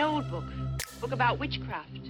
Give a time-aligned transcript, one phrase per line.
[0.00, 0.46] An old book.
[0.98, 2.08] Book about witchcraft.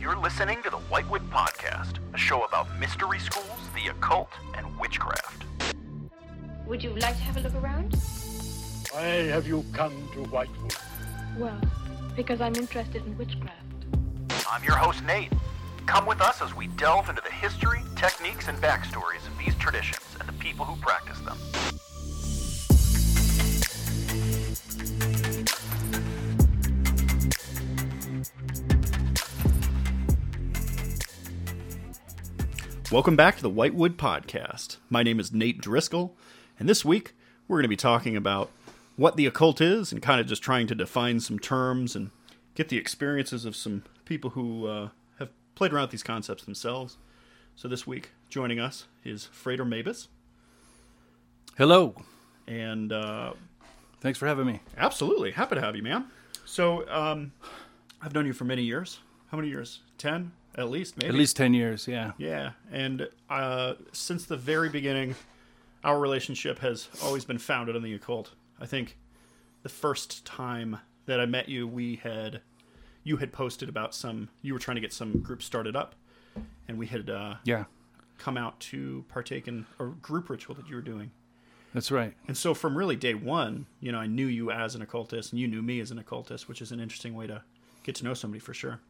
[0.00, 5.44] You're listening to the Whitewood Podcast, a show about mystery schools, the occult, and witchcraft.
[6.66, 7.94] Would you like to have a look around?
[8.90, 10.74] Why have you come to Whitewood?
[11.38, 11.60] Well,
[12.16, 13.84] because I'm interested in witchcraft.
[14.50, 15.30] I'm your host, Nate.
[15.86, 20.04] Come with us as we delve into the history, techniques, and backstories of these traditions
[20.18, 21.38] and the people who practice them.
[32.90, 34.78] Welcome back to the Whitewood Podcast.
[34.88, 36.16] My name is Nate Driscoll,
[36.58, 37.14] and this week
[37.46, 38.50] we're going to be talking about
[38.96, 42.10] what the occult is and kind of just trying to define some terms and
[42.54, 44.88] get the experiences of some people who uh,
[45.18, 46.96] have played around with these concepts themselves.
[47.56, 50.08] So this week, joining us is Frater Mabus,
[51.58, 51.94] Hello.
[52.46, 53.34] and uh,
[54.00, 54.60] Thanks for having me.
[54.78, 56.06] absolutely happy to have you, man.
[56.46, 57.32] So um,
[58.00, 59.00] I've known you for many years.
[59.30, 59.80] How many years?
[59.98, 61.08] Ten, at least, maybe.
[61.08, 62.12] At least 10 years, yeah.
[62.18, 65.14] Yeah, and uh, since the very beginning,
[65.84, 68.32] our relationship has always been founded on the occult.
[68.60, 68.96] I think
[69.62, 72.42] the first time that I met you, we had
[73.04, 75.94] you had posted about some you were trying to get some group started up,
[76.66, 77.64] and we had uh, Yeah.
[78.18, 81.12] come out to partake in a group ritual that you were doing.
[81.72, 82.14] That's right.
[82.26, 85.40] And so from really day one, you know, I knew you as an occultist, and
[85.40, 87.42] you knew me as an occultist, which is an interesting way to
[87.84, 88.80] get to know somebody for sure.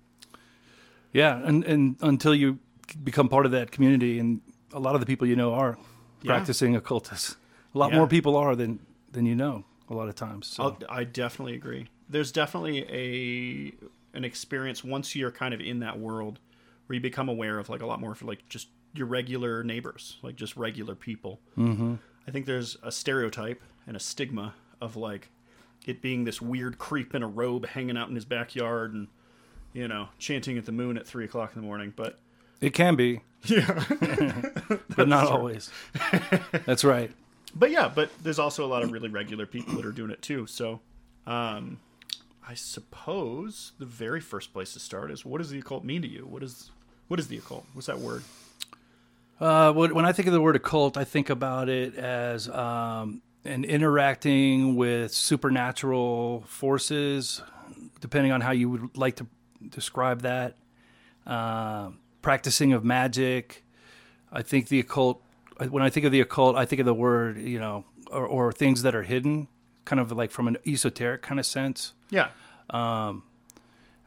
[1.12, 2.58] Yeah, and and until you
[3.04, 4.40] become part of that community and
[4.72, 5.78] a lot of the people you know are
[6.22, 6.32] Yeah.
[6.32, 7.36] practicing occultists.
[7.74, 7.98] A lot Yeah.
[7.98, 8.80] more people are than
[9.12, 10.46] than you know a lot of times.
[10.46, 10.76] So.
[10.88, 11.88] I definitely agree.
[12.08, 13.72] There's definitely a
[14.16, 16.38] an experience once you're kind of in that world
[16.86, 20.16] where you become aware of like a lot more for like just your regular neighbors,
[20.22, 21.40] like just regular people.
[21.56, 21.94] Mm-hmm.
[22.26, 25.30] I think there's a stereotype and a stigma of like
[25.86, 29.08] it being this weird creep in a robe hanging out in his backyard and
[29.72, 31.92] you know chanting at the moon at three o'clock in the morning.
[31.94, 32.18] But
[32.60, 33.84] it can be, yeah,
[34.96, 35.70] but not always.
[36.66, 37.10] That's right.
[37.54, 40.22] but yeah, but there's also a lot of really regular people that are doing it
[40.22, 40.46] too.
[40.46, 40.80] So,
[41.26, 41.80] um,
[42.46, 46.08] I suppose the very first place to start is what does the occult mean to
[46.08, 46.26] you?
[46.26, 46.70] What is
[47.08, 47.64] what is the occult?
[47.72, 48.22] What's that word?
[49.40, 53.22] Uh, when when I think of the word occult, I think about it as um,
[53.44, 57.40] an interacting with supernatural forces,
[58.00, 59.26] depending on how you would like to
[59.66, 60.56] describe that.
[61.26, 61.90] Uh,
[62.22, 63.64] practicing of magic.
[64.32, 65.22] I think the occult.
[65.70, 68.52] When I think of the occult, I think of the word, you know, or, or
[68.52, 69.48] things that are hidden,
[69.84, 71.94] kind of like from an esoteric kind of sense.
[72.10, 72.28] Yeah,
[72.70, 73.24] Um,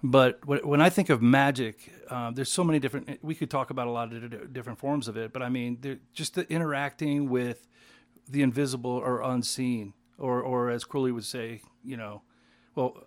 [0.03, 3.19] But when I think of magic, uh, there's so many different.
[3.21, 6.35] We could talk about a lot of different forms of it, but I mean, just
[6.35, 7.67] the interacting with
[8.27, 12.21] the invisible or unseen, or or as Crowley would say, you know,
[12.75, 13.05] well,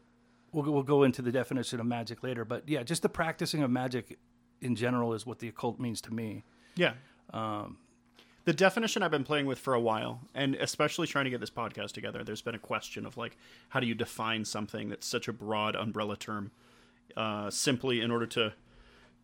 [0.55, 3.71] we'll we'll go into the definition of magic later, but yeah, just the practicing of
[3.71, 4.19] magic
[4.61, 6.45] in general is what the occult means to me.
[6.77, 6.95] yeah.
[8.45, 11.51] the definition I've been playing with for a while, and especially trying to get this
[11.51, 13.37] podcast together, there's been a question of like,
[13.71, 16.51] how do you define something that's such a broad umbrella term,
[17.17, 18.53] uh, simply in order to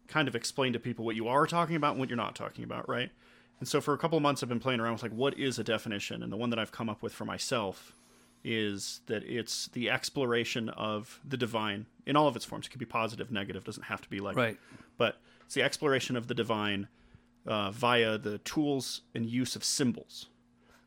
[0.09, 2.65] kind of explain to people what you are talking about and what you're not talking
[2.65, 3.11] about, right?
[3.61, 5.59] And so for a couple of months, I've been playing around with like, what is
[5.59, 6.23] a definition?
[6.23, 7.93] And the one that I've come up with for myself
[8.45, 12.67] is that it's the exploration of the divine in all of its forms.
[12.67, 14.59] It could be positive, negative, doesn't have to be like Right.
[14.97, 16.89] but it's the exploration of the divine
[17.47, 20.27] uh, via the tools and use of symbols.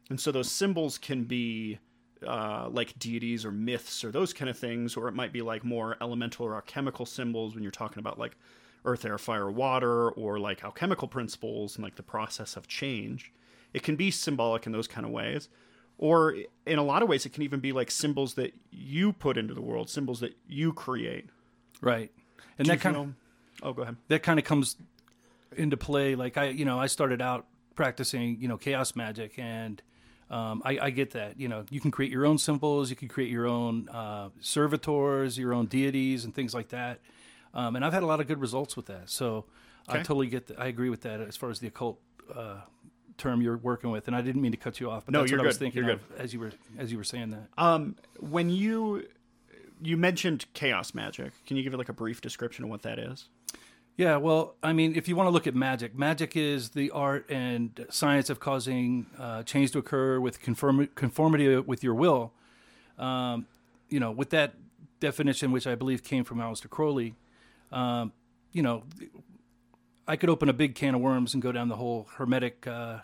[0.09, 1.79] And so those symbols can be
[2.25, 5.63] uh, like deities or myths or those kind of things, or it might be like
[5.63, 8.35] more elemental or alchemical symbols when you're talking about like
[8.85, 13.31] earth, air, fire, water, or like alchemical principles and like the process of change.
[13.73, 15.49] It can be symbolic in those kind of ways.
[15.97, 19.37] Or in a lot of ways, it can even be like symbols that you put
[19.37, 21.29] into the world, symbols that you create.
[21.81, 22.11] Right.
[22.57, 23.13] And Do that kind feel- of
[23.61, 23.95] Oh, go ahead.
[24.09, 24.75] that kind of comes
[25.55, 26.15] into play.
[26.15, 27.45] Like I, you know, I started out
[27.75, 29.81] practicing, you know, chaos magic, and
[30.29, 31.39] um, I, I get that.
[31.39, 35.37] You know, you can create your own symbols, you can create your own uh, servitors,
[35.37, 36.99] your own deities, and things like that.
[37.53, 39.09] Um, and I've had a lot of good results with that.
[39.09, 39.45] So
[39.87, 40.47] I totally get.
[40.47, 40.59] that.
[40.59, 41.99] I agree with that as far as the occult.
[42.33, 42.61] Uh,
[43.17, 45.31] term you're working with and I didn't mean to cut you off but No, that's
[45.31, 47.47] you're what I was thinking You're of as you were as you were saying that
[47.57, 49.07] Um, when you
[49.81, 52.97] you mentioned chaos magic, can you give it like a brief description of what that
[52.99, 53.27] is?
[53.97, 57.29] Yeah, well, I mean, if you want to look at magic, magic is the art
[57.29, 62.31] and science of causing uh, change to occur with conform- conformity with your will.
[62.97, 63.45] Um,
[63.89, 64.53] you know, with that
[64.99, 67.13] definition, which I believe came from Aleister Crowley,
[67.71, 68.13] um,
[68.51, 68.83] you know,
[70.07, 72.99] I could open a big can of worms and go down the whole hermetic uh,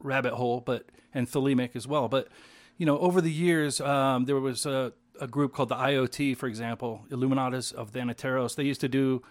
[0.00, 2.08] rabbit hole, but and thelemic as well.
[2.08, 2.28] But
[2.76, 6.46] you know, over the years, um, there was a, a group called the IoT, for
[6.46, 8.54] example, Illuminates of Thanateros.
[8.54, 9.22] They used to do.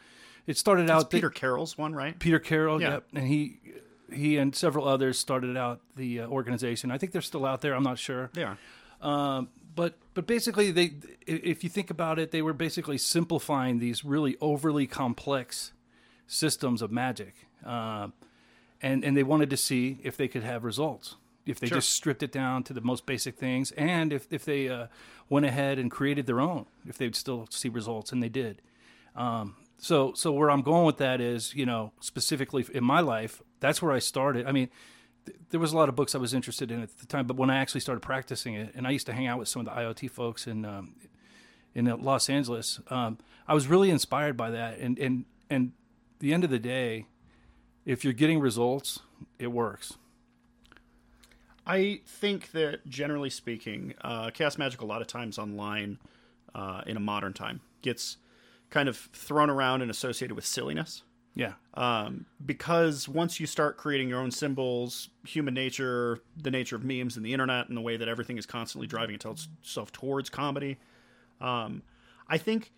[0.46, 2.18] It started out Peter Carroll's one, right?
[2.20, 2.90] Peter Carroll, Yeah.
[2.96, 3.60] yep, and he
[4.12, 6.92] he and several others started out the uh, organization.
[6.92, 7.74] I think they're still out there.
[7.76, 8.30] I'm not sure.
[8.34, 8.58] They are.
[9.02, 10.94] Um, but but basically, they
[11.26, 15.72] if you think about it, they were basically simplifying these really overly complex
[16.30, 17.34] systems of magic,
[17.66, 18.14] um,
[18.82, 21.16] and and they wanted to see if they could have results.
[21.46, 21.78] If they Sure.
[21.80, 24.88] just stripped it down to the most basic things, and if if they uh,
[25.28, 28.62] went ahead and created their own, if they'd still see results, and they did.
[29.16, 33.42] Um, so so where I'm going with that is, you know, specifically in my life,
[33.60, 34.46] that's where I started.
[34.46, 34.70] I mean,
[35.26, 37.38] th- there was a lot of books I was interested in at the time, but
[37.38, 39.66] when I actually started practicing it, and I used to hang out with some of
[39.66, 40.94] the IoT folks in um,
[41.74, 43.18] in uh, Los Angeles, um,
[43.48, 44.78] I was really inspired by that.
[44.78, 45.72] And and and
[46.20, 47.06] the end of the day,
[47.86, 49.00] if you're getting results,
[49.38, 49.94] it works.
[51.66, 56.00] I think that generally speaking, uh, chaos magic a lot of times online
[56.56, 58.18] uh, in a modern time gets
[58.70, 61.04] kind of thrown around and associated with silliness.
[61.36, 66.84] Yeah, Um, because once you start creating your own symbols, human nature, the nature of
[66.84, 70.80] memes and the internet, and the way that everything is constantly driving itself towards comedy,
[71.40, 71.84] um,
[72.28, 72.74] I think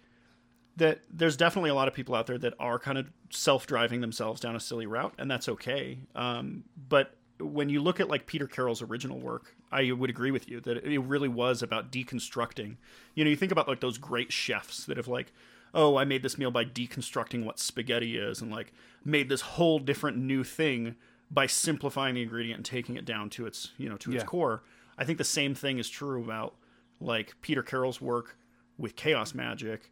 [0.77, 4.39] that there's definitely a lot of people out there that are kind of self-driving themselves
[4.39, 5.99] down a silly route, and that's okay.
[6.15, 10.47] Um, but when you look at like Peter Carroll's original work, I would agree with
[10.49, 12.77] you that it really was about deconstructing.
[13.15, 15.33] You know, you think about like those great chefs that have like,
[15.73, 18.71] oh, I made this meal by deconstructing what spaghetti is, and like
[19.03, 20.95] made this whole different new thing
[21.29, 24.25] by simplifying the ingredient and taking it down to its you know to its Yeah.
[24.27, 24.63] core.
[24.97, 26.55] I think the same thing is true about
[26.99, 28.37] like Peter Carroll's work
[28.77, 29.89] with chaos magic,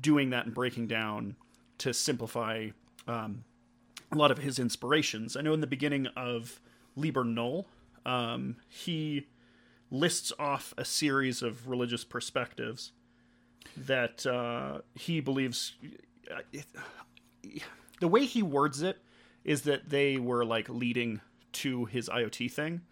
[0.00, 1.36] doing that and breaking down
[1.78, 2.68] to simplify
[3.06, 3.44] um,
[4.10, 5.36] a lot of his inspirations.
[5.36, 6.60] I know in the beginning of
[6.96, 7.66] Liber Null,
[8.06, 9.26] um, he
[9.90, 12.92] lists off a series of religious perspectives
[13.76, 15.74] that uh, he believes.
[16.52, 16.66] it-
[18.00, 18.98] the way he words it
[19.44, 21.20] is that they were like leading
[21.52, 22.82] to his IoT thing,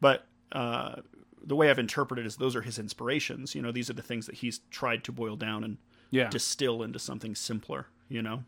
[0.00, 0.96] but uh,
[1.42, 3.54] the way I've interpreted is those are his inspirations.
[3.54, 5.78] You know, these are the things that he's tried to boil down and
[6.10, 6.28] yeah.
[6.28, 7.86] distill into something simpler.
[8.08, 8.44] You know,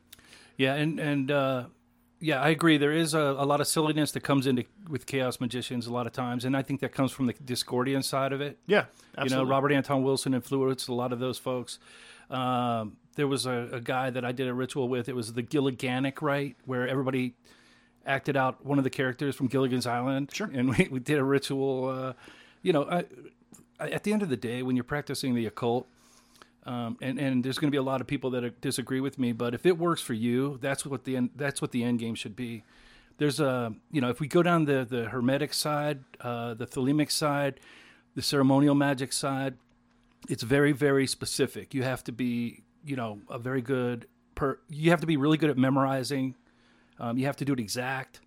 [0.56, 1.64] Yeah, and and uh,
[2.20, 2.78] yeah, I agree.
[2.78, 6.06] There is a, a lot of silliness that comes into with chaos magicians a lot
[6.06, 8.58] of times, and I think that comes from the Discordian side of it.
[8.66, 8.86] yeah,
[9.22, 11.78] You know, Robert Anton Wilson influenced a lot of those folks.
[12.30, 15.08] Um, there was a, a guy that I did a ritual with.
[15.08, 17.34] It was the Gilliganic rite, where everybody
[18.06, 20.30] acted out one of the characters from Gilligan's Island.
[20.32, 20.50] Sure.
[20.52, 21.88] And we, we did a ritual.
[21.88, 22.12] Uh,
[22.62, 23.04] you know, I,
[23.78, 25.86] I, at the end of the day, when you're practicing the occult,
[26.66, 29.32] um, and and there's going to be a lot of people that disagree with me,
[29.32, 32.16] but if it works for you, that's what the end, that's what the end game
[32.16, 32.64] should be.
[33.18, 37.12] There's a you know if we go down the the hermetic side, uh, the thelemic
[37.12, 37.60] side,
[38.16, 39.54] the ceremonial magic side,
[40.28, 41.72] it's very very specific.
[41.72, 44.58] You have to be you know a very good per.
[44.68, 46.34] You have to be really good at memorizing.
[46.98, 48.20] Um, you have to do it exact.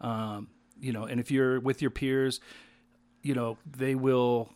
[0.00, 0.48] Um,
[0.80, 2.40] you know, and if you're with your peers,
[3.22, 4.48] you know they will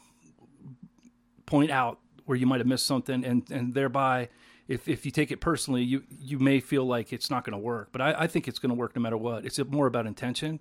[1.46, 1.98] point out
[2.28, 4.28] where you might have missed something, and and thereby,
[4.68, 7.58] if if you take it personally, you you may feel like it's not going to
[7.58, 7.88] work.
[7.90, 9.44] But I, I think it's going to work no matter what.
[9.46, 10.60] It's more about intention.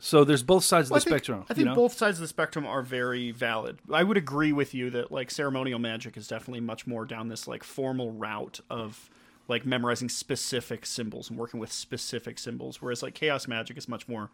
[0.00, 1.44] So there's both sides of the I think- spectrum.
[1.48, 1.74] I think you know?
[1.74, 3.78] both sides of the spectrum are very valid.
[3.92, 7.48] I would agree with you that like ceremonial magic is definitely much more down this
[7.48, 9.08] like formal route of
[9.48, 14.06] like memorizing specific symbols and working with specific symbols, whereas like chaos magic is much
[14.06, 14.30] more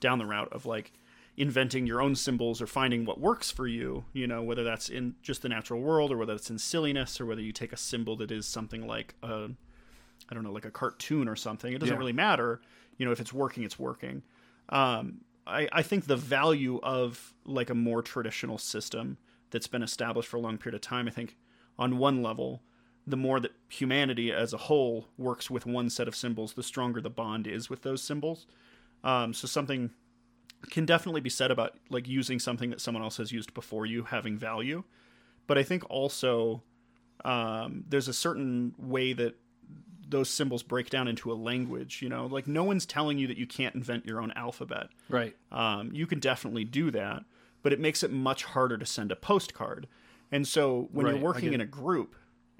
[0.00, 0.92] down the route of like
[1.36, 4.04] inventing your own symbols or finding what works for you.
[4.12, 7.26] You know, whether that's in just the natural world or whether it's in silliness or
[7.26, 9.50] whether you take a symbol that is something like a
[10.30, 11.72] I don't know, like a cartoon or something.
[11.72, 11.98] It doesn't Yeah.
[11.98, 12.60] really matter.
[12.98, 14.22] You know, if it's working, it's working.
[14.68, 19.16] Um, I, I think the value of like a more traditional system
[19.50, 21.36] that's been established for a long period of time, I think
[21.78, 22.62] on one level,
[23.06, 27.00] the more that humanity as a whole works with one set of symbols, the stronger
[27.00, 28.46] the bond is with those symbols.
[29.02, 29.90] Um, so something
[30.68, 34.04] can definitely be said about like using something that someone else has used before you
[34.04, 34.84] having value.
[35.46, 36.62] But I think also
[37.24, 39.36] um, there's a certain way that
[40.08, 42.02] those symbols break down into a language.
[42.02, 44.88] You know, like no one's telling you that you can't invent your own alphabet.
[45.08, 45.36] right.
[45.50, 47.24] Um, you can definitely do that,
[47.62, 49.86] but it makes it much harder to send a postcard.
[50.32, 52.14] And so when Right, you're working in a group,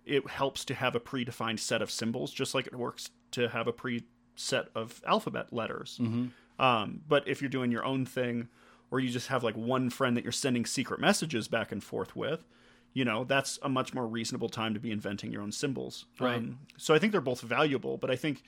[0.04, 3.68] it helps to have a predefined set of symbols, just like it works to have
[3.68, 5.98] a preset of alphabet letters.
[6.02, 6.26] Mm-hmm.
[6.60, 8.48] Um, but if you're doing your own thing,
[8.90, 12.14] or you just have like one friend that you're sending secret messages back and forth
[12.14, 12.44] with,
[12.92, 16.06] you know, that's a much more reasonable time to be inventing your own symbols.
[16.18, 16.36] Right.
[16.36, 18.42] Um, so I think they're both valuable, but I think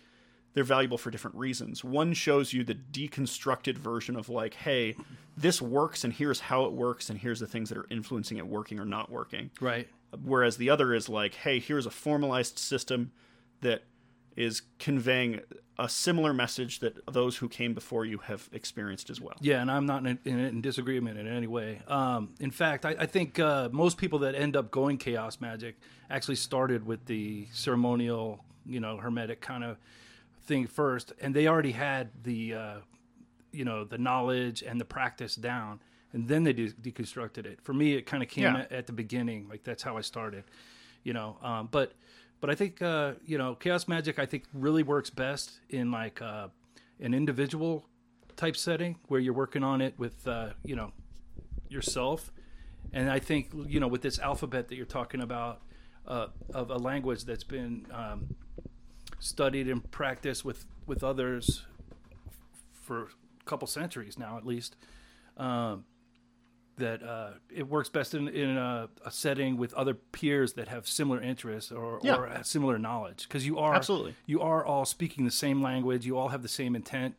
[0.53, 1.83] they're valuable for different reasons.
[1.83, 4.97] One shows you the deconstructed version of like, hey,
[5.37, 8.47] this works and here's how it works and here's the things that are influencing it
[8.47, 9.51] working or not working.
[9.61, 9.89] Right.
[10.23, 13.13] Whereas the other is like, hey, here's a formalized system
[13.63, 13.85] that
[14.37, 15.41] is conveying
[15.79, 19.35] a similar message that those who came before you have experienced as well.
[19.41, 21.81] Yeah, and I'm not in, in, in disagreement in any way.
[21.89, 25.77] Um, in fact, I, I think uh, most people that end up going chaos magic
[26.11, 29.79] actually started with the ceremonial, you know, hermetic kind of
[30.45, 32.75] thing first, and they already had the, uh,
[33.51, 35.81] you know, the knowledge and the practice down,
[36.13, 37.61] and then they de- deconstructed it.
[37.63, 38.61] For me, it kind of came Yeah.
[38.61, 40.45] at, at the beginning, like that's how I started,
[41.03, 41.39] you know.
[41.43, 41.93] Um, but
[42.43, 46.21] but I think uh, you know, chaos magic I think really works best in like
[46.21, 46.49] uh,
[47.01, 47.87] an individual
[48.37, 50.93] type setting where you're working on it with uh, you know
[51.69, 52.33] yourself.
[52.93, 55.63] And I think you know with this alphabet that you're talking about
[56.07, 58.35] uh, of a language that's been um,
[59.21, 61.65] studied and practiced with with others
[62.73, 64.75] for a couple centuries now at least.
[65.37, 65.85] Um,
[66.83, 70.87] that uh, it works best in, in a, a setting with other peers that have
[70.87, 72.17] similar interests or, Yeah.
[72.17, 73.27] or similar knowledge.
[73.29, 74.15] Because you are Absolutely.
[74.27, 76.05] you are all speaking the same language.
[76.05, 77.15] You all have the same intent.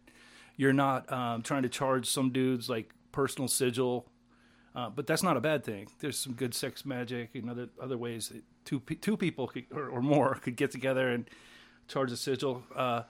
[0.56, 4.06] You're not um, trying to charge some dudes like personal sigil.
[4.76, 5.88] Uh, but that's not a bad thing.
[6.00, 9.88] There's some good sex magic and other other ways that two two people could, or,
[9.88, 11.30] or more could get together and
[11.88, 12.64] charge a sigil.
[12.76, 13.04] Uh,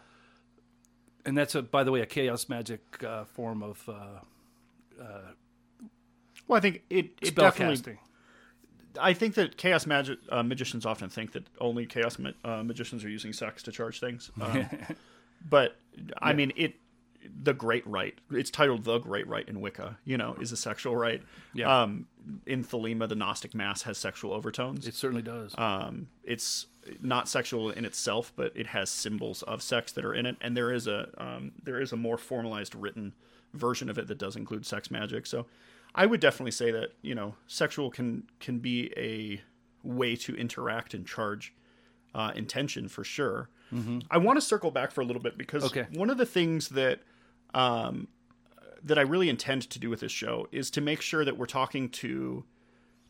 [1.26, 4.20] and that's a by the way a chaos magic uh, form of uh,
[6.48, 7.98] Well, I think it, it definitely casting
[9.00, 13.04] I think that chaos magic uh, magicians often think that only chaos ma- uh, magicians
[13.04, 14.32] are using sex to charge things.
[14.42, 14.68] Um,
[15.50, 15.78] but
[16.22, 16.76] I mean, it
[17.42, 18.20] the Great Rite.
[18.32, 19.98] It's titled the Great Rite in Wicca.
[20.06, 21.22] You know, is a sexual rite.
[21.54, 21.82] Yeah.
[21.84, 22.08] Um,
[22.46, 24.88] in Thelema, the Gnostic Mass has sexual overtones.
[24.88, 26.68] it certainly does um, it's
[27.02, 30.56] not sexual in itself, but it has symbols of sex that are in it, and
[30.56, 33.14] there is a um, there is a more formalized written
[33.54, 35.26] version of it that does include sex magic.
[35.26, 35.46] So,
[35.96, 39.42] I would definitely say that you know sexual can can be a
[39.88, 41.54] way to interact and charge
[42.16, 43.50] uh, intention for sure.
[44.12, 45.88] I want to circle back for a little bit because Okay.
[45.96, 47.00] one of the things that
[47.56, 48.08] um,
[48.84, 51.48] that I really intend to do with this show is to make sure that we're
[51.48, 52.44] talking to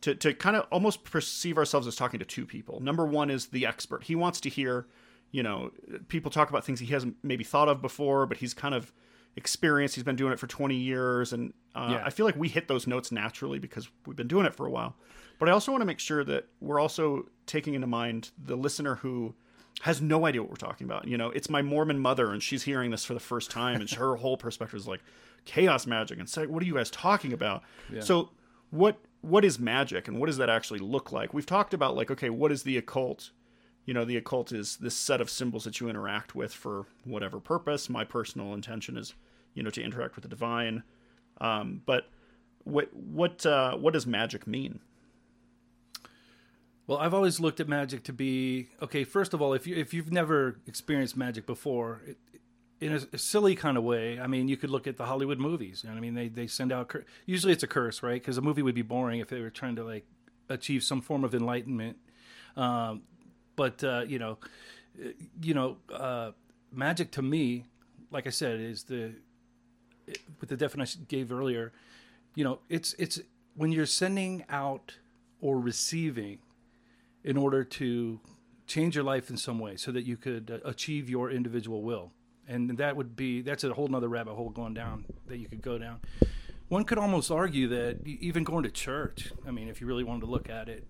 [0.02, 2.80] to, to kind of almost perceive ourselves as talking to two people.
[2.82, 4.04] Number one is the expert.
[4.04, 4.86] He wants to hear,
[5.32, 5.72] you know,
[6.08, 8.94] people talk about things he hasn't maybe thought of before, but he's kind of
[9.36, 9.96] experienced.
[9.96, 11.34] He's been doing it for 20 years.
[11.34, 12.04] And uh, Yeah.
[12.06, 14.70] I feel like we hit those notes naturally because we've been doing it for a
[14.70, 14.96] while.
[15.40, 18.96] But I also want to make sure that we're also taking into mind the listener
[18.96, 19.34] who
[19.82, 21.08] has no idea what we're talking about.
[21.08, 23.90] You know, it's my Mormon mother, and she's hearing this for the first time, and
[23.92, 25.02] her whole perspective is like
[25.46, 27.64] chaos magic, and say, what are you guys talking about?
[28.00, 28.30] So,
[28.70, 31.34] what what is magic, and what does that actually look like?
[31.34, 33.32] We've talked about like, okay, what is the occult?
[33.86, 37.40] You know, the occult is this set of symbols that you interact with for whatever
[37.40, 37.90] purpose.
[37.90, 39.14] My personal intention is,
[39.54, 40.84] you know, to interact with the divine.
[41.42, 42.10] Um, but
[42.64, 44.80] what what uh, what does magic mean?
[46.86, 49.04] Well, I've always looked at magic to be okay.
[49.04, 52.18] First of all, if you if you've never experienced magic before, it,
[52.82, 55.84] in a, silly kind of way, I mean, you could look at the Hollywood movies.
[55.84, 58.22] You know I mean, they they send out cur- usually it's a curse, right?
[58.22, 60.06] Because a movie would be boring if they were trying to like
[60.50, 61.98] achieve some form of enlightenment.
[62.58, 63.04] Um,
[63.56, 64.38] but uh, you know,
[65.42, 66.32] you know, uh,
[66.72, 67.66] magic to me,
[68.12, 69.14] like I said, is the
[70.40, 71.72] with the definition I gave earlier.
[72.36, 73.20] You know, it's it's
[73.56, 74.98] when you're sending out
[75.42, 76.40] or receiving
[77.24, 78.20] in order to
[78.66, 82.12] change your life in some way so that you could uh, achieve your individual will
[82.48, 85.62] and that would be that's a whole nother rabbit hole going down that you could
[85.62, 86.00] go down
[86.70, 90.22] one could almost argue that even going to church i mean if you really wanted
[90.22, 90.86] to look at it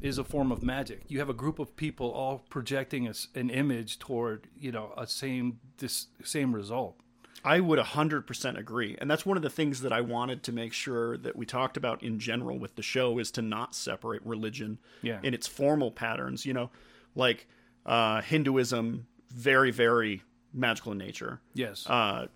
[0.00, 3.50] is a form of magic you have a group of people all projecting a an
[3.50, 6.96] image toward you know a same this same result
[7.44, 8.96] I would 100% agree.
[9.00, 11.76] And that's one of the things that I wanted to make sure that we talked
[11.76, 15.20] about in general with the show is to not separate religion Yeah.
[15.22, 16.70] in its formal patterns, you know,
[17.14, 17.46] like
[17.86, 21.40] uh, Hinduism, very, very magical in nature.
[21.54, 22.26] yes Uh,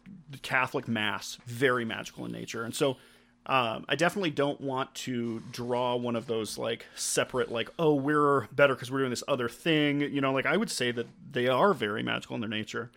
[0.43, 2.63] Catholic Mass, very magical in nature.
[2.63, 2.97] And so
[3.47, 8.47] um, I definitely don't want to draw one of those like separate, like, oh, we're
[8.53, 10.01] better because we're doing this other thing.
[10.01, 12.91] You know, like I would say that they are very magical in their nature.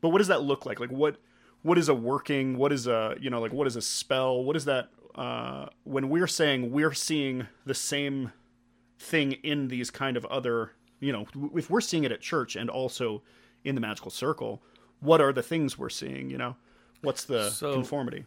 [0.00, 0.78] But what does that look like?
[0.80, 1.16] Like what
[1.62, 2.56] what is a working?
[2.58, 4.42] What is a you know like what is a spell?
[4.44, 4.88] What is that?
[5.14, 8.32] Uh, when we're saying we're seeing the same
[8.98, 12.70] thing in these kind of other you know if we're seeing it at church and
[12.70, 13.20] also
[13.64, 14.62] in the magical circle,
[15.00, 16.30] what are the things we're seeing?
[16.30, 16.56] You know,
[17.02, 18.24] what's the So- conformity?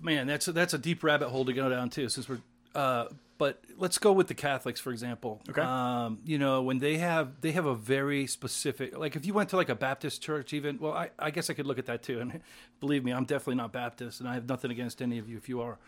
[0.00, 2.38] Man that's a, that's a deep rabbit hole to go down too since we're
[2.74, 3.06] uh,
[3.38, 5.40] but let's go with the Catholics for example.
[5.48, 5.60] Okay.
[5.60, 9.48] Um, you know, when they have they have a very specific like if you went
[9.50, 12.02] to like a Baptist church even well I, I guess I could look at that
[12.02, 12.40] too and
[12.80, 15.48] believe me I'm definitely not Baptist and I have nothing against any of you if
[15.48, 15.78] you are.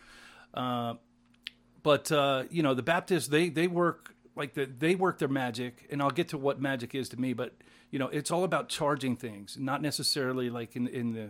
[0.53, 0.95] Uh,
[1.83, 5.87] but uh, you know the Baptists they they work like the, they work their magic
[5.91, 7.53] and I'll get to what magic is to me but
[7.89, 11.29] you know it's all about charging things not necessarily like in in the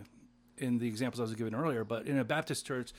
[0.62, 2.92] in the examples I was giving earlier but in a Baptist church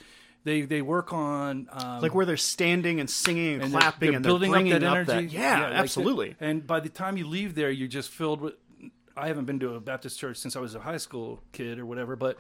[0.44, 4.10] they they work on um, Like where they're standing and singing and, and they're- clapping
[4.10, 5.36] they're and building they're bringing up that energy.
[5.36, 6.36] yeah, like the- absolutely.
[6.40, 8.54] and by the time you leave there, you're just filled with.
[9.16, 11.86] I haven't been to a Baptist church since I was a high school kid or
[11.86, 12.38] whatever, but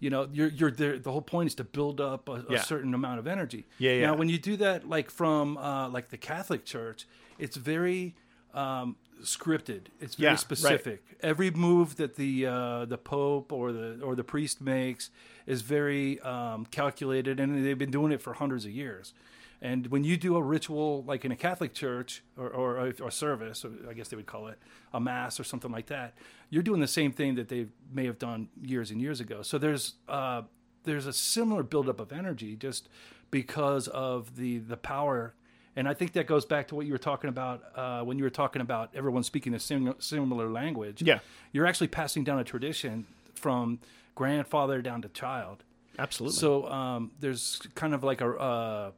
[0.00, 0.98] you know, you're you're there.
[0.98, 2.62] The whole point is to build up a, a Yeah.
[2.62, 3.64] certain amount of energy.
[3.78, 4.06] Yeah, yeah.
[4.08, 7.06] Now, when you do that, like from uh, like the Catholic Church,
[7.38, 8.16] it's very
[8.54, 9.86] um, scripted.
[10.00, 10.40] It's very Yeah, right.
[10.40, 11.02] specific.
[11.20, 15.10] Every move that the uh, the Pope or the or the priest makes
[15.46, 19.14] is very um, calculated, and they've been doing it for hundreds of years.
[19.62, 23.10] And when you do a ritual like in a Catholic church or, or a, a
[23.10, 24.58] service, or I guess they would call it
[24.92, 26.14] a mass or something like that,
[26.50, 29.40] you're doing the same thing that they may have done years and years ago.
[29.42, 30.42] So there's uh,
[30.84, 32.88] there's a similar buildup of energy just
[33.30, 35.34] because of the the power.
[35.76, 38.24] And I think that goes back to what you were talking about uh, when you
[38.24, 41.02] were talking about everyone speaking a sim- similar language.
[41.02, 41.18] Yeah.
[41.52, 43.78] you're actually passing down a tradition from
[44.14, 45.62] grandfather down to child.
[45.98, 46.38] Absolutely.
[46.38, 48.90] So um, there's kind of like a uh,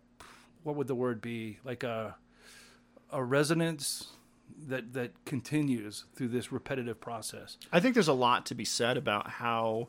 [0.62, 1.58] what would the word be?
[1.64, 2.16] Like a
[3.10, 4.08] a resonance
[4.66, 7.56] that that continues through this repetitive process.
[7.72, 9.88] I think there's a lot to be said about how,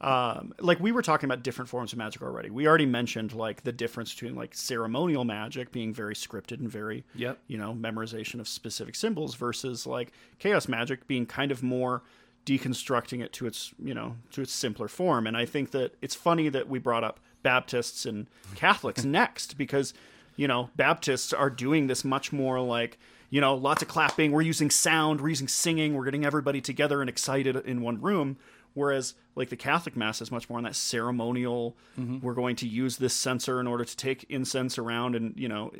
[0.00, 2.50] um, like we were talking about different forms of magic already.
[2.50, 7.04] We already mentioned like the difference between like ceremonial magic being very scripted and very,
[7.14, 7.38] Yep.
[7.46, 12.02] you know, memorization of specific symbols versus like chaos magic being kind of more
[12.44, 15.26] deconstructing it to its, you know, to its simpler form.
[15.26, 19.94] And I think that it's funny that we brought up Baptists and Catholics next because,
[20.36, 22.98] you know, Baptists are doing this much more like
[23.28, 24.30] you know, lots of clapping.
[24.30, 28.36] We're using sound, we're using singing, we're getting everybody together and excited in one room.
[28.76, 31.76] Whereas, like the Catholic Mass is much more on that ceremonial.
[32.22, 35.72] We're going to use this censer in order to take incense around and you know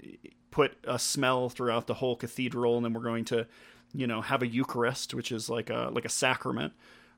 [0.51, 3.47] put a smell throughout the whole cathedral, and then we're going to
[3.93, 6.73] you know have a Eucharist, which is like a like a sacrament.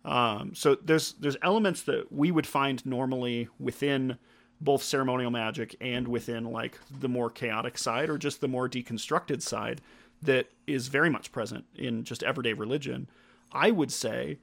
[0.05, 4.19] Um, so there's there's elements that we would find normally within
[4.61, 9.43] both ceremonial magic and within like the more chaotic side or just the more deconstructed
[9.43, 9.81] side
[10.21, 13.09] that is very much present in just everyday religion.
[13.53, 14.39] I would say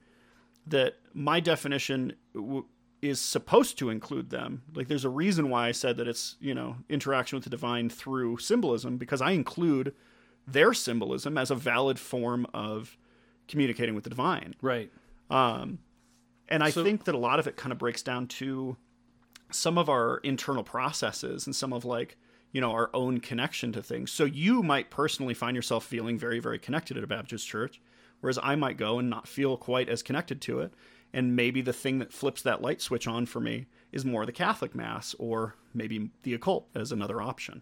[0.67, 2.65] that my definition w-
[3.01, 4.63] is supposed to include them.
[4.73, 7.89] Like there's a reason why I said that it's, you know, interaction with the divine
[7.89, 9.93] through symbolism because I include
[10.45, 12.97] their symbolism as a valid form of
[13.47, 14.55] communicating with the divine.
[14.61, 14.91] Right.
[15.29, 15.79] Um,
[16.49, 18.75] and I So- think that a lot of it kind of breaks down to
[19.51, 22.17] some of our internal processes and some of like,
[22.51, 24.11] you know, our own connection to things.
[24.11, 27.79] So you might personally find yourself feeling very, very connected at a Baptist church,
[28.21, 30.73] whereas I might go and not feel quite as connected to it.
[31.15, 34.33] And maybe the thing that flips that light switch on for me is more the
[34.33, 37.61] Catholic Mass or maybe the occult as another option.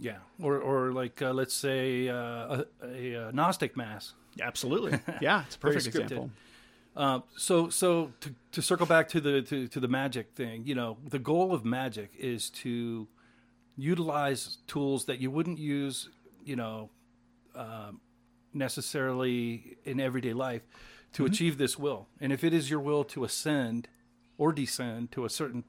[0.00, 0.16] Yeah.
[0.40, 4.14] Or or like uh, let's say uh, a, a Gnostic mass.
[4.40, 4.98] Absolutely.
[5.20, 6.30] Yeah, it's a perfect example.
[6.96, 10.74] Uh, so so to, to circle back to the to, to the magic thing, you
[10.74, 13.06] know, the goal of magic is to
[13.76, 16.08] utilize tools that you wouldn't use,
[16.42, 16.88] you know,
[17.54, 18.00] um,
[18.54, 20.62] necessarily in everyday life
[21.14, 22.06] to achieve this will.
[22.20, 23.88] And if it is your will to ascend
[24.36, 25.64] or descend to a certain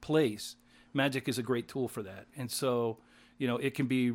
[0.00, 0.56] place,
[0.92, 2.26] magic is a great tool for that.
[2.36, 2.98] And so,
[3.38, 4.12] you know, it can be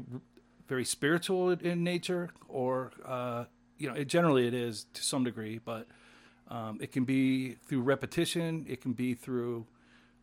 [0.67, 3.45] very spiritual in- in nature, or uh,
[3.77, 5.87] you know, it, generally it is to some degree, but
[6.47, 8.65] um, it can be through repetition.
[8.67, 9.65] It can be through,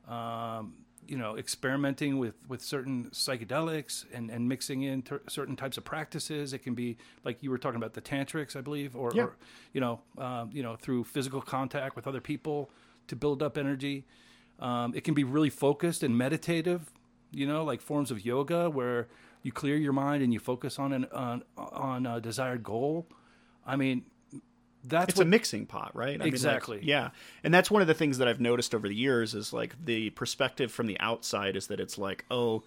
[0.07, 0.75] um,
[1.09, 5.85] you know, experimenting with, with certain psychedelics and, and mixing in ter- certain types of
[5.85, 6.53] practices.
[6.53, 9.23] It can be like you were talking about the tantrics, I believe, or, Yeah.
[9.25, 9.37] or
[9.73, 12.71] you know, um, you know, through physical contact with other people
[13.09, 14.05] to build up energy.
[14.61, 16.93] Um, it can be really focused and meditative,
[17.31, 19.09] you know, like forms of yoga where
[19.43, 23.07] you clear your mind and you focus on an on, on a desired goal.
[23.67, 24.05] I mean,
[24.89, 26.09] that's it's what a mixing pot, right?
[26.09, 26.81] I mean, like, Exactly.
[26.83, 27.11] yeah,
[27.45, 30.11] and that's one of the things that I've noticed over the years is like the
[30.11, 32.63] perspective from the outside is that it's like, oh,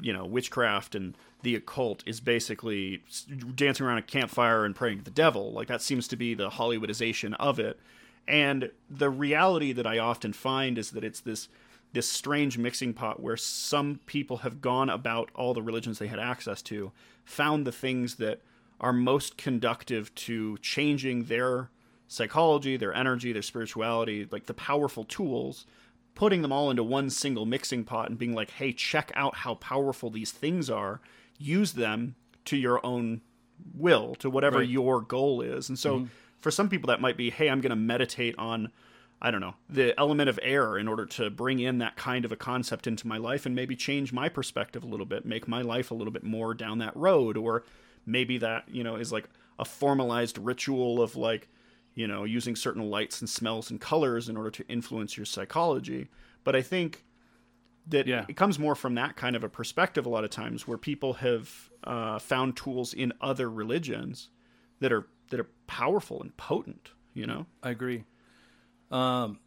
[0.00, 3.02] you know, witchcraft and the occult is basically
[3.54, 5.52] dancing around a campfire and praying to the devil.
[5.52, 7.78] Like that seems to be the Hollywoodization of it.
[8.26, 11.48] And the reality that I often find is that it's this
[11.92, 16.18] this strange mixing pot where some people have gone about all the religions they had
[16.18, 16.90] access to,
[17.24, 18.40] found the things that
[18.80, 21.70] are most conductive to changing their
[22.08, 25.66] psychology, their energy, their spirituality, like the powerful tools,
[26.14, 29.54] putting them all into one single mixing pot and being like, hey, check out how
[29.54, 31.00] powerful these things are.
[31.38, 33.20] Use them to your own
[33.74, 34.68] will, to whatever Right.
[34.68, 35.68] your goal is.
[35.68, 36.06] And so mm-hmm.
[36.40, 38.70] for some people, that might be, hey, I'm going to meditate on,
[39.20, 42.32] I don't know, the element of air in order to bring in that kind of
[42.32, 45.62] a concept into my life and maybe change my perspective a little bit, make my
[45.62, 47.36] life a little bit more down that road.
[47.36, 47.64] Or
[48.06, 51.48] maybe that, you know, is like a formalized ritual of like,
[51.94, 56.08] you know, using certain lights and smells and colors in order to influence your psychology.
[56.42, 57.04] But I think
[57.86, 58.24] that Yeah.
[58.28, 61.14] it comes more from that kind of a perspective a lot of times where people
[61.14, 64.30] have uh, found tools in other religions
[64.80, 68.04] that are that are powerful and potent you know I agree.
[68.90, 69.38] Um,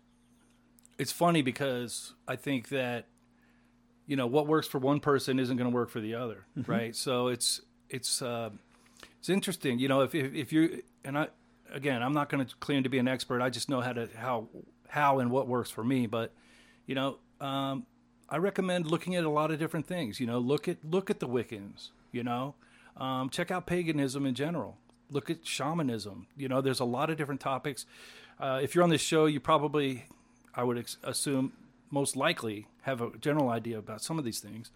[1.00, 3.08] it's funny because I think that
[4.06, 6.96] you know what works for one person isn't going to work for the other, right?
[6.96, 8.50] So it's it's uh,
[9.20, 9.80] it's interesting.
[9.80, 11.28] You know, if if, if you and I
[11.72, 13.42] again, I'm not going to claim to be an expert.
[13.42, 14.48] I just know how to how
[14.88, 16.08] how and what works for me.
[16.08, 16.34] But
[16.86, 17.86] you know, um,
[18.30, 20.20] I recommend looking at a lot of different things.
[20.20, 21.90] You know, look at look at the Wiccans.
[22.12, 22.56] You know,
[22.96, 24.78] um, check out paganism in general.
[25.10, 26.28] Look at shamanism.
[26.36, 27.86] You know, there's a lot of different topics.
[28.40, 30.06] Uh, if you're on this show, you probably,
[30.54, 31.54] I would ex- assume,
[31.90, 34.70] most likely have a general idea about some of these things.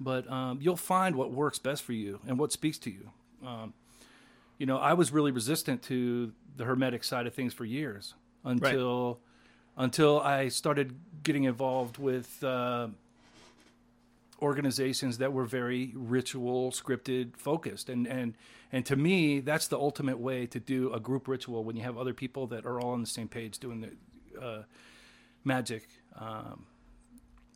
[0.00, 3.10] But um, you'll find what works best for you and what speaks to you.
[3.44, 3.74] Um,
[4.58, 9.20] you know, I was really resistant to the hermetic side of things for years until
[9.76, 12.88] until I started getting involved with uh,
[14.42, 17.88] organizations that were very ritual scripted focused.
[17.88, 18.34] And and
[18.72, 21.96] and to me that's the ultimate way to do a group ritual when you have
[21.96, 24.62] other people that are all on the same page doing the uh,
[25.44, 25.88] magic.
[26.16, 26.66] Um,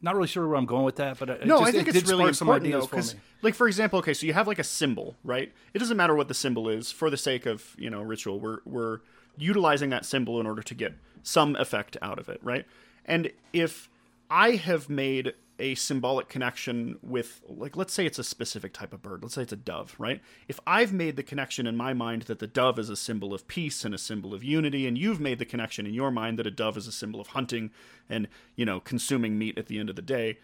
[0.03, 2.11] not really sure where I'm going with that, but no just, i think it it's
[2.11, 5.17] really important though for because like for example okay so you have like a symbol
[5.25, 5.53] right?
[5.73, 8.59] It doesn't matter what the symbol is for the sake of you know ritual we're
[8.65, 9.01] we're
[9.39, 12.67] utilizing that symbol in order to get some effect out of it right?
[13.05, 13.89] And if
[14.31, 19.01] i have made a symbolic connection with like let's say it's a specific type of
[19.01, 19.23] bird.
[19.23, 20.21] Let's say it's a dove right?
[20.49, 23.47] If i've made the connection in my mind that the dove is a symbol of
[23.47, 26.47] peace and a symbol of unity and you've made the connection in your mind that
[26.47, 27.71] a dove is a symbol of hunting
[28.11, 30.39] and you know consuming meat at the end of the day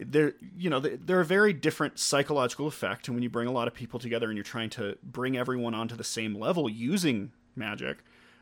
[0.00, 3.68] they're you know they're a very different psychological effect and when you bring a lot
[3.68, 7.98] of people together and you're trying to bring everyone onto the same level using magic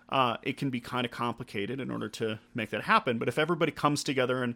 [0.09, 3.18] uh, it can be kind of complicated in order to make that happen.
[3.18, 4.55] But if everybody comes together and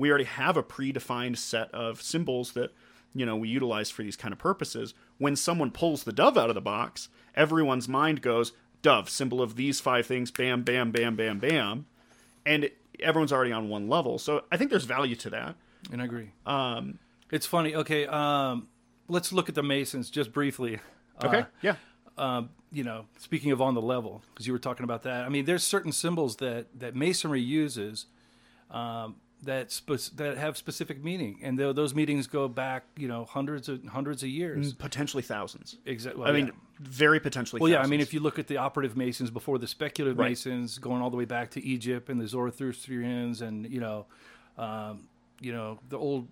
[0.00, 2.72] we already have a predefined set of symbols that
[3.14, 6.48] you know we utilize for these kind of purposes when someone pulls the dove out
[6.48, 11.14] of the box everyone's mind goes dove symbol of these five things bam bam bam
[11.16, 11.86] bam bam
[12.46, 15.54] and everyone's already on one level so i think there's value to that
[15.92, 16.30] And I agree.
[16.46, 16.98] Um,
[17.30, 17.74] it's funny.
[17.74, 18.68] Okay, um,
[19.08, 20.78] let's look at the Masons just briefly.
[21.22, 21.76] okay Uh, yeah
[22.18, 25.24] um, you know, speaking of on the level, because you were talking about that.
[25.24, 28.06] I mean, there's certain symbols that that Masonry uses
[28.70, 33.24] um, that spe- that have specific meaning, and tho- those meetings go back, you know,
[33.24, 34.74] hundreds of hundreds of years.
[34.74, 35.76] potentially thousands.
[35.86, 36.24] Exactly.
[36.24, 37.60] I mean, very potentially.
[37.60, 40.30] Well, yeah, I mean, if you look at the operative Masons before the speculative Right.
[40.30, 44.06] Masons, going all the way back to Egypt and the Zoroastrians, and you know,
[44.58, 45.08] um,
[45.40, 46.28] you know, the old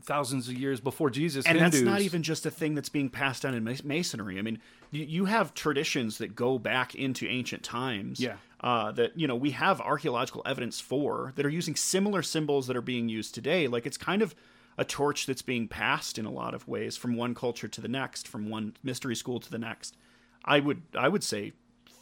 [0.00, 1.80] thousands of years before Jesus, and Hindus.
[1.80, 4.38] that's not even just a thing that's being passed down in masonry.
[4.38, 4.58] I mean,
[4.90, 8.20] you, you have traditions that go back into ancient times.
[8.20, 8.36] Yeah.
[8.60, 12.76] Uh, that you know we have archaeological evidence for that are using similar symbols that
[12.76, 13.66] are being used today.
[13.66, 14.36] Like it's kind of
[14.78, 17.88] a torch that's being passed in a lot of ways from one culture to the
[17.88, 19.96] next, from one mystery school to the next.
[20.44, 21.52] I would I would say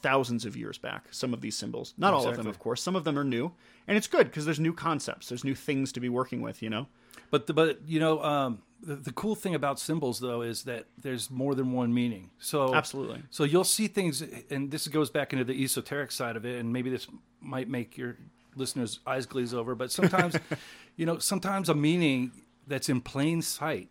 [0.03, 1.07] thousands of years back.
[1.11, 2.83] Some of these symbols, not all of them, of course.
[2.83, 3.53] Some of them are new,
[3.87, 6.63] and it's good because there's new concepts, there's new things to be working with.
[6.63, 6.87] You know.
[7.31, 10.87] But the, but you know, um, the, the cool thing about symbols though is that
[10.99, 12.31] there's more than one meaning.
[12.39, 13.23] So Absolutely.
[13.31, 16.73] So you'll see things, and this goes back into the esoteric side of it, and
[16.73, 17.07] maybe this
[17.41, 18.17] might make your
[18.57, 19.75] listeners' eyes glaze over.
[19.75, 20.37] But sometimes,
[20.97, 22.33] you know, sometimes a meaning
[22.67, 23.89] that's in plain sight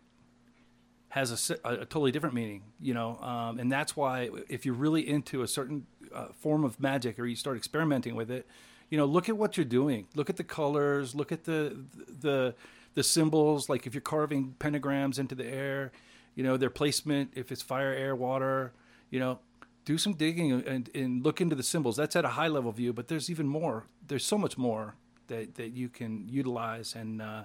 [1.10, 4.74] has a, a, a totally different meaning, you know, um, and that's why if you're
[4.74, 8.46] really into a certain uh, form of magic or you start experimenting with it,
[8.90, 10.06] you know, look at what you're doing.
[10.14, 11.14] Look at the colors.
[11.14, 11.76] Look at the
[12.20, 12.54] the
[12.94, 13.68] the symbols.
[13.68, 15.92] Like if you're carving pentagrams into the air,
[16.34, 17.32] you know, their placement.
[17.34, 18.72] If it's fire, air, water,
[19.10, 19.38] you know,
[19.84, 21.96] do some digging and, and look into the symbols.
[21.96, 23.86] That's at a high level view, but there's even more.
[24.06, 24.94] There's so much more
[25.28, 27.22] that that you can utilize and.
[27.22, 27.44] Uh,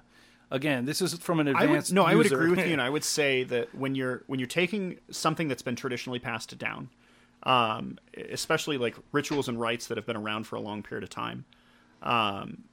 [0.52, 1.90] Again, this is from an I advanced.
[1.90, 4.40] would, no, I would agree with you, and I would say that when you're when
[4.40, 6.90] you're taking something that's been traditionally passed down,
[7.44, 7.98] um,
[8.30, 11.46] especially like rituals and rites that have been around for a long period of time,
[12.04, 12.64] um,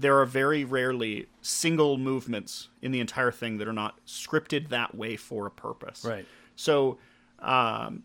[0.00, 4.94] there are very rarely single movements in the entire thing that are not scripted that
[4.94, 6.04] way for a purpose.
[6.04, 6.26] Right.
[6.56, 6.98] So,
[7.38, 8.04] um,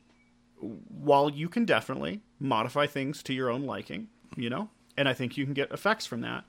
[0.59, 5.37] while you can definitely modify things to your own liking, you know, and I think
[5.37, 6.43] you can get effects from that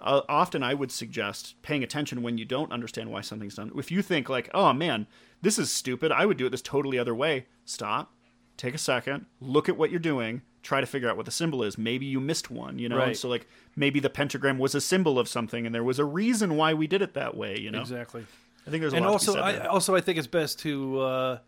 [0.00, 3.72] uh, often I would suggest paying attention when you don't understand why something's done.
[3.76, 5.06] If you think like, "Oh man,
[5.42, 6.12] this is stupid.
[6.12, 8.12] I would do it this totally other way." Stop.
[8.56, 9.26] Take a second.
[9.40, 10.42] Look at what you're doing.
[10.66, 11.78] Try to figure out what the symbol is.
[11.78, 12.96] Maybe you missed one, you know.
[12.96, 13.16] Right.
[13.16, 16.56] So like maybe the pentagram was a symbol of something, and there was a reason
[16.56, 17.56] why we did it that way.
[17.56, 17.80] You know.
[17.80, 18.26] Exactly.
[18.66, 20.26] I think there's a and lot also, to be said I also I think it's
[20.26, 21.38] best to uh,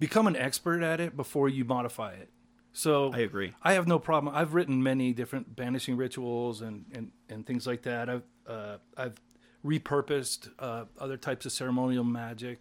[0.00, 2.28] become an expert at it before you modify it.
[2.72, 3.52] So I agree.
[3.62, 4.34] I have no problem.
[4.34, 8.10] I've written many different banishing rituals and and, and things like that.
[8.10, 9.20] I've uh, I've
[9.64, 12.58] repurposed uh, other types of ceremonial magic,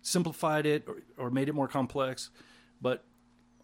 [0.00, 2.30] simplified it or, or made it more complex,
[2.80, 3.02] but.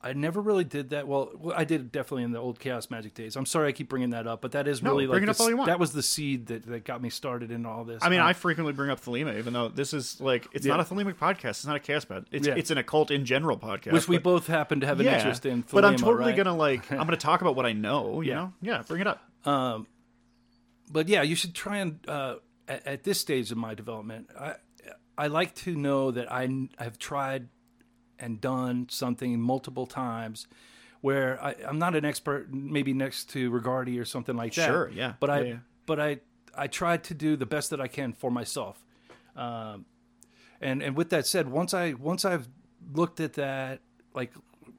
[0.04, 1.08] I never really did that.
[1.08, 3.36] Well, I did definitely in the old chaos magic days.
[3.36, 5.48] I'm sorry I keep bringing that up, but that is No, really like the all
[5.48, 5.68] you want.
[5.68, 8.02] that was the seed that, that got me started in all this.
[8.02, 10.76] I mean, Um, I frequently bring up Thelema, even though this is like it's Yeah.
[10.76, 11.50] not a Thelemic podcast.
[11.50, 12.26] It's not a chaos pod.
[12.30, 12.54] It's Yeah.
[12.54, 15.46] it's an occult in general podcast, which we but- both happen to have an interest
[15.46, 15.64] in.
[15.72, 16.36] but I'm totally right?
[16.36, 18.20] gonna like I'm gonna talk about what I know.
[18.20, 18.34] You Yeah.
[18.36, 19.22] know, yeah, bring it up.
[20.92, 22.36] but yeah, you should try and uh,
[22.68, 24.56] at, at this stage of my development, I
[25.16, 27.48] I like to know that I have tried
[28.18, 30.46] and done something multiple times
[31.00, 34.66] where I, I'm not an expert, maybe next to Regardie or something like that.
[34.66, 35.14] Sure, yeah.
[35.20, 35.56] But I Yeah, yeah.
[35.86, 36.18] but I
[36.56, 38.84] I try to do the best that I can for myself.
[39.36, 39.84] Um,
[40.60, 42.48] and and with that said, once I once I've
[42.92, 43.80] looked at that,
[44.14, 44.32] like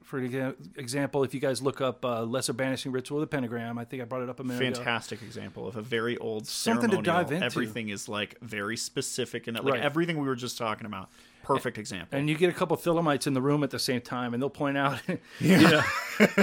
[0.04, 3.78] for exa- example, if you guys look up uh, Lesser Banishing Ritual of the Pentagram,
[3.78, 4.76] I think I brought it up a minute ago.
[4.76, 7.44] Fantastic example of a very old Something to dive into.
[7.46, 9.82] Everything is like very specific and like Right.
[9.82, 11.10] everything we were just talking about.
[11.46, 12.18] Perfect example.
[12.18, 14.42] and you get a couple of Thelemites in the room at the same time, and
[14.42, 15.00] they'll point out,
[15.40, 15.84] you know,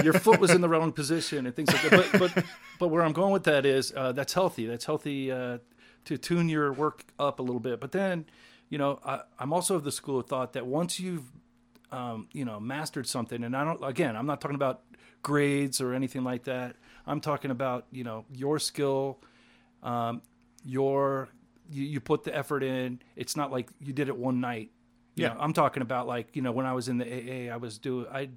[0.03, 2.11] your foot was in the wrong position and things like that.
[2.13, 2.45] But but
[2.79, 4.65] but where I'm going with that is uh, that's healthy.
[4.65, 5.59] That's healthy uh,
[6.05, 7.79] to tune your work up a little bit.
[7.79, 8.25] But then,
[8.69, 11.31] you know, I, I'm also of the school of thought that once you've
[11.91, 14.81] um, you know mastered something, and I don't again, I'm not talking about
[15.21, 16.75] grades or anything like that.
[17.05, 19.19] I'm talking about you know your skill,
[19.81, 20.21] um,
[20.63, 21.29] your
[21.71, 22.99] you, you put the effort in.
[23.15, 24.71] It's not like you did it one night.
[25.15, 25.33] You Yeah.
[25.33, 27.77] know, I'm talking about like you know when I was in the AA, I was
[27.77, 28.29] doing I,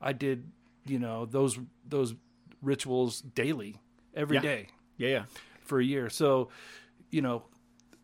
[0.00, 0.50] I did
[0.86, 2.14] you know those those
[2.62, 3.80] rituals daily
[4.14, 4.42] every Yeah.
[4.42, 5.24] day yeah, yeah.
[5.62, 6.08] for a year.
[6.10, 6.48] So,
[7.10, 7.44] you know,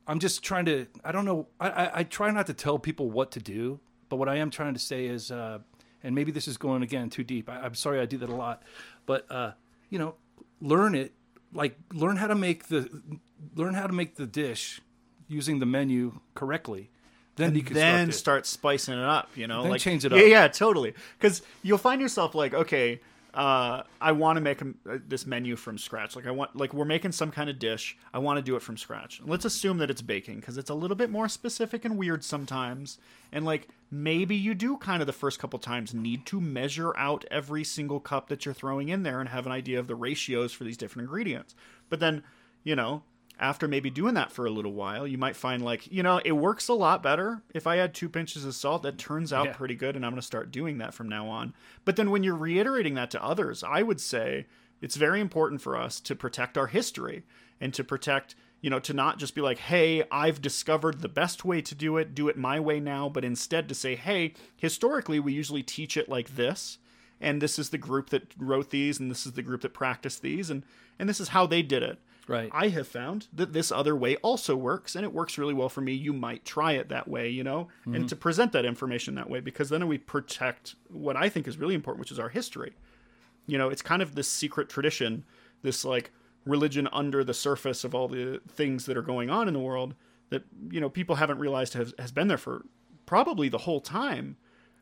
[0.06, 0.86] I'm just trying to.
[1.04, 1.48] I don't know.
[1.60, 4.50] I, I, I try not to tell people what to do, but what I am
[4.50, 5.60] trying to say is, uh,
[6.02, 7.48] and maybe this is going again too deep.
[7.48, 8.62] I, I'm sorry I do that a lot,
[9.06, 9.52] but uh,
[9.90, 10.14] you know,
[10.60, 11.12] learn it.
[11.54, 12.88] Like learn how to make the
[13.56, 14.80] learn how to make the dish
[15.28, 16.90] using the menu correctly.
[17.42, 18.46] Then you can then start.
[18.46, 20.28] start spicing it up, you know, Then like change it Yeah, up.
[20.28, 20.94] yeah, totally.
[21.18, 23.00] Because you'll find yourself like, okay,
[23.34, 26.14] uh, I want to make a, uh, this menu from scratch.
[26.16, 27.96] Like I want, like we're making some kind of dish.
[28.12, 29.22] I want to do it from scratch.
[29.24, 32.98] Let's assume that it's baking because it's a little bit more specific and weird sometimes.
[33.32, 37.24] And like maybe you do kind of the first couple times need to measure out
[37.30, 40.52] every single cup that you're throwing in there and have an idea of the ratios
[40.52, 41.54] for these different ingredients.
[41.88, 42.22] But then,
[42.64, 43.02] you know,
[43.42, 46.32] after maybe doing that for a little while, you might find like, you know, it
[46.32, 47.42] works a lot better.
[47.52, 49.52] If I add two pinches of salt, that turns out Yeah.
[49.52, 51.52] pretty good, and I'm going to start doing that from now on.
[51.84, 54.46] But then when you're reiterating that to others, I would say
[54.80, 57.24] it's very important for us to protect our history
[57.60, 61.44] and to protect, you know, to not just be like, hey, I've discovered the best
[61.44, 65.18] way to do it, do it my way now, but instead to say, hey, historically,
[65.20, 66.78] we usually teach it like this
[67.20, 70.22] and this is the group that wrote these and this is the group that practiced
[70.22, 70.64] these and
[70.98, 72.50] and this is how they did it Right.
[72.52, 75.80] i have found that this other way also works and it works really well for
[75.80, 79.28] me you might try it that way you know and to present that information that
[79.28, 82.74] way because then we protect what i think is really important which is our history
[83.46, 85.24] you know it's kind of this secret tradition
[85.62, 86.12] this like
[86.44, 89.94] religion under the surface of all the things that are going on in the world
[90.30, 92.64] that you know people haven't realized has, has been there for
[93.06, 94.36] probably the whole time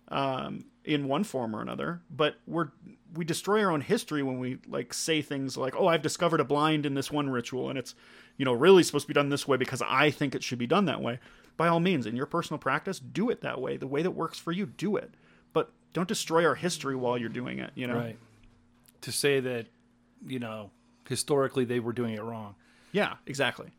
[0.09, 2.01] um, in one form or another.
[2.11, 2.69] But we're
[3.15, 6.45] we destroy our own history when we like say things like, "Oh, I've discovered a
[6.45, 7.95] blind in this one ritual, and it's
[8.37, 10.67] you know really supposed to be done this way because I think it should be
[10.67, 11.19] done that way."
[11.57, 13.77] By all means, in your personal practice, do it that way.
[13.77, 15.13] The way that works for you, do it.
[15.53, 17.73] But don't destroy our history while you're doing it.
[17.75, 17.97] You know.
[17.97, 18.19] right.
[19.03, 19.67] To say that,
[20.27, 20.71] you know,
[21.09, 22.55] historically they were doing it wrong.
[22.93, 23.15] Yeah.
[23.27, 23.71] Exactly.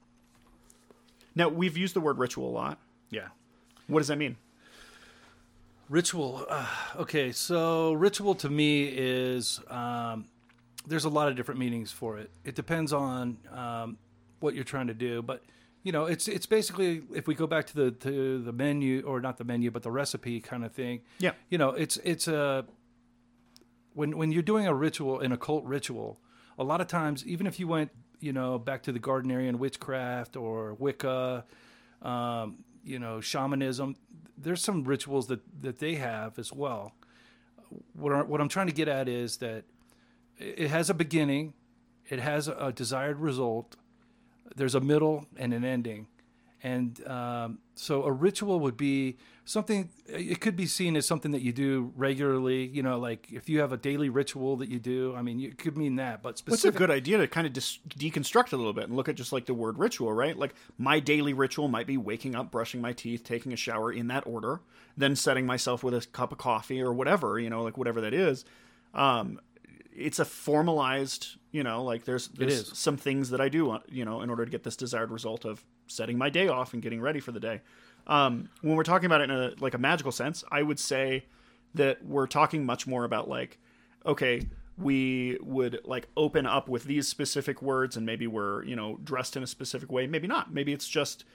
[1.35, 2.79] Now we've used the word ritual a lot.
[3.09, 3.27] Yeah.
[3.87, 4.37] What does that mean?
[5.91, 6.45] Ritual.
[6.49, 6.65] Uh,
[6.99, 10.23] okay, so ritual to me is um,
[10.87, 12.31] there's a lot of different meanings for it.
[12.45, 13.97] It depends on um,
[14.39, 15.43] what you're trying to do, but
[15.83, 19.19] you know, it's it's basically if we go back to the to the menu or
[19.19, 21.01] not the menu, but the recipe kind of thing.
[21.19, 21.33] Yeah.
[21.49, 22.63] You know, it's it's a
[23.93, 26.21] when when you're doing a ritual, an occult ritual,
[26.57, 30.37] a lot of times, even if you went, you know, back to the Gardnerian witchcraft
[30.37, 31.43] or Wicca,
[32.01, 33.95] um, you know, shamanism,
[34.37, 36.93] there's some rituals that that they have as well.
[37.93, 39.63] What I, what I'm trying to get at is that
[40.37, 41.53] it has a beginning,
[42.09, 43.77] It has a desired result.
[44.55, 46.07] There's a middle and an ending,
[46.63, 49.89] and um, so a ritual would be something.
[50.07, 52.67] It could be seen as something that you do regularly.
[52.67, 55.15] You know, like if you have a daily ritual that you do.
[55.15, 57.79] I mean, it could mean that, but What's a good idea to kind of dis-
[57.89, 60.37] deconstruct a little bit and look at just like the word ritual, right?
[60.37, 64.07] Like my daily ritual might be waking up, brushing my teeth, taking a shower in
[64.07, 64.61] that order,
[64.95, 68.13] then setting myself with a cup of coffee or whatever, you know, like whatever that
[68.13, 68.45] is.
[68.93, 69.39] Um,
[69.93, 74.05] it's a formalized, you know, like there's there's some things that I do, uh, you
[74.05, 77.01] know, in order to get this desired result of setting my day off and getting
[77.01, 77.61] ready for the day.
[78.07, 81.25] Um, when we're talking about it in a like a magical sense, I would say
[81.75, 83.59] that we're talking much more about like,
[84.05, 88.97] okay, we would like open up with these specific words, and maybe we're you know
[89.03, 90.07] dressed in a specific way.
[90.07, 90.53] Maybe not.
[90.53, 91.25] Maybe it's just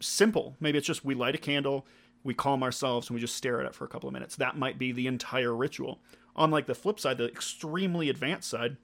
[0.00, 0.56] simple.
[0.60, 1.86] Maybe it's just we light a candle,
[2.22, 4.36] we calm ourselves, and we just stare at it for a couple of minutes.
[4.36, 6.00] That might be the entire ritual.
[6.36, 8.76] On like the flip side, the extremely advanced side,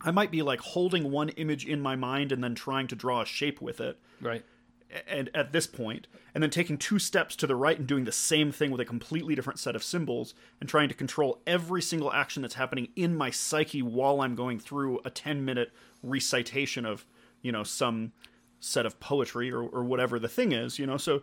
[0.00, 3.22] I might be like holding one image in my mind and then trying to draw
[3.22, 4.44] a shape with it right?
[5.06, 8.12] and at this point, and then taking two steps to the right and doing the
[8.12, 12.12] same thing with a completely different set of symbols and trying to control every single
[12.12, 15.72] action that's happening in my psyche while I'm going through a 10 minute
[16.02, 17.06] recitation of,
[17.42, 18.12] you know, some
[18.60, 20.96] set of poetry or, or whatever the thing is, you know.
[20.96, 21.22] So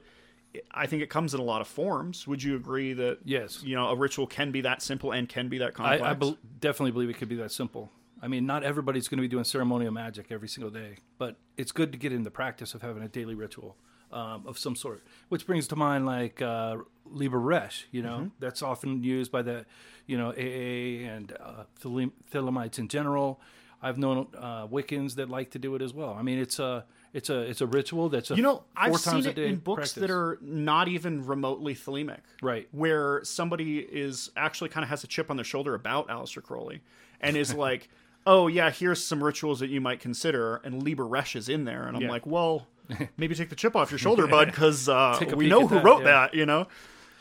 [0.71, 2.28] I think it comes in a lot of forms.
[2.28, 3.63] Would you agree that, Yes.
[3.63, 6.04] you know, a ritual can be that simple and can be that complex?
[6.04, 7.91] I bel definitely believe it could be that simple.
[8.26, 11.72] I mean, not everybody's going to be doing ceremonial magic every single day, but it's
[11.72, 13.78] good to get in the practice of having a daily ritual
[14.12, 15.04] um, of some sort.
[15.30, 19.66] Which brings to mind like uh, Liber Resh, you know, that's often used by the,
[20.08, 23.40] you know, AA and uh, Thelem- Thelemites in general.
[23.80, 26.16] I've known uh, Wiccans that like to do it as well.
[26.18, 29.04] I mean, it's a it's a it's a ritual that's a You know, four I've
[29.04, 30.02] times seen it in books practice.
[30.02, 32.22] that are not even remotely thelemic.
[32.42, 32.68] Right.
[32.72, 36.82] Where somebody is actually kind of has a chip on their shoulder about Aleister Crowley
[37.22, 37.90] and is like,
[38.26, 40.58] oh, yeah, here's some rituals that you might consider.
[40.64, 41.88] And Liber Resh is in there.
[41.88, 42.10] And I'm Yeah.
[42.10, 42.68] like, well,
[43.18, 46.00] maybe take the chip off your shoulder, bud, because uh, we know who that, wrote
[46.00, 46.06] yeah.
[46.06, 46.68] that, you know?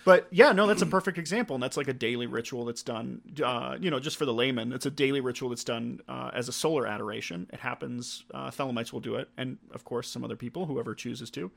[0.05, 3.23] But yeah, no, that's a perfect example, and that's like a daily ritual that's done.
[3.43, 6.47] Uh, you know, just for the layman, it's a daily ritual that's done uh, as
[6.47, 7.49] a solar adoration.
[7.55, 8.25] It happens.
[8.35, 11.51] Uh, Thelemites will do it, and of course, some other people, whoever chooses to,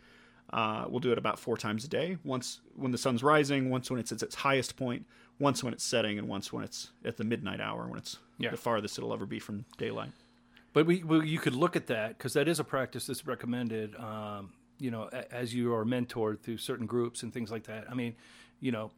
[0.54, 2.20] uh, will do it about four times a day.
[2.24, 5.06] Once when the sun's rising, once when it's at its highest point,
[5.40, 8.52] once when it's setting, and once when it's at the midnight hour, when it's Yeah.
[8.52, 10.12] the farthest it'll ever be from daylight.
[10.74, 13.96] But we, you could look at that because that is a practice that's recommended.
[13.96, 17.86] Um, you know, a, as you are mentored through certain groups and things like that.
[17.90, 18.16] I mean,
[18.60, 18.92] you know,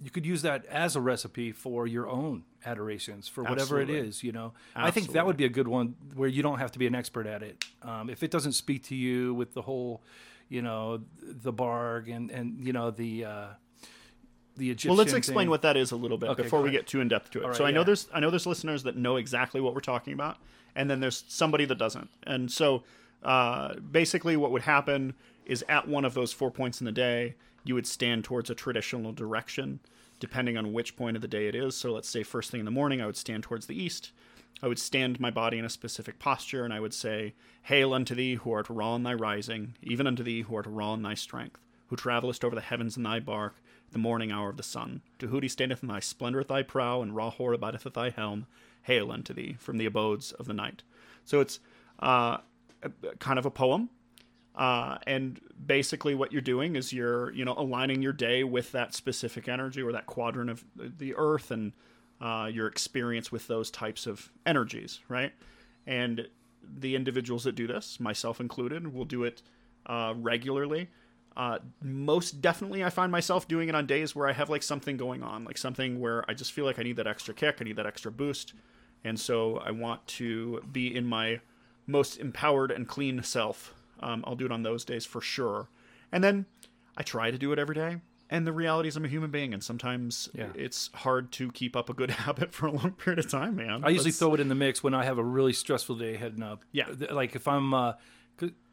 [0.00, 3.96] you could use that as a recipe for your own adorations for whatever Absolutely.
[3.98, 4.22] it is.
[4.22, 6.78] You know, I think that would be a good one where you don't have to
[6.78, 7.64] be an expert at it.
[7.82, 10.02] Um, if it doesn't speak to you with the whole,
[10.48, 13.46] you know, the bark and and you know the uh,
[14.58, 14.90] the Egyptian.
[14.90, 15.50] Well, let's explain thing.
[15.50, 17.44] what that is a little bit Okay, before we get too in depth to it.
[17.44, 19.80] All so right, I know there's I know there's listeners that know exactly what we're
[19.80, 20.36] talking about,
[20.74, 22.10] and then there's somebody that doesn't.
[22.26, 22.82] And so
[23.22, 25.14] uh, basically, what would happen
[25.46, 28.54] is at one of those four points in the day, you would stand towards a
[28.54, 29.80] traditional direction,
[30.20, 31.74] depending on which point of the day it is.
[31.74, 34.12] So let's say first thing in the morning, I would stand towards the east.
[34.62, 38.14] I would stand my body in a specific posture, and I would say, Hail unto
[38.14, 41.14] thee who art Ra in thy rising, even unto thee who art Ra in thy
[41.14, 43.56] strength, who travellest over the heavens in thy bark,
[43.90, 45.02] the morning hour of the sun.
[45.18, 48.46] Tahuti standeth in thy splendour at thy prow, and Ra-Hoor abideth at thy helm.
[48.82, 50.82] Hail unto thee from the abodes of the night.
[51.24, 51.60] So it's
[51.98, 52.38] uh,
[53.18, 53.90] kind of a poem.
[54.54, 58.94] Uh, and basically, what you're doing is you're, you know, aligning your day with that
[58.94, 61.72] specific energy or that quadrant of the earth and
[62.20, 65.32] uh, your experience with those types of energies, right?
[65.86, 66.26] And
[66.62, 69.42] the individuals that do this, myself included, will do it
[69.86, 70.88] uh, regularly.
[71.38, 74.96] Uh, most definitely, I find myself doing it on days where I have like something
[74.96, 77.64] going on, like something where I just feel like I need that extra kick, I
[77.64, 78.54] need that extra boost,
[79.04, 81.40] and so I want to be in my
[81.86, 83.72] most empowered and clean self.
[84.00, 85.68] Um, I'll do it on those days for sure,
[86.10, 86.46] and then
[86.96, 87.98] I try to do it every day.
[88.30, 90.48] And the reality is, I'm a human being, and sometimes Yeah.
[90.56, 93.84] it's hard to keep up a good habit for a long period of time, man.
[93.84, 96.16] I usually That's- throw it in the mix when I have a really stressful day
[96.16, 96.64] heading up.
[96.72, 96.88] Yeah.
[97.10, 97.92] Like if I'm, uh,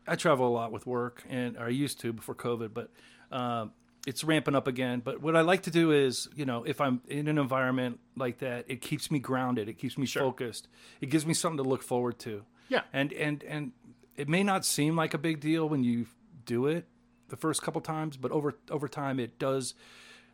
[0.08, 2.92] I travel a lot with work, and or I used to before COVID, but
[3.32, 3.72] um,
[4.06, 5.02] it's ramping up again.
[5.04, 8.40] But what I like to do is, you know, if I'm in an environment like
[8.40, 9.68] that, it keeps me grounded.
[9.68, 10.68] It keeps me focused.
[11.02, 12.44] It gives me something to look forward to.
[12.70, 12.82] Yeah.
[12.94, 13.72] And and and
[14.16, 16.08] it may not seem like a big deal when you
[16.46, 16.86] do it
[17.30, 19.74] the first couple times, but over over time it does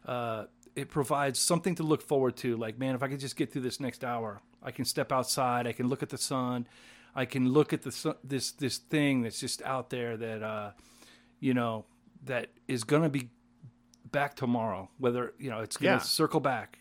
[0.05, 0.45] uh,
[0.75, 2.55] it provides something to look forward to.
[2.57, 5.67] Like, man, if I could just get through this next hour, I can step outside.
[5.67, 6.67] I can look at the sun.
[7.15, 10.71] I can look at the sun, this this thing that's just out there that uh,
[11.39, 11.85] you know
[12.25, 13.29] that is going to be
[14.11, 14.89] back tomorrow.
[14.97, 15.99] Whether you know it's going to Yeah.
[16.01, 16.79] circle back.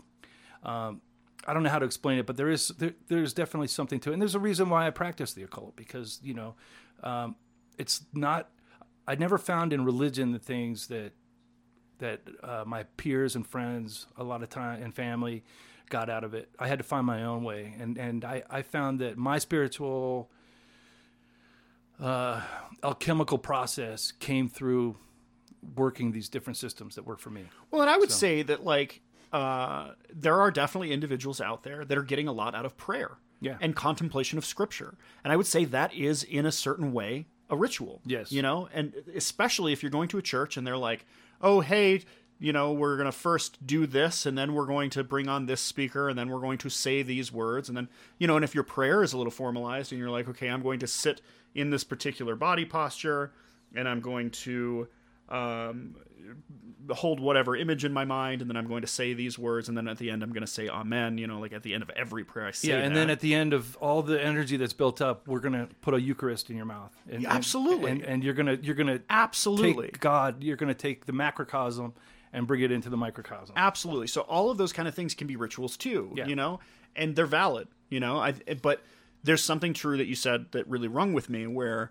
[0.63, 1.01] Um,
[1.47, 4.11] I don't know how to explain it, but there is there, there's definitely something to
[4.11, 6.55] it, and there's a reason why I practice the occult because you know,
[7.03, 7.37] um,
[7.79, 8.51] it's not.
[9.09, 11.13] I never found in religion the things that
[11.99, 15.43] that uh, my peers and friends, a lot of time and family,
[15.91, 16.49] got out of it.
[16.59, 20.31] I had to find my own way, and and I I found that my spiritual
[22.01, 22.41] uh,
[22.83, 24.97] alchemical process came through
[25.77, 27.45] working these different systems that work for me.
[27.71, 31.99] Well, and I would say that like uh, there are definitely individuals out there that
[31.99, 33.59] are getting a lot out of prayer Yeah.
[33.61, 37.57] and contemplation of scripture, and I would say that is in a certain way a
[37.57, 38.01] ritual.
[38.07, 38.31] Yes.
[38.33, 41.05] you know, and especially if you're going to a church and they're like,
[41.43, 42.03] oh hey.
[42.43, 45.45] You know, we're going to first do this, and then we're going to bring on
[45.45, 47.69] this speaker, and then we're going to say these words.
[47.69, 47.89] And then,
[48.19, 50.63] you know, and if your prayer is a little formalized and you're like, okay, I'm
[50.63, 51.21] going to sit
[51.55, 53.33] in this particular body posture,
[53.77, 54.89] and I'm going to
[55.29, 55.97] um,
[56.91, 59.77] hold whatever image in my mind, and then I'm going to say these words, and
[59.77, 61.19] then at the end I'm going to say Amen.
[61.19, 62.69] You know, like at the end of every prayer I say.
[62.69, 65.69] Yeah, and then at the end of all the energy that's built up, we're gonna
[65.83, 66.95] put a Eucharist in your mouth.
[67.07, 67.91] And, and- Absolutely.
[67.93, 70.43] And, and you're gonna you're gonna absolutely, take God.
[70.43, 71.93] You're gonna take the macrocosm
[72.33, 73.55] and bring it into the microcosm.
[73.57, 74.07] absolutely.
[74.07, 76.13] So all of those kind of things can be rituals too.
[76.15, 76.27] Yeah.
[76.27, 76.61] You know,
[76.95, 77.69] and they're valid.
[77.89, 78.83] You know, I but
[79.23, 81.91] there's something true that you said that really rung with me where.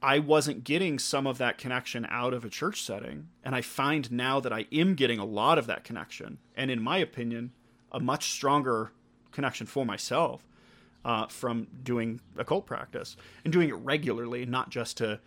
[0.00, 4.12] I wasn't getting some of that connection out of a church setting, and I find
[4.12, 7.50] now that I am getting a lot of that connection, and in my opinion,
[7.90, 8.92] a much stronger
[9.32, 10.46] connection for myself
[11.04, 15.18] uh, from doing occult practice and doing it regularly, not just to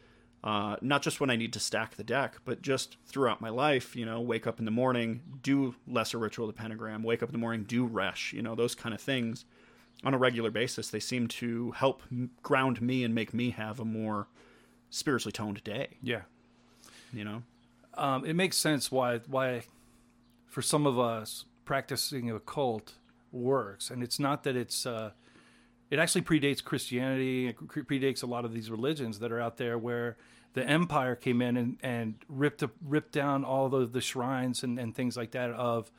[0.43, 3.95] uh, not just when I need to stack the deck, but just throughout my life.
[3.95, 7.03] You know, wake up in the morning, do lesser ritual of the pentagram.
[7.03, 8.33] Wake up in the morning, do resh.
[8.33, 9.45] You know, those kind of things
[10.03, 10.89] on a regular basis.
[10.89, 12.01] They seem to help
[12.41, 14.27] ground me and make me have a more
[14.89, 15.97] spiritually toned day.
[16.01, 16.21] Yeah.
[17.13, 17.43] You know,
[17.95, 19.63] um, it makes sense why why
[20.47, 22.93] for some of us practicing a cult
[23.31, 25.11] works, and it's not that it's uh,
[25.91, 29.77] it actually predates Christianity, it predates a lot of these religions that are out there
[29.77, 30.17] where
[30.53, 34.95] the empire came in and, and ripped ripped down all the, the shrines and, and
[34.95, 35.91] things like that of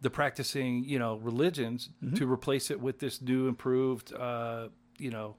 [0.00, 4.68] the practicing you know religions to replace it with this new improved uh,
[4.98, 5.36] you know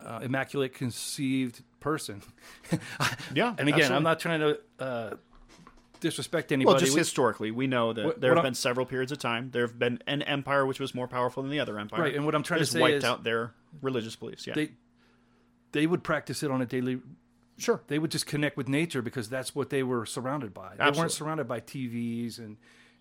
[0.00, 2.22] uh, immaculate conceived person
[3.34, 3.54] yeah.
[3.58, 3.96] and again, absolutely.
[3.96, 5.14] I'm not trying to uh,
[6.00, 6.72] disrespect anybody.
[6.74, 9.12] Well, just We- historically, we know that What- there what have I'm- been several periods
[9.12, 9.50] of time.
[9.50, 12.00] There have been an empire which was more powerful than the other empire.
[12.02, 14.46] Right, and what I'm trying to say wiped is out their religious beliefs.
[14.46, 14.70] Yeah, they
[15.72, 17.00] they would practice it on a daily.
[17.58, 17.82] sure.
[17.88, 20.70] They would just connect with nature because that's what they were surrounded by.
[20.76, 21.00] They Absolutely.
[21.00, 22.56] weren't surrounded by TVs and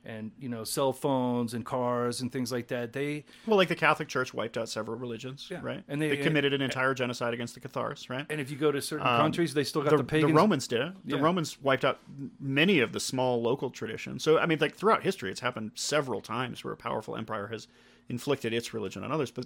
[0.08, 2.94] and you know cell phones and cars and things like that.
[2.94, 5.84] They Well, like the Catholic Church wiped out several religions, Yeah, right?
[5.90, 8.26] and they- they committed an entire genocide against the Cathars, right?
[8.30, 10.32] and if you go to certain Um, countries, they still got the, the, pagans.
[10.34, 10.94] Romans did it.
[11.06, 11.22] The Yeah.
[11.22, 12.00] Romans wiped out
[12.40, 14.24] many of the small local traditions.
[14.24, 17.68] So, I mean, like throughout history, it's happened several times where a powerful empire has
[18.10, 19.30] inflicted its religion on others.
[19.30, 19.46] But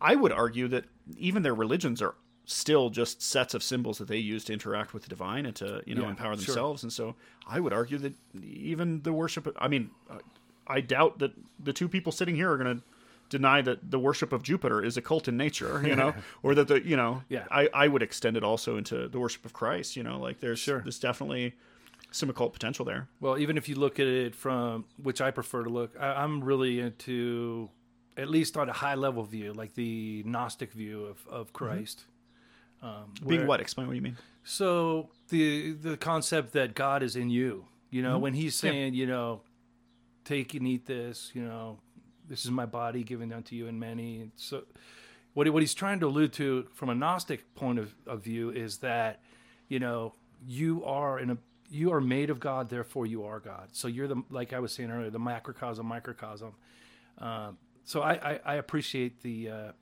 [0.00, 0.84] I would argue that
[1.16, 2.14] even their religions are
[2.46, 5.82] still just sets of symbols that they use to interact with the divine and to
[5.86, 6.44] you know Yeah, empower sure.
[6.44, 6.82] themselves.
[6.82, 7.16] And so,
[7.46, 9.54] I would argue that even the worship.
[9.58, 9.90] I mean,
[10.66, 11.32] I doubt that
[11.62, 12.84] the two people sitting here are going to
[13.30, 16.86] deny that the worship of Jupiter is occult in nature, you know, or that the
[16.86, 17.44] you know, Yeah.
[17.50, 20.58] I, I would extend it also into the worship of Christ, you know, like there's
[20.58, 20.80] Sure.
[20.80, 21.54] there's definitely
[22.10, 23.08] some occult potential there.
[23.20, 26.44] Well, even if you look at it from which I prefer to look, I, I'm
[26.44, 27.70] really into
[28.16, 31.56] at least on a high level view, like the Gnostic view of of mm-hmm.
[31.64, 32.04] Christ.
[32.84, 33.60] Um, Being where- what?
[33.60, 34.16] Explain what you mean.
[34.44, 38.10] So the the concept that God is in you, you Mm-hmm.
[38.10, 39.40] know, when He's saying, you know,
[40.24, 41.78] take and eat this, you know,
[42.28, 44.20] this is my body given unto you and many.
[44.20, 44.64] And so,
[45.32, 48.50] what he- what He's trying to allude to from a Gnostic point of, of view
[48.50, 49.22] is that,
[49.68, 50.14] you know,
[50.46, 51.38] you are in a
[51.70, 53.68] you are made of God, therefore you are God.
[53.72, 56.52] So you're the like I was saying earlier, the macrocosm, microcosm.
[57.18, 59.48] Um, so I, I, I appreciate the.
[59.50, 59.72] Uh,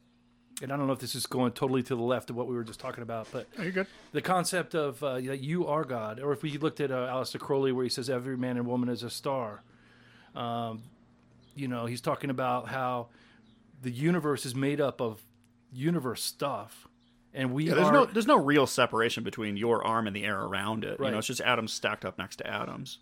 [0.63, 2.55] and I don't know if this is going totally to the left of what we
[2.55, 3.87] were just talking about, but Are you good?
[4.13, 7.39] the concept of uh, that you are God, or if we looked at uh, Aleister
[7.41, 9.63] Crowley, where he says every man and woman is a star.
[10.35, 10.83] Um,
[11.55, 13.09] you know, he's talking about how
[13.83, 15.21] the universe is made up of
[15.73, 16.87] universe stuff,
[17.35, 17.93] and we Yeah, there's are.
[17.93, 20.99] no there's no real separation between your arm and the air around it.
[21.01, 22.99] You know, it's just atoms stacked up next to atoms.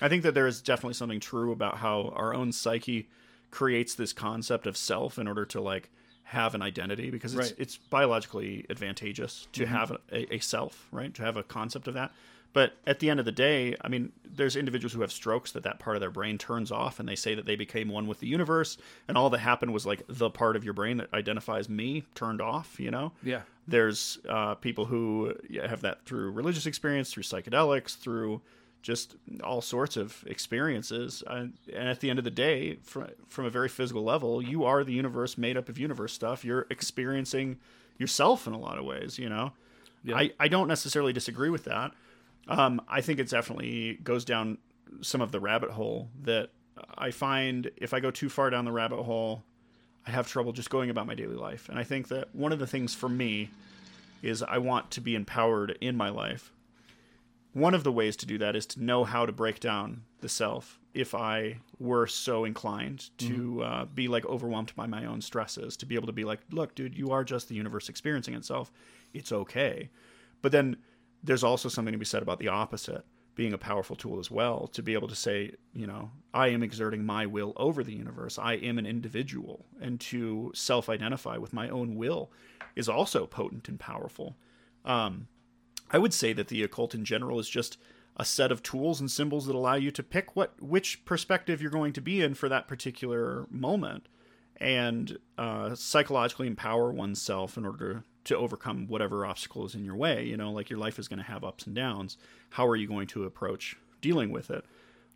[0.00, 3.08] I think that there is definitely something true about how our own psyche
[3.50, 5.90] creates this concept of self in order to like
[6.28, 7.52] have an identity because it's Right.
[7.52, 7.62] Mm-hmm.
[7.62, 11.12] it's biologically advantageous to have a, a self, right?
[11.14, 12.12] To have a concept of that.
[12.54, 15.62] But at the end of the day, I mean, there's individuals who have strokes that
[15.64, 18.20] that part of their brain turns off, and they say that they became one with
[18.20, 21.68] the universe, and all that happened was like the part of your brain that identifies
[21.68, 22.80] me turned off.
[22.80, 23.12] You know?
[23.22, 23.42] Yeah.
[23.66, 28.40] There's uh, people who have that through religious experience, through psychedelics, through
[28.88, 31.22] just all sorts of experiences.
[31.26, 34.64] Uh, and at the end of the day, from from a very physical level, you
[34.64, 36.42] are the universe made up of universe stuff.
[36.42, 37.58] You're experiencing
[37.98, 39.18] yourself in a lot of ways.
[39.18, 39.52] You know,
[40.12, 41.92] I I don't necessarily disagree with that.
[42.48, 44.56] Um, I think it definitely goes down
[45.02, 46.48] some of the rabbit hole that
[46.96, 49.42] I find if I go too far down the rabbit hole,
[50.06, 51.68] I have trouble just going about my daily life.
[51.68, 53.50] And I think that one of the things for me
[54.22, 56.52] is I want to be empowered in my life.
[57.58, 60.28] One of the ways to do that is to know how to break down the
[60.28, 65.76] self if I were so inclined to uh, be like overwhelmed by my own stresses,
[65.78, 68.70] to be able to be like, look, dude, you are just the universe experiencing itself.
[69.12, 69.90] It's okay.
[70.40, 70.76] But then
[71.24, 73.04] there's also something to be said about the opposite
[73.34, 76.62] being a powerful tool as well to be able to say, you know, I am
[76.62, 78.38] exerting my will over the universe.
[78.38, 79.66] I am an individual.
[79.80, 82.30] And to self identify with my own will
[82.76, 84.36] is also potent and powerful.
[84.84, 85.26] Um,
[85.90, 87.78] I would say that the occult in general is just
[88.16, 91.70] a set of tools and symbols that allow you to pick what which perspective you're
[91.70, 94.08] going to be in for that particular moment
[94.60, 100.24] and uh, psychologically empower oneself in order to overcome whatever obstacle is in your way.
[100.24, 102.16] You know, like your life is going to have ups and downs.
[102.50, 104.64] How are you going to approach dealing with it?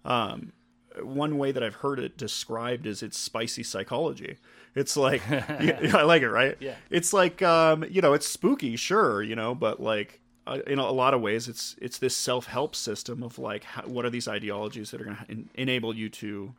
[0.04, 0.52] Um,
[1.00, 4.36] one way that I've heard it described is it's spicy psychology.
[4.74, 6.56] It's like, yeah, I like it, right?
[6.60, 6.74] Yeah.
[6.90, 10.90] It's like, um, you know, it's spooky, sure, you know, but like, uh, in a
[10.90, 14.26] lot of ways, it's it's this self help system of like, how, what are these
[14.28, 16.54] ideologies that are going to enable you to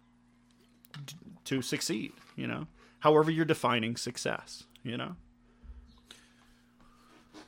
[1.46, 2.14] to succeed?
[2.36, 2.68] You know,
[3.00, 4.64] however you're defining success.
[4.84, 5.16] You know.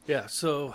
[0.08, 0.28] Yeah.
[0.28, 0.74] So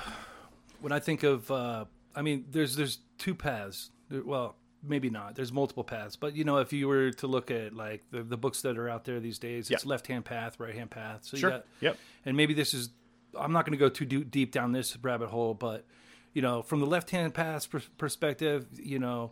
[0.80, 1.84] when I think of, uh,
[2.14, 3.90] I mean, there's there's two paths.
[4.08, 5.34] There- Well, maybe not.
[5.36, 8.36] There's multiple paths, but you know, if you were to look at like the, the
[8.36, 9.88] books that are out there these days, it's Yeah.
[9.90, 11.20] left hand path, right hand path.
[11.24, 11.50] So Sure.
[11.50, 11.98] you got, Yep.
[12.24, 12.90] and maybe this is.
[13.38, 15.84] I'm not going to go too deep down this rabbit hole, but
[16.32, 19.30] you know, from the left hand path pers- perspective, you know,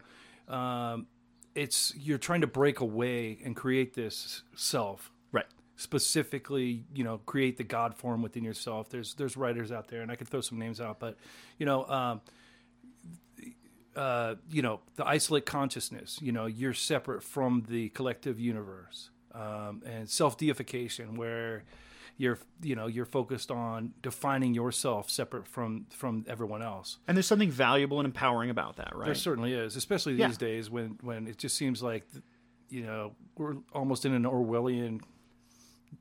[0.49, 1.07] um,
[1.55, 5.47] it's you're trying to break away and create this self Right.
[5.77, 8.89] specifically, you know, create the God form within yourself.
[8.91, 11.17] There's there's writers out there, and I could throw some names out, but
[11.59, 12.21] you know, um,
[13.97, 16.19] uh, you know, the isolate consciousness.
[16.23, 21.65] You know, you're separate from the collective universe, um, and self deification, where
[22.19, 26.99] you're you know you're focused on defining yourself separate from from everyone else.
[27.07, 29.07] And there's something valuable and empowering about that, right?
[29.07, 30.27] There certainly is, especially Yeah.
[30.27, 32.05] these days when when it just seems like,
[32.69, 35.01] you know, we're almost in an Orwellian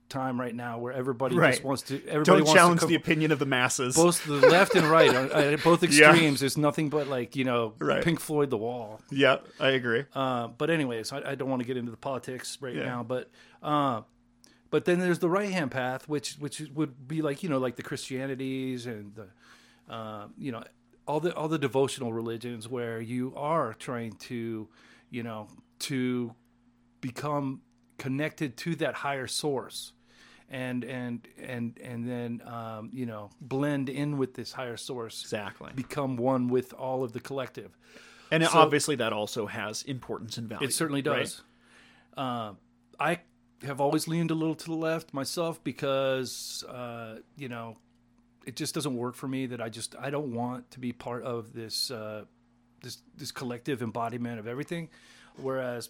[0.10, 1.52] time right now where everybody Right.
[1.52, 1.96] just wants to.
[2.08, 3.96] Everybody Don't challenge to the opinion of the masses.
[3.96, 6.10] both the left and right, at both Yeah.
[6.10, 6.40] extremes.
[6.40, 8.04] There's nothing but like you know, Right.
[8.04, 9.02] Pink Floyd, The Wall.
[9.12, 10.06] Yeah, I agree.
[10.16, 12.86] Uh, but anyways, I, I don't want to get into the politics right Yeah.
[12.86, 13.04] now.
[13.04, 13.30] But
[13.62, 14.02] uh,
[14.70, 17.76] but then there's the right hand path, which which would be like you know like
[17.76, 20.64] the Christianities and the uh, you know
[21.08, 24.68] all the all the devotional religions where you are trying to
[25.10, 25.48] you know
[25.80, 26.34] to
[27.02, 27.62] become
[27.98, 29.94] connected to that higher source
[30.50, 35.72] and and and and then um, you know blend in with this higher source Exactly.
[35.76, 37.78] become one with all of the collective
[38.32, 40.68] And So- obviously, that also has importance and value.
[40.68, 41.20] It certainly right?
[41.24, 41.42] does.
[42.16, 42.54] Uh,
[43.00, 43.20] I
[43.64, 47.78] have always leaned a little to the left myself because uh, you know
[48.46, 49.46] it just doesn't work for me.
[49.48, 52.26] That I just I don't want to be part of this uh,
[52.82, 54.90] this this collective embodiment of everything.
[55.38, 55.90] Whereas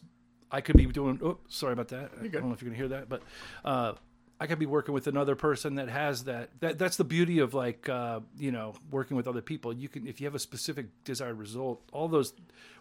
[0.51, 1.19] I could be doing.
[1.23, 2.11] Oh, sorry about that.
[2.21, 3.23] I don't know if you're gonna hear that, but.
[3.63, 3.93] Uh,
[4.39, 6.51] I could be working with another person that has that.
[6.59, 9.73] That that's the beauty of like uh, you know working with other people.
[9.73, 12.33] You can if you have a specific desired result, all those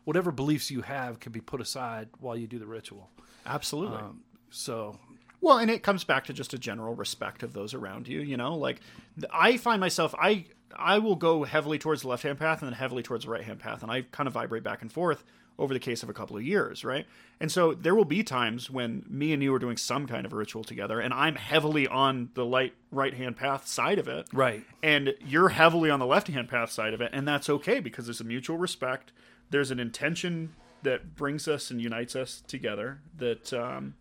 [0.05, 3.09] whatever beliefs you have can be put aside while you do the ritual.
[3.47, 3.97] Absolutely.
[3.97, 4.20] Um,
[4.57, 4.98] so
[5.40, 8.20] Well, and it comes back to just a general respect of those around you.
[8.20, 8.80] You know, like
[9.32, 12.78] I find myself, I I will go heavily towards the left hand path and then
[12.78, 15.24] heavily towards the right hand path, and I kind of vibrate back and forth
[15.59, 17.07] over the case of a couple of years, right?
[17.40, 20.32] And so there will be times when me and you are doing some kind of
[20.32, 24.26] a ritual together, and I'm heavily on the light right hand path side of it,
[24.32, 24.64] Right.
[24.82, 28.07] And you're heavily on the left hand path side of it, and that's okay because
[28.07, 29.12] there's a mutual respect.
[29.50, 33.00] There's an intention that brings us and unites us together.
[33.16, 33.94] That um,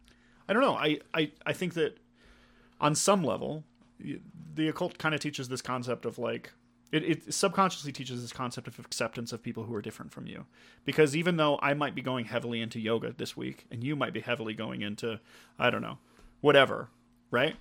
[0.48, 0.76] I don't know.
[0.76, 1.98] I, I, I think that
[2.80, 3.64] on some level,
[4.54, 6.52] the occult kind of teaches this concept of like
[6.92, 10.46] it, it subconsciously teaches this concept of acceptance of people who are different from you.
[10.86, 14.14] Because even though I might be going heavily into yoga this week, and you might
[14.14, 15.20] be heavily going into
[15.58, 15.98] I don't know,
[16.42, 16.90] whatever,
[17.32, 17.56] right?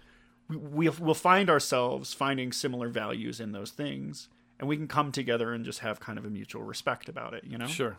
[0.49, 4.28] We we'll, find ourselves finding similar values in those things,
[4.59, 7.45] and we can come together and just have kind of a mutual respect about it.
[7.45, 7.66] You know?
[7.66, 7.97] Sure.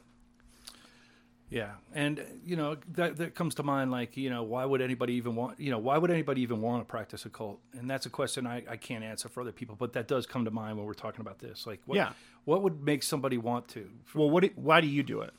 [1.49, 3.91] Yeah, and you know that that comes to mind.
[3.91, 5.59] Like, you know, why would anybody even want?
[5.59, 7.59] You know, why would anybody even want to practice a cult?
[7.77, 10.45] And that's a question I, I can't answer for other people, but that does come
[10.45, 11.67] to mind when we're talking about this.
[11.67, 12.13] Like, what, Yeah.
[12.45, 13.89] what would make somebody want to?
[14.15, 14.41] Well, what?
[14.43, 15.33] Do, why do you do it?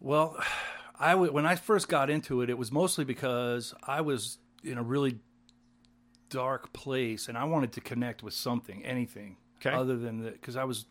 [0.00, 0.36] Well,
[0.98, 4.78] I w- when I first got into it, it was mostly because I was in
[4.78, 5.18] a really
[6.30, 9.74] dark place, and I wanted to connect with something, anything, Okay.
[9.74, 10.86] other than that, because I was,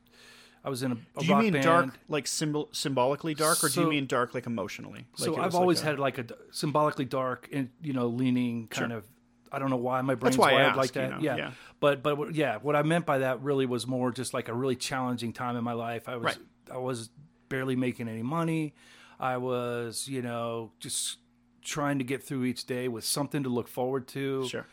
[0.65, 1.63] I was in a, a Do you mean band.
[1.63, 5.05] dark, like symbol, symbolically dark, or do you mean dark, like emotionally?
[5.19, 8.67] Like So I've always like a- had like a symbolically dark and you know leaning
[8.67, 8.97] kind Sure.
[8.97, 9.05] of.
[9.51, 11.11] I don't know why my brain's why wired asked, like you that.
[11.11, 11.35] know, yeah.
[11.37, 11.51] yeah.
[11.79, 14.75] but but yeah, what I meant by that really was more just like a really
[14.75, 16.09] challenging time in my life.
[16.09, 16.37] I was Right.
[16.73, 17.09] I was
[17.47, 18.73] barely making any money.
[19.19, 21.19] I was you know just
[21.61, 24.47] trying to get through each day with something to look forward to.
[24.49, 24.65] Sure.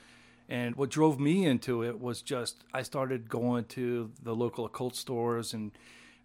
[0.48, 4.96] And what drove me into it was just I started going to the local occult
[4.96, 5.72] stores and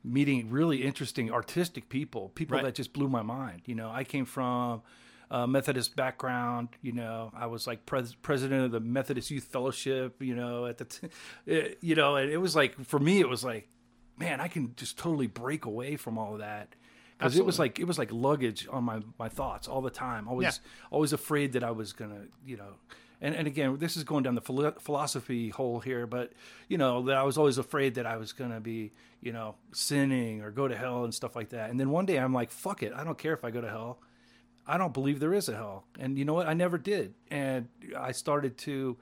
[0.04, 2.64] meeting really interesting artistic people, people Right.
[2.66, 3.62] that just blew my mind.
[3.66, 4.82] You know, I came from
[5.30, 6.70] a Methodist background.
[6.82, 10.22] You know, I was like pres- president of the Methodist Youth Fellowship.
[10.22, 11.08] You know, at the, t-
[11.46, 13.68] it- you know, and it was like for me, it was like,
[14.18, 16.76] man, I can just totally break away from all of that.
[17.18, 20.28] Because it was like it was like luggage on my, my thoughts all the time.
[20.28, 20.70] Always Yeah.
[20.92, 22.76] always afraid that I was gonna, you know,
[23.22, 26.34] and and again, this is going down the philo- philosophy hole here, but
[26.68, 28.92] you know that I was always afraid that I was gonna be,
[29.22, 31.70] you know, sinning or go to hell and stuff like that.
[31.70, 33.70] And then one day I'm like, fuck it, I don't care if I go to
[33.70, 34.00] hell.
[34.70, 36.48] I don't believe there is a hell, and you know what?
[36.48, 38.98] I never did, and I started to.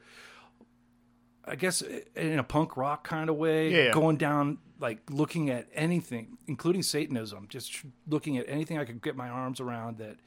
[1.48, 1.82] I guess
[2.16, 3.92] in a punk rock kind of way, Yeah, yeah.
[3.92, 9.16] going down like looking at anything, including Satanism, just looking at anything I could get
[9.16, 10.18] my arms around that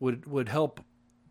[0.00, 0.80] would would help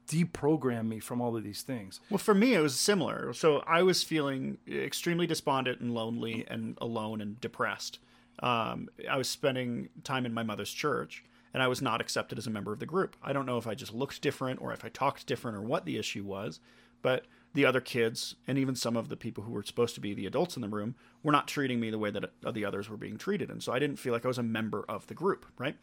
[0.07, 1.99] deprogram me from all of these things.
[2.09, 3.33] Well, for me, it was similar.
[3.33, 7.99] So I was feeling extremely despondent and lonely and alone and depressed.
[8.39, 11.23] Um, I was spending time in my mother's church,
[11.53, 13.15] and I was not accepted as a member of the group.
[13.23, 15.85] I don't know if I just looked different or if I talked different or what
[15.85, 16.59] the issue was,
[17.01, 20.13] but the other kids and even some of the people who were supposed to be
[20.13, 22.97] the adults in the room were not treating me the way that the others were
[22.97, 23.51] being treated.
[23.51, 25.77] And so I didn't feel like I was a member of the group, right?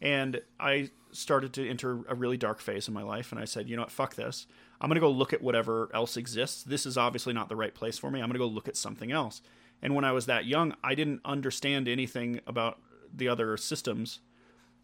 [0.00, 3.32] And I started to enter a really dark phase in my life.
[3.32, 4.46] And I said, you know what, fuck this.
[4.80, 6.62] I'm going to go look at whatever else exists.
[6.62, 8.20] This is obviously not the right place for me.
[8.20, 9.40] I'm going to go look at something else.
[9.80, 12.80] And when I was that young, I didn't understand anything about
[13.14, 14.20] the other systems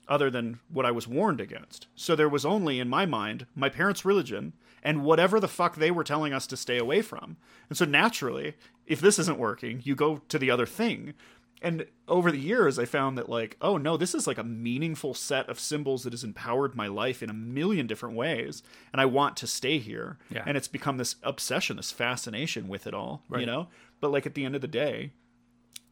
[0.09, 1.87] other than what I was warned against.
[1.95, 5.91] So there was only, in my mind, my parents' religion and whatever the fuck they
[5.91, 7.37] were telling us to stay away from.
[7.69, 8.55] And so naturally,
[8.87, 11.15] if this isn't working, you go to the other thing.
[11.63, 15.13] And over the years, I found that, like, oh no, this is like a meaningful
[15.13, 18.63] set of symbols that has empowered my life in a million different ways.
[18.93, 20.19] And I want to stay here.
[20.31, 20.43] Yeah.
[20.47, 23.69] And it's become this obsession, this fascination with it all, you know?
[24.01, 25.13] But like at the end of the day,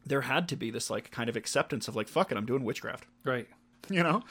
[0.05, 2.63] there had to be this like kind of acceptance of like, fuck it, I'm doing
[2.63, 3.47] witchcraft, Right.
[3.91, 4.23] you know?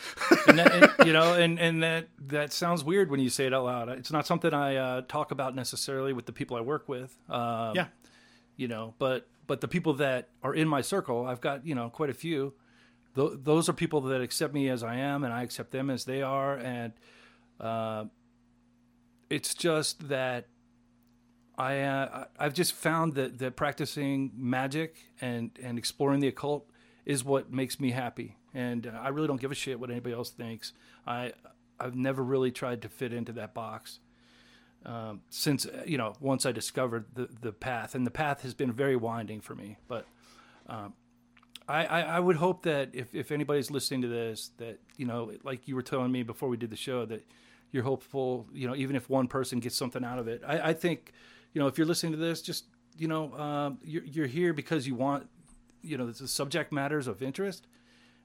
[0.49, 3.55] and that, and, you know, and and that that sounds weird when you say it
[3.55, 3.89] out loud.
[3.89, 7.17] It's not something I uh, talk about necessarily with the people I work with.
[7.31, 7.87] Um, yeah.
[8.57, 11.91] you know, but but the people that are in my circle, I've got you know
[11.91, 12.55] quite a few.
[13.17, 16.05] Th- those are people that accept me as I am, and I accept them as
[16.05, 16.93] they are, and
[17.59, 18.05] uh,
[19.29, 20.47] it's just that
[21.57, 26.71] I uh, I've just found that that practicing magic and and exploring the occult
[27.05, 30.15] is what makes me happy, and uh, I really don't give a shit what anybody
[30.15, 30.75] else thinks.
[31.07, 31.33] I
[31.81, 34.01] I've never really tried to fit into that box
[34.85, 38.55] um, since uh, you know once I discovered the the path, and the path has
[38.55, 39.77] been very winding for me.
[39.89, 40.07] But
[40.67, 40.95] um,
[41.69, 45.33] I, I I would hope that if if anybody's listening to this, that you know,
[45.45, 47.27] like you were telling me before we did the show, that
[47.71, 48.47] you're hopeful.
[48.53, 51.13] You know, even if one person gets something out of it, I, I think
[51.53, 52.65] you know if you're listening to this, just
[52.97, 55.29] you know, um, you're you're here because you want
[55.83, 57.67] you know the subject matters of interest,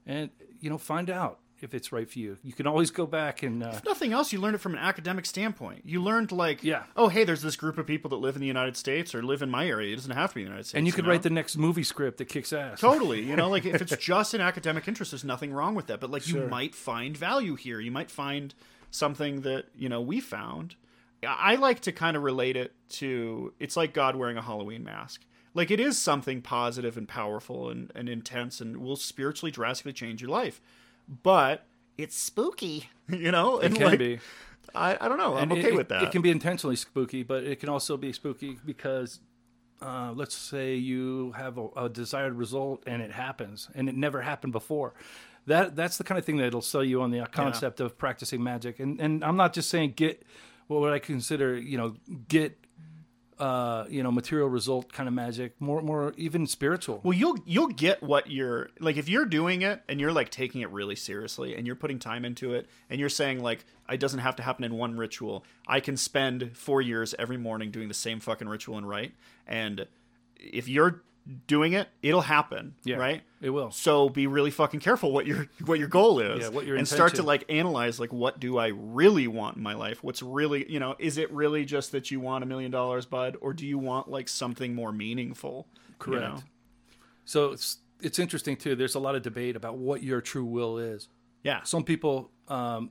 [0.06, 0.30] and
[0.60, 2.36] you know find out if it's right for you.
[2.42, 4.80] You can always go back and uh, If nothing else, you learned it from an
[4.80, 5.82] academic standpoint.
[5.84, 6.84] You learned like, Yeah.
[6.96, 9.42] oh, hey, there's this group of people that live in the United States or live
[9.42, 9.92] in my area.
[9.92, 10.74] It doesn't have to be the United States.
[10.78, 11.10] and you could know?
[11.10, 12.80] write the next movie script that kicks ass.
[12.80, 16.00] Totally, you know, like if it's just an academic interest, there's nothing wrong with that.
[16.00, 17.80] But like, you might find value here.
[17.80, 18.54] You might find
[18.90, 20.76] something that you know we found.
[21.22, 24.84] I I like to kind of relate it to it's like God wearing a Halloween
[24.84, 25.22] mask.
[25.54, 30.20] Like it is something positive and powerful and, and intense and will spiritually drastically change
[30.20, 30.60] your life.
[31.08, 31.66] But
[31.98, 33.58] it's spooky, you know.
[33.58, 34.18] It and can like, be.
[34.74, 35.34] I, I don't know.
[35.34, 36.02] I'm And okay it, with that.
[36.02, 39.20] It can be intentionally spooky, but it can also be spooky because,
[39.80, 44.22] uh, let's say you have a, a desired result and it happens, and it never
[44.22, 44.94] happened before.
[45.46, 48.80] That that's the kind of thing that'll sell you on the concept of practicing magic.
[48.80, 50.22] And and I'm not just saying get
[50.68, 51.96] what would I consider you know
[52.28, 52.63] get
[53.44, 57.00] uh, you know material result kind of magic, more more even spiritual.
[57.02, 60.62] Well, you'll you'll get what you're like if you're doing it and you're like taking
[60.62, 64.20] it really seriously and you're putting time into it and you're saying like it doesn't
[64.20, 65.44] have to happen in one ritual.
[65.68, 69.12] I can spend 4 years every morning doing the same fucking ritual and right
[69.46, 69.86] and
[70.38, 71.02] if you're
[71.46, 73.22] doing it, it'll happen, Yeah, right?
[73.40, 73.70] it will.
[73.70, 76.86] So be really fucking careful what your what your goal is, Yeah, what your and
[76.86, 80.02] start to like analyze like what do I really want in my life?
[80.02, 83.36] What's really you know is it really just that you want a million dollars, bud,
[83.40, 85.66] or do you want like something more meaningful?
[85.88, 86.22] you Correct.
[86.36, 86.42] know?
[87.24, 88.74] So it's it's interesting too.
[88.76, 91.08] There's a lot of debate about what your true will is.
[91.42, 91.62] Yeah.
[91.62, 92.90] Some people um,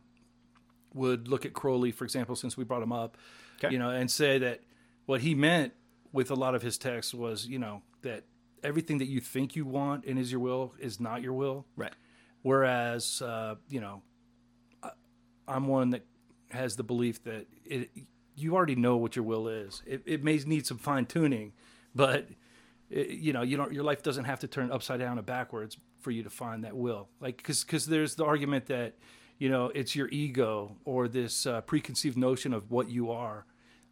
[0.93, 3.17] would look at Crowley, for example, since we brought him up,
[3.63, 3.73] Okay.
[3.73, 4.61] you know, and say that
[5.05, 5.73] what he meant
[6.11, 8.23] with a lot of his texts was, you know, that
[8.63, 11.65] everything that you think you want and is your will is not your will.
[11.75, 11.93] Right.
[12.41, 14.01] Whereas, uh, you know,
[14.81, 14.91] I-
[15.47, 16.05] I'm one that
[16.51, 17.89] has the belief that it,
[18.35, 19.81] you already know what your will is.
[19.85, 21.53] It, it may need some fine tuning,
[21.93, 22.27] but
[22.89, 23.73] it, you know, you don't.
[23.73, 26.75] Your life doesn't have to turn upside down and backwards for you to find that
[26.75, 27.09] will.
[27.19, 28.95] Like, because because there's the argument that
[29.39, 33.45] you know it's your ego or this uh, preconceived notion of what you are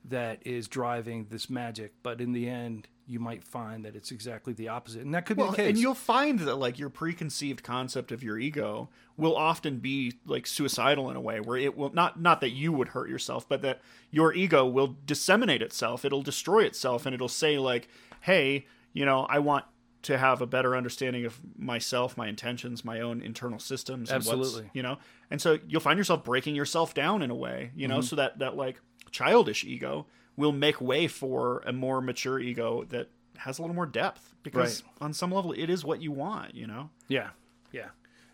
[0.06, 1.94] that is driving this magic.
[2.04, 5.38] But in the end, you might find that it's exactly the opposite, and that could
[5.38, 5.70] Well, be the case.
[5.70, 10.48] and you'll find that like your preconceived concept of your ego will often be like
[10.48, 13.62] suicidal in a way where it will not not that you would hurt yourself, but
[13.62, 16.06] that your ego will disseminate itself.
[16.06, 17.88] It'll destroy itself and it'll say like,
[18.22, 19.66] "Hey, you know, I want
[20.04, 24.70] to have a better understanding of myself, my intentions, my own internal systems Absolutely.
[24.74, 24.98] you know."
[25.30, 27.96] And so you'll find yourself breaking yourself down in a way, you Mm-hmm.
[27.98, 28.80] know, so that that like
[29.12, 30.08] childish ego
[30.42, 34.84] will make way for a more mature ego that has a little more depth because
[34.84, 34.92] Right.
[35.06, 37.30] on some level it is what you want you know Yeah,
[37.72, 37.90] yeah.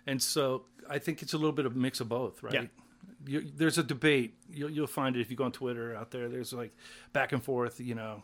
[0.08, 2.54] And so I think it's a little bit of a mix of both, right?
[2.54, 2.66] Yeah.
[3.26, 4.36] You, there's a debate.
[4.50, 6.30] You'll, you'll find it if you go on Twitter out there.
[6.30, 6.72] There's like
[7.12, 7.80] back and forth.
[7.82, 8.24] You know,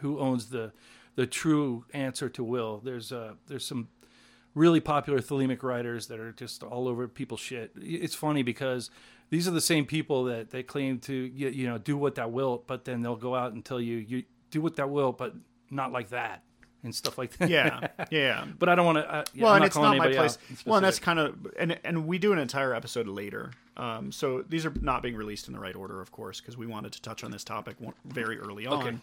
[0.00, 0.72] who owns the
[1.14, 2.80] the true answer to will?
[2.82, 3.86] There's uh there's some
[4.56, 7.70] really popular thelemic writers that are just all over people's shit.
[7.76, 8.90] It's funny because
[9.30, 12.32] these are the same people that they claim to you, you know do what that
[12.32, 15.34] will, but then they'll go out and tell you you do what that will, but
[15.70, 16.42] not like that
[16.82, 17.48] and stuff like that.
[17.50, 19.12] yeah yeah But I don't want to.
[19.12, 21.34] Uh, yeah, well I'm and not it's not my place well and that's kind of
[21.58, 25.48] and and we do an entire episode later um so these are not being released
[25.48, 28.38] in the right order of course because we wanted to touch on this topic very
[28.38, 28.96] early on Okay.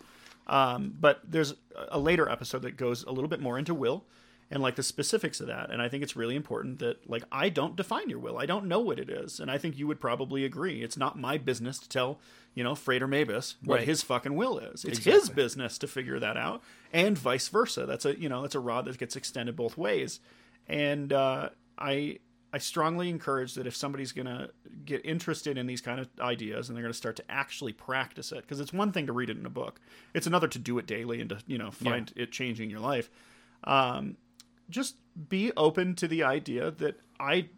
[0.48, 1.56] um but there's
[1.90, 4.06] a later episode that goes a little bit more into will
[4.54, 5.70] and like the specifics of that.
[5.72, 8.38] And i think it's really important that like i don't define your will.
[8.38, 9.40] I don't know what it is.
[9.42, 10.82] And i think you would probably agree.
[10.82, 12.20] It's not my business to tell
[12.56, 13.88] you know frater mabus what Right.
[13.88, 14.86] his fucking will is.
[14.86, 16.62] It's his business to figure that out
[16.94, 17.86] and vice versa.
[17.86, 20.20] That's a you know that's a rod that gets extended both ways.
[20.68, 22.20] And uh, i
[22.56, 24.50] i strongly encourage that if somebody's gonna
[24.86, 28.42] get interested in these kind of ideas and they're gonna start to actually practice it
[28.42, 29.82] because it's one thing to read it in a book.
[30.14, 33.10] It's another to do it daily and to you know find it changing your life.
[33.64, 34.18] Um,
[34.70, 34.96] just
[35.30, 37.50] be open to the idea that I,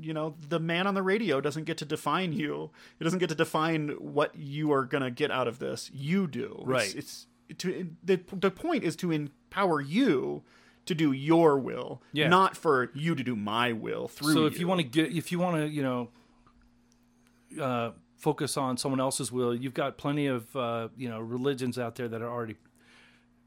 [0.00, 2.70] you know, the man on the radio doesn't get to define you.
[2.98, 5.90] It doesn't get to define what you are going to get out of this.
[5.94, 6.62] You do.
[6.64, 6.94] Right.
[6.94, 7.26] It's,
[7.58, 10.42] to the the point is to empower you
[10.86, 12.28] to do your will, Yeah.
[12.28, 14.34] not for you to do my will through.
[14.34, 16.10] So if you want to get, if you want to, you know,
[17.60, 21.94] uh, focus on someone else's will, you've got plenty of uh, you know religions out
[21.96, 22.56] there that are already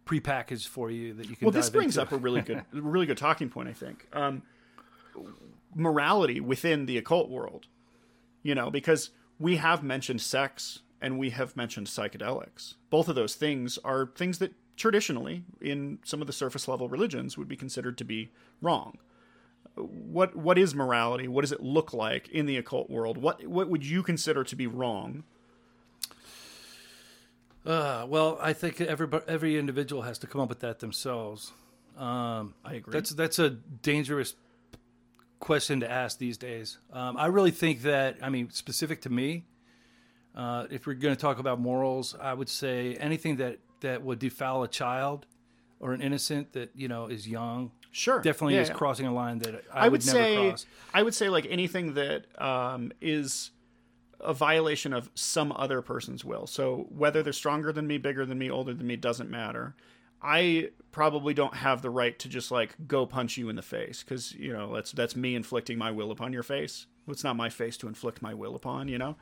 [0.08, 1.46] prepackaged for you that you can.
[1.46, 2.08] well, this brings into.
[2.08, 3.70] up a really good, really good talking point.
[3.70, 4.42] I think um,
[5.76, 7.68] morality within the occult world.
[8.44, 12.76] You know, because we have mentioned sex and we have mentioned psychedelics.
[12.90, 17.38] Both of those things are things that traditionally, in some of the surface level religions,
[17.38, 18.32] would be considered to be
[18.62, 18.98] wrong.
[19.76, 21.28] What what is morality?
[21.28, 23.18] What does it look like in the occult world?
[23.18, 25.24] What what would you consider to be wrong?
[27.68, 31.52] Uh, well, I think every every individual has to come up with that themselves.
[31.98, 32.94] Um, I agree.
[32.94, 34.36] That's that's a dangerous
[35.40, 36.78] question to ask these days.
[36.94, 39.44] Um, I really think that I mean, specific to me,
[40.34, 44.20] uh, if we're going to talk about morals, I would say anything that that would
[44.20, 45.26] defile a child
[45.80, 48.76] or an innocent that you know is young Sure, definitely Yeah, is yeah.
[48.76, 50.66] crossing a line that I, I would, would never say cross.
[50.94, 53.52] I would say like anything that um, is
[54.20, 56.48] a violation of some other person's will.
[56.48, 59.76] So whether they're stronger than me, bigger than me, older than me, doesn't matter.
[60.22, 64.04] I probably don't have the right to just like go punch you in the face
[64.04, 66.88] because you know that's that's me inflicting my will upon your face.
[67.08, 68.88] It's not my face to inflict my will upon.
[68.88, 69.16] You know,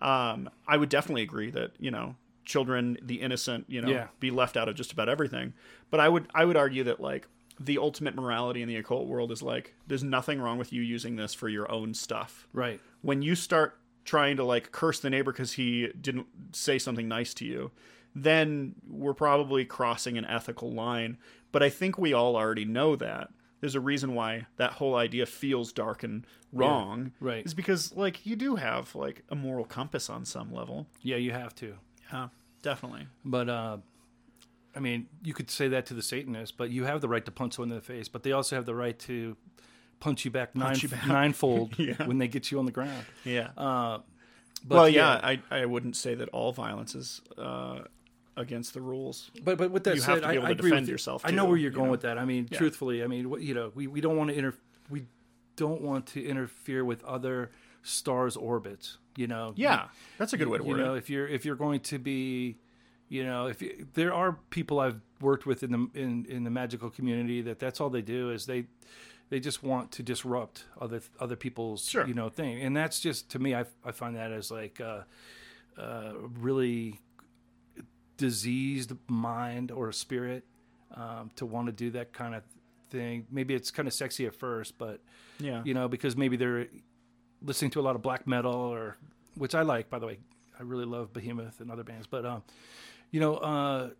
[0.00, 4.06] um, I would definitely agree that you know children, the innocent, you know, Yeah.
[4.20, 5.52] be left out of just about everything.
[5.90, 7.28] But I would I would argue that like
[7.60, 11.16] the ultimate morality in the occult world is like there's nothing wrong with you using
[11.16, 12.48] this for your own stuff.
[12.54, 12.80] Right.
[13.02, 13.76] When you start
[14.08, 17.70] trying to like curse the neighbor because he didn't say something nice to you,
[18.14, 21.18] then we're probably crossing an ethical line.
[21.52, 23.28] But I think we all already know that.
[23.60, 27.12] There's a reason why that whole idea feels dark and wrong.
[27.20, 27.44] right.
[27.44, 30.86] Is because like you do have like a moral compass on some level.
[31.02, 31.74] Yeah, you have to.
[32.10, 32.28] Yeah,
[32.62, 33.08] definitely.
[33.26, 33.76] But uh,
[34.74, 37.30] I mean, you could say that to the Satanists, but you have the right to
[37.30, 39.36] punch someone in the face, but they also have the right to
[40.00, 41.06] punch you back, nine, you back.
[41.06, 42.04] ninefold Yeah.
[42.06, 43.04] when they get you on the ground.
[43.24, 43.48] Yeah.
[43.56, 43.98] Uh,
[44.66, 47.80] but well, yeah, I, I wouldn't say that all violence is uh,
[48.36, 49.30] against the rules.
[49.44, 50.82] But but with that You have said, to be I, able I to agree defend
[50.84, 50.94] with you.
[50.94, 51.90] yourself, I know where you're you going know?
[51.92, 52.18] with that.
[52.18, 52.58] I mean, Yeah.
[52.58, 54.54] truthfully, I mean, what- you know, we, we don't want to inter
[54.90, 55.04] we
[55.56, 57.50] don't want to interfere with other
[57.82, 58.98] stars' orbits.
[59.16, 59.52] You know.
[59.56, 60.98] Yeah, that's a good way to you word know, it.
[60.98, 62.56] if you're if you're going to be,
[63.08, 66.50] you know, if you, there are people I've worked with in the in in the
[66.50, 68.66] magical community that that's all they do is they
[69.30, 72.06] they just want to disrupt other other people's Sure.
[72.06, 75.00] you know thing, and that's just to me I I find that as like uh,
[75.80, 77.00] uh, really
[78.16, 80.44] diseased mind or spirit
[80.94, 82.42] um, to want to do that kind of
[82.90, 83.26] thing.
[83.30, 85.00] Maybe it's kind of sexy at first, but
[85.38, 85.62] Yeah.
[85.64, 86.66] you know, because maybe they're
[87.42, 88.96] listening to a lot of black metal or
[89.34, 90.18] which I like, by the way.
[90.58, 92.42] I really love Behemoth and other bands, but um,
[93.12, 93.90] you know, uh,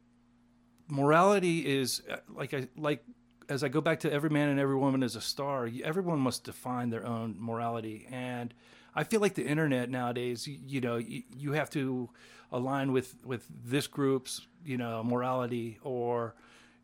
[0.88, 3.04] morality is uh, like I like
[3.48, 5.68] as I go back to every man and every woman is a star.
[5.84, 8.52] Everyone must define their own morality, and
[8.94, 12.10] I feel like the internet nowadays, you, you know, you, you have to
[12.50, 16.34] align with with this group's you know morality or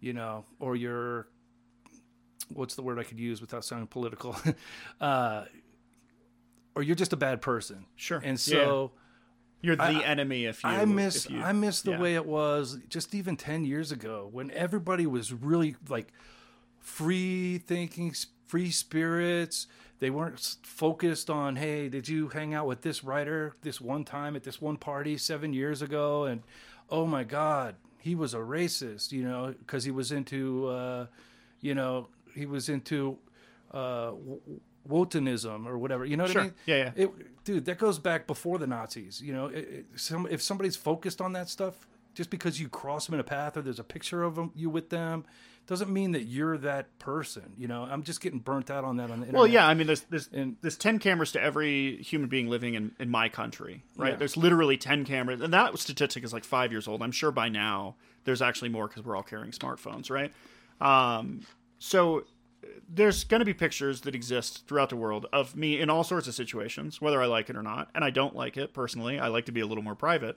[0.00, 1.26] you know or your
[2.52, 4.36] what's the word I could use without sounding political,
[5.00, 5.44] uh,
[6.74, 7.86] or you're just a bad person.
[7.96, 8.20] Sure.
[8.22, 8.38] And
[8.92, 9.03] Yeah.
[9.64, 10.68] You're the I- enemy if you.
[10.70, 12.00] I miss you- I miss the yeah.
[12.00, 16.12] way it was just even 10 years ago when everybody was really like
[16.80, 18.14] free thinking
[18.46, 19.66] free spirits
[20.00, 24.36] they weren't focused on hey did you hang out with this writer this one time
[24.36, 26.42] at this one party 7 years ago and
[26.90, 31.06] oh my god he was a racist you know because he was into uh
[31.62, 33.16] you know he was into
[33.72, 34.12] uh
[34.86, 36.42] Wotanism or whatever, you know what Sure.
[36.42, 36.54] I mean?
[36.66, 37.04] Yeah, yeah.
[37.04, 39.20] It, dude, that goes back before the Nazis.
[39.20, 43.06] You know, it, it, some, if somebody's focused on that stuff, just because you cross
[43.06, 45.24] them in a path or there's a picture of them, you with them,
[45.66, 47.54] doesn't mean that you're that person.
[47.56, 49.34] You know, I'm just getting burnt out on that on the internet.
[49.34, 52.74] Well, yeah, I mean, there's there's And- there's ten cameras to every human being living
[52.74, 54.10] in, in my country, right?
[54.12, 54.16] Yeah.
[54.16, 57.02] There's literally ten cameras, and that statistic is like five years old.
[57.02, 60.30] I'm sure by now there's actually more because we're all carrying smartphones, right?
[60.80, 61.40] Um,
[61.78, 62.24] so
[62.88, 66.26] there's going to be pictures that exist throughout the world of me in all sorts
[66.28, 69.18] of situations, whether I like it or not, and I don't like it personally.
[69.18, 70.36] I like to be a little more private.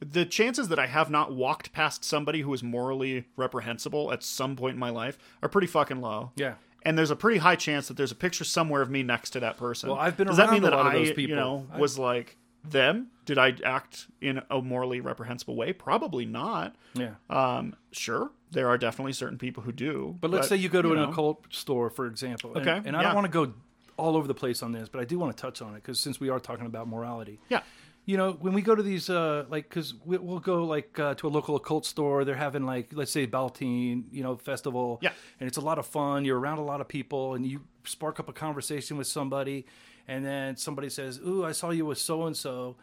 [0.00, 4.54] The chances that I have not walked past somebody who is morally reprehensible at some
[4.56, 6.54] point in my life are pretty fucking low Yeah.
[6.82, 9.40] and there's a pretty high chance that there's a picture somewhere of me next to
[9.40, 9.88] that person.
[9.88, 11.36] Well, I've been Does that around mean a that lot of I, those you people.
[11.36, 12.36] know, I- was like
[12.70, 13.08] them?
[13.24, 15.72] Did I act in a morally reprehensible way?
[15.72, 16.76] Probably not.
[16.94, 17.14] yeah.
[17.28, 20.16] Um, sure, there are definitely certain people who do.
[20.20, 21.10] But let's say you go to an know.
[21.10, 22.54] occult store, for example.
[22.56, 23.06] and- Okay, And, I yeah.
[23.08, 23.52] don't want to go
[23.96, 25.98] all over the place on this, but I do want to touch on it because
[25.98, 27.40] since we are talking about morality.
[27.48, 27.62] Yeah.
[28.08, 31.14] you know when we go to these uh like because we, we'll go like uh,
[31.14, 35.10] to a local occult store they're having like let's say Beltane you know festival Yeah.
[35.40, 38.20] and it's a lot of fun you're around a lot of people and you spark
[38.20, 39.66] up a conversation with somebody
[40.08, 42.76] and then somebody says ooh i saw you with so and so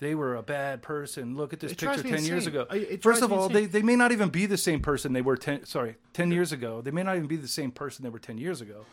[0.00, 1.36] they were a bad person.
[1.36, 2.66] Look at this It picture 10 years ago.
[2.70, 3.54] It first of all insane.
[3.54, 6.52] they, they may not even be the same person they were 10 sorry 10 years
[6.52, 6.80] ago.
[6.80, 8.84] They may not even be the same person they were 10 years ago.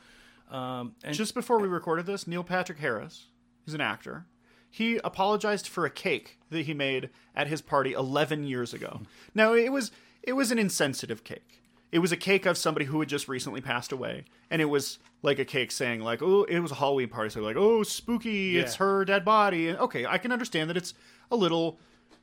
[0.49, 3.27] Um, and Just before we recorded this, Neil Patrick Harris,
[3.65, 4.25] who's an actor,
[4.69, 9.01] he apologized for a cake that he made at his party 11 years ago.
[9.33, 9.91] Now, it was
[10.23, 11.61] it was an insensitive cake.
[11.95, 14.99] It was a cake of somebody who had just recently passed away, and it was
[15.21, 18.57] like a cake saying like, "Oh, it was a Halloween party." So like, "Oh, spooky!
[18.57, 20.93] It's her dead body." And okay, I can understand that it's
[21.31, 21.79] a little,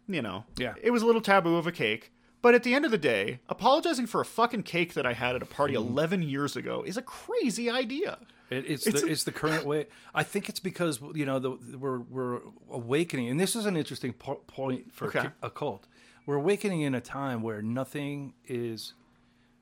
[0.07, 0.75] you know, Yeah.
[0.83, 2.13] it was a little taboo of a cake.
[2.43, 5.37] But at the end of the day, apologizing for a fucking cake that I had
[5.37, 5.93] at a party Mm-hmm.
[5.99, 8.19] 11 years ago is a crazy idea.
[8.51, 9.87] It, it's It's the, a- it's the current way.
[10.15, 14.13] I think it's because you know the, we're we're awakening, and this is an interesting
[14.13, 15.29] po- point for Okay.
[15.43, 15.87] a cult.
[16.27, 18.93] We're awakening in a time where nothing is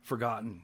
[0.02, 0.62] forgotten.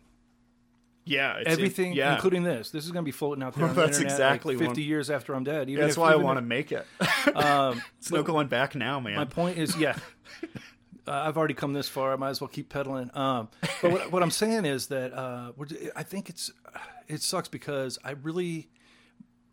[1.05, 2.15] Yeah, it's Everything, yeah.
[2.17, 3.65] including this, this is going to be floating out there.
[3.69, 5.71] on That's the internet, exactly like fifty one- years after I'm dead.
[5.71, 6.87] Even That's if, why I want to make it.
[7.35, 9.17] Um, It's no going back now, man.
[9.17, 9.97] my point is, yeah,
[11.09, 12.13] uh, I've already come this far.
[12.13, 13.11] I might as well keep pedaling.
[13.15, 13.49] Um,
[13.83, 15.51] but what, what I'm saying is that uh,
[15.97, 16.53] I think it's
[17.09, 18.69] it sucks because I really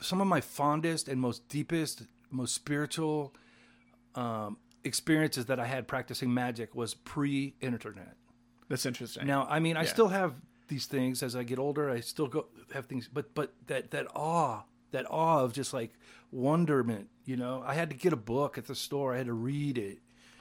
[0.02, 3.34] some of my fondest and most deepest, most spiritual
[4.16, 8.16] um, experiences that I had practicing magic was pre-internet.
[8.70, 9.28] That's interesting.
[9.28, 9.90] Now, I mean, I Yeah.
[9.90, 10.34] still have
[10.68, 11.90] these things as I get older.
[11.90, 15.94] I still go have things, but but that that awe, that awe of just like
[16.32, 17.10] wonderment.
[17.26, 19.14] You know, I had to get a book at the store.
[19.14, 20.00] I had to read it.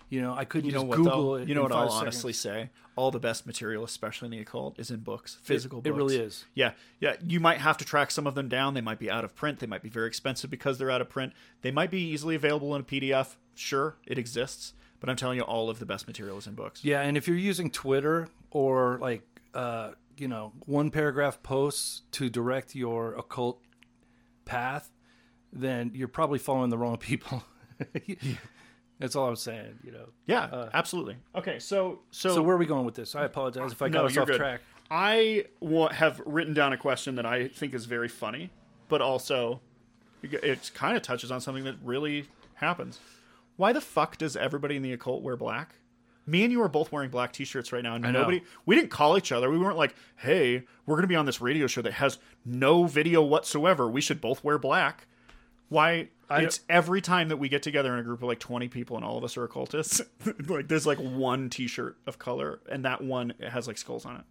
[0.09, 0.97] You know, I couldn't you know just what?
[0.99, 1.49] Google it.
[1.49, 1.73] You know what?
[1.73, 5.39] I'll five honestly say, all the best material, especially in the occult, is in books,
[5.43, 5.97] physical it books.
[5.97, 6.45] really is.
[6.55, 7.17] Yeah, yeah.
[7.27, 8.75] You might have to track some of them down.
[8.75, 9.61] They might be out of print.
[9.61, 11.33] They might be very expensive because they're out of print.
[11.63, 13.37] They might be easily available in a PDF.
[13.55, 14.75] Sure, it exists.
[15.03, 16.85] But I'm telling you, all of the best material is in books.
[16.85, 19.23] Yeah, and if you're using Twitter or like
[19.53, 23.61] uh, you know one paragraph posts to direct your occult
[24.45, 24.91] path,
[25.53, 27.43] then you're probably following the wrong people.
[29.01, 29.81] That's all I'm saying.
[29.83, 30.09] You know.
[30.27, 31.17] Yeah, absolutely.
[31.35, 33.17] Okay, so so Uh, So where are we going with this?
[33.17, 34.39] I apologize if I got no, us you're off good.
[34.39, 34.61] track.
[34.89, 35.47] I
[35.91, 38.51] have written down a question that I think is very funny,
[38.89, 39.61] but also
[40.23, 43.01] it kind of touches on something that really happens.
[43.57, 45.77] Why the fuck does everybody in the occult wear black?
[46.25, 48.43] Me and you are both wearing black t-shirts right now, and nobody.
[48.65, 49.51] We didn't call each other.
[49.51, 52.85] We weren't like, "Hey, we're going to be on this radio show that has no
[52.85, 53.89] video whatsoever.
[53.89, 55.07] We should both wear black."
[55.69, 56.09] Why?
[56.31, 59.05] it's every time that we get together in a group of like twenty people, and
[59.05, 60.01] all of us are occultists.
[60.47, 64.25] like, there's like one T-shirt of color, and that one has like skulls on it.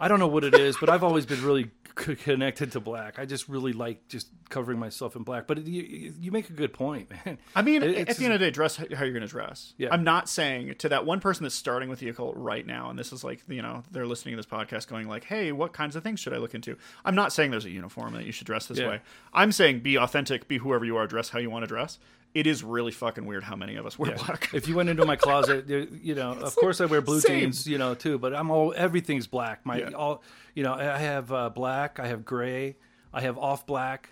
[0.00, 3.18] I don't know what it is, but I've always been really c- connected to black.
[3.18, 5.46] I just really like just covering myself in black.
[5.46, 7.38] But it, you, you make a good point, man.
[7.54, 9.74] I mean, It- at the end of the day, dress how you're going to dress.
[9.76, 9.88] Yeah.
[9.92, 12.98] I'm not saying to that one person that's starting with the occult right now, and
[12.98, 15.94] this is like, you know, they're listening to this podcast going like, hey, what kinds
[15.96, 16.76] of things should I look into?
[17.04, 18.88] I'm not saying there's a uniform that you should dress this Yeah.
[18.88, 19.00] way.
[19.34, 21.98] I'm saying be authentic, be whoever you are, dress how you want to dress.
[22.32, 24.50] It is really fucking weird how many of us wear black.
[24.54, 27.40] if you went into my closet, you know, of course I wear blue same.
[27.40, 28.18] jeans, you know, too.
[28.18, 29.66] But I'm all everything's black.
[29.66, 29.90] My Yeah.
[29.90, 30.22] all,
[30.54, 32.76] you know, I have uh, black, I have gray,
[33.12, 34.10] I have off black,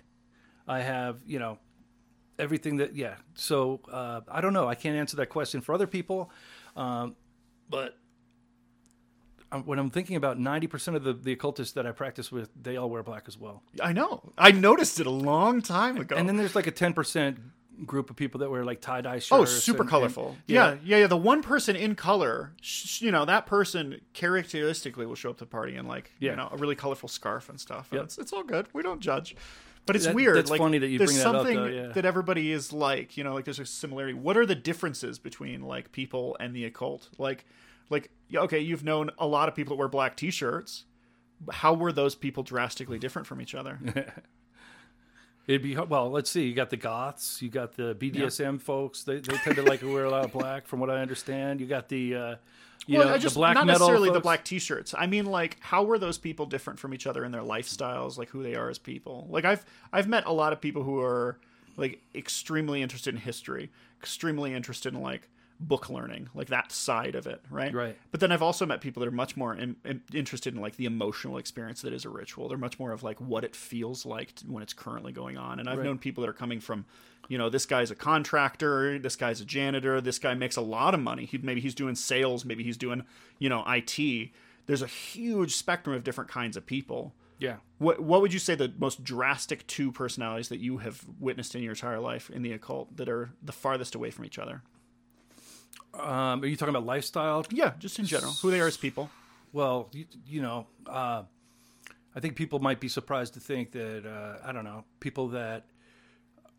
[0.67, 1.59] I have you know,
[2.37, 3.15] everything that yeah.
[3.35, 4.67] So uh, I don't know.
[4.67, 6.29] I can't answer that question for other people,
[6.75, 7.15] um,
[7.69, 7.95] but.
[9.65, 12.87] When I'm thinking about 90% of the, the occultists that I practice with, they all
[12.87, 13.63] wear black as well.
[13.81, 14.31] I know.
[14.37, 16.15] I noticed it a long time ago.
[16.15, 17.35] And then there's like a 10%
[17.85, 19.31] group of people that wear like tie dye oh, shirts.
[19.31, 20.37] Oh, super and- and- colorful.
[20.47, 20.75] yeah.
[20.83, 25.29] yeah, yeah, The one person in color, sh- you know, that person characteristically will show
[25.31, 26.31] up to the party in like, Yeah.
[26.31, 27.87] you know, a really colorful scarf and stuff.
[27.91, 28.05] And Yep.
[28.05, 28.67] it's, it's all good.
[28.73, 29.35] We don't judge.
[29.85, 30.35] But it's That- weird.
[30.35, 31.87] that's like, funny that you there's bring that up, something though, yeah.
[31.93, 34.13] that everybody is like, you know, like there's a similarity.
[34.13, 37.09] What are the differences between like people and the occult?
[37.17, 37.45] Like,
[37.89, 40.83] like, okay, you've known a lot of people that wear black T-shirts.
[41.51, 43.79] How were those people drastically different from each other?
[45.49, 46.11] It'd be well.
[46.11, 46.45] Let's see.
[46.45, 47.41] You got the goths.
[47.41, 49.01] You got the BDSM folks.
[49.01, 51.59] They, they tend to like to wear a lot of black, from what I understand.
[51.59, 52.35] You got the uh,
[52.85, 54.93] you well, know I just black not metal necessarily the black t-shirts.
[54.95, 58.29] I mean, like, how were those people different from each other in their lifestyles, like
[58.29, 59.25] who they are as people?
[59.27, 61.39] Like, I've I've met a lot of people who are
[61.77, 65.29] like extremely interested in history, extremely interested in like
[65.59, 67.73] book learning, like that side of it, right?
[67.73, 67.97] Right.
[68.11, 70.77] But then I've also met people that are much more in, in- interested in like
[70.77, 72.47] the emotional experience that is a ritual.
[72.47, 75.59] They're much more of like what it feels like to, when it's currently going on.
[75.59, 75.85] And I've Right.
[75.85, 76.85] known people that are coming from,
[77.27, 80.93] you know, this guy's a contractor, this guy's a janitor, this guy makes a lot
[80.93, 81.25] of money.
[81.25, 83.03] He maybe he's doing sales, maybe he's doing,
[83.37, 84.31] you know, IT.
[84.65, 87.13] There's a huge spectrum of different kinds of people.
[87.37, 87.57] Yeah.
[87.79, 91.63] What what would you say the most drastic two personalities that you have witnessed in
[91.63, 94.61] your entire life in the occult that are the farthest away from each other?
[95.93, 97.45] Um, are you talking about lifestyle?
[97.49, 99.09] Yeah, just in general, who they are as people.
[99.51, 101.23] Well, you, you know, uh,
[102.15, 105.65] I think people might be surprised to think that uh, I don't know people that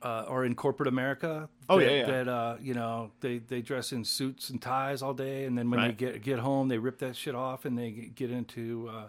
[0.03, 1.49] uh, are in corporate America.
[1.69, 2.07] Oh, that, yeah, yeah.
[2.07, 5.71] That uh, you know they, they dress in suits and ties all day, and then
[5.71, 5.97] when Right.
[5.97, 9.09] they get get home, they rip that shit off and they get- get into uh,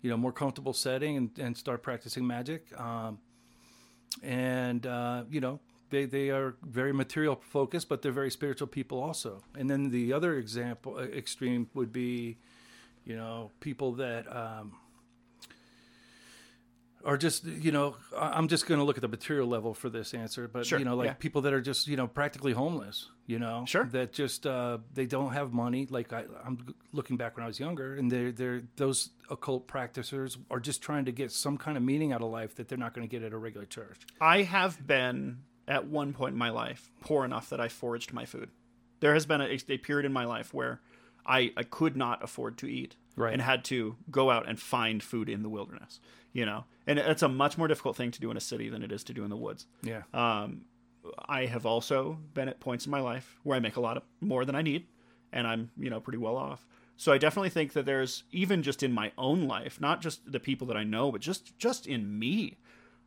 [0.00, 2.66] you know more comfortable setting and, and start practicing magic.
[2.80, 3.18] Um,
[4.22, 5.60] and uh, you know
[5.92, 9.42] they they are very material focused, but they're very spiritual people also.
[9.56, 12.38] And then the other example uh, extreme would be,
[13.04, 14.72] you know, people that um,
[17.04, 20.14] are just you know I'm just going to look at the material level for this
[20.14, 21.12] answer, but Sure, you know like yeah.
[21.14, 23.84] people that are just you know practically homeless, you know, Sure.
[23.92, 25.86] that just uh, they don't have money.
[25.90, 30.38] Like I, I'm looking back when I was younger, and they're they're those occult practitioners
[30.50, 32.94] are just trying to get some kind of meaning out of life that they're not
[32.94, 34.00] going to get at a regular church.
[34.20, 35.38] I have been
[35.68, 38.50] at one point in my life poor enough that I foraged my food.
[39.00, 40.80] There has been a, a period in my life where
[41.26, 43.32] I, I could not afford to eat Right.
[43.34, 46.00] and had to go out and find food in the wilderness.
[46.32, 48.82] You know, and it's a much more difficult thing to do in a city than
[48.82, 49.66] it is to do in the woods.
[49.82, 50.02] Yeah.
[50.14, 50.62] Um,
[51.28, 54.02] I have also been at points in my life where I make a lot of
[54.22, 54.86] more than I need,
[55.30, 56.66] and I'm you know pretty well off.
[56.96, 60.40] So I definitely think that there's even just in my own life, not just the
[60.40, 62.56] people that I know, but just just in me,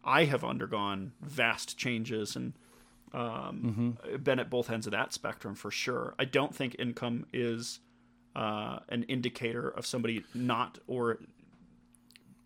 [0.05, 2.53] I have undergone vast changes and
[3.13, 6.15] um, been at both ends of that spectrum for sure.
[6.19, 7.79] I don't think income is
[8.35, 11.19] uh, an indicator of somebody not or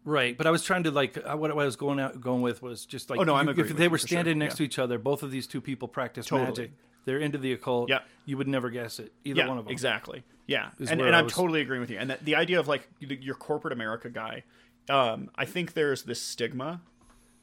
[0.05, 2.61] Right, but I was trying to like uh, what I was going out going with
[2.61, 4.57] was just like Oh, no, I'm if they were for sure, standing next yeah.
[4.57, 6.47] to each other, both of these two people practice Totally.
[6.49, 6.71] magic.
[7.05, 7.89] They're into the occult.
[7.89, 7.99] Yeah.
[8.25, 9.11] you would never guess it.
[9.25, 9.71] Either yeah, one of them.
[9.71, 10.23] exactly.
[10.47, 11.97] Yeah, and, and I'm was- totally agreeing with you.
[11.99, 14.43] And that, the idea of like your corporate America guy,
[14.89, 16.81] um, I think there's this stigma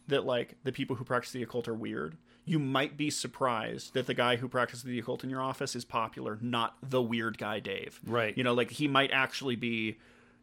[0.08, 4.06] that like the people who practice the occult are weird, you might be surprised that
[4.06, 7.58] the guy who practices the occult in your office is popular, not the weird guy
[7.60, 8.00] Dave.
[8.06, 8.36] Right.
[8.36, 9.98] You know, like he might actually be,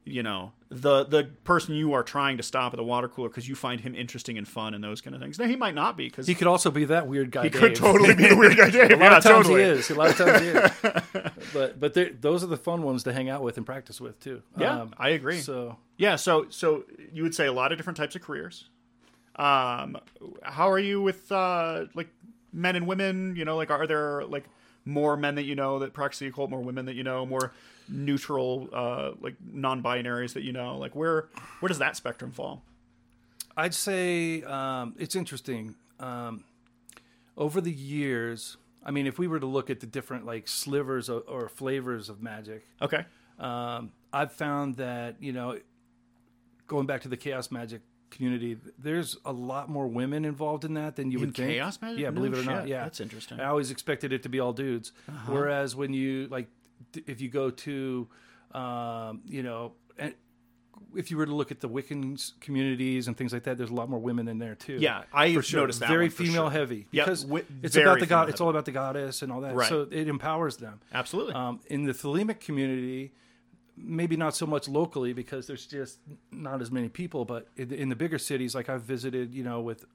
[0.06, 3.48] you know, the the person you are trying to stop at the water cooler because
[3.48, 5.40] you find him interesting and fun and those kind of things.
[5.40, 7.44] Now he might not be because He could also be that weird guy.
[7.44, 7.62] he Dave.
[7.62, 8.92] could totally be the weird guy Dave.
[8.92, 9.64] A lot yeah, of times totally.
[9.64, 9.90] he is.
[9.90, 11.32] A lot of times he is.
[11.54, 14.42] but but those are the fun ones to hang out with and practice with too.
[14.58, 15.40] Yeah, Um, I agree.
[15.40, 16.84] So Yeah, so so
[17.14, 18.66] you would say a lot of different types of careers.
[19.36, 19.98] Um,
[20.44, 22.10] how are you with uh, like
[22.52, 23.36] men and women?
[23.36, 24.46] You know, like are there like
[24.86, 27.54] more men that you know that practice the occult, more women that you know, more
[27.90, 30.78] neutral, uh, like non-binaries that you know?
[30.78, 31.28] Like where
[31.60, 32.62] where does that spectrum fall?
[33.56, 35.76] I'd say um, it's interesting.
[36.00, 36.44] Um,
[37.38, 41.10] over the years, I mean, if we were to look at the different like slivers
[41.10, 43.06] of, or flavors of magic, Okay,
[43.40, 45.60] um, I've found that you know,
[46.68, 47.82] going back to the chaos magic
[48.14, 51.50] community, there's a lot more women involved in that than you In would think.
[51.52, 52.00] chaos magic?
[52.00, 52.68] Yeah, No believe it or not.
[52.68, 53.40] Yeah, That's interesting.
[53.40, 54.92] I always expected it to be all dudes.
[55.10, 55.32] Uh-huh.
[55.34, 56.48] Whereas when you like,
[57.08, 58.08] if you go to,
[58.54, 59.74] um, you know.
[59.98, 60.14] and
[60.96, 63.74] If you were to look at the Wiccan communities and things like that, there's a
[63.74, 64.78] lot more women in there too.
[64.80, 65.62] Yeah, I for sure.
[65.62, 66.52] noticed that Very female sure.
[66.52, 68.30] heavy Yep, because wi- it's very about the god.
[68.30, 69.56] It's all about the goddess and all that.
[69.56, 69.68] Right.
[69.70, 70.82] So it empowers them.
[70.94, 71.34] absolutely.
[71.34, 73.14] Um, in the Thelemic community,
[73.76, 76.00] maybe not so much locally because there's just
[76.32, 79.44] not as many people, but in the, in the bigger cities, like I've visited, you
[79.44, 79.86] know, with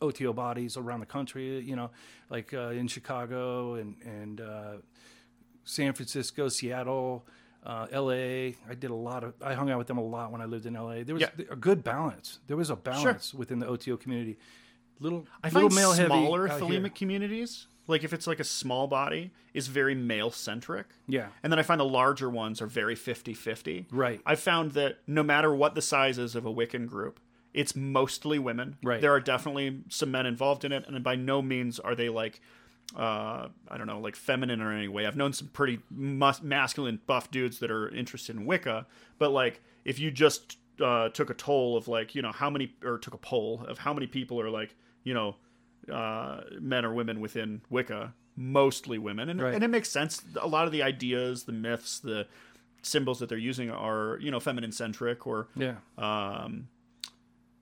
[0.00, 1.90] OTO bodies around the country, you know,
[2.30, 4.72] like uh, in Chicago and and uh,
[5.64, 7.24] San Francisco, Seattle.
[7.64, 8.56] Uh, L.A.
[8.68, 9.34] I did a lot of.
[9.40, 11.04] I hung out with them a lot when I lived in L.A.
[11.04, 11.44] There was Yeah.
[11.48, 12.40] a good balance.
[12.48, 14.36] There was a balance within the OTO community.
[15.00, 16.66] Little, I little find male smaller heavy.
[16.66, 16.88] here.
[16.90, 20.86] Communities, like if it's like a small body, is very male centric.
[21.08, 21.28] Yeah.
[21.42, 23.86] And then I find the larger ones are very 50 50.
[23.90, 24.20] Right.
[24.24, 27.20] I've found that no matter what the size is of a Wiccan group,
[27.52, 28.76] it's mostly women.
[28.82, 29.00] Right.
[29.00, 32.40] There are definitely some men involved in it, and by no means are they like,
[32.96, 35.06] uh, I don't know, like feminine or any way.
[35.06, 38.86] I've known some pretty mus- masculine, buff dudes that are interested in Wicca,
[39.18, 42.74] but like if you just uh, took a toll of like, you know, how many,
[42.84, 45.36] or took a poll of how many people are like, you know,
[45.92, 49.54] uh, men or women within Wicca, mostly women, and Right.
[49.54, 50.22] and it makes sense.
[50.40, 52.26] A lot of the ideas, the myths, the
[52.82, 55.76] symbols that they're using are you know feminine centric or Yeah.
[55.98, 56.68] um,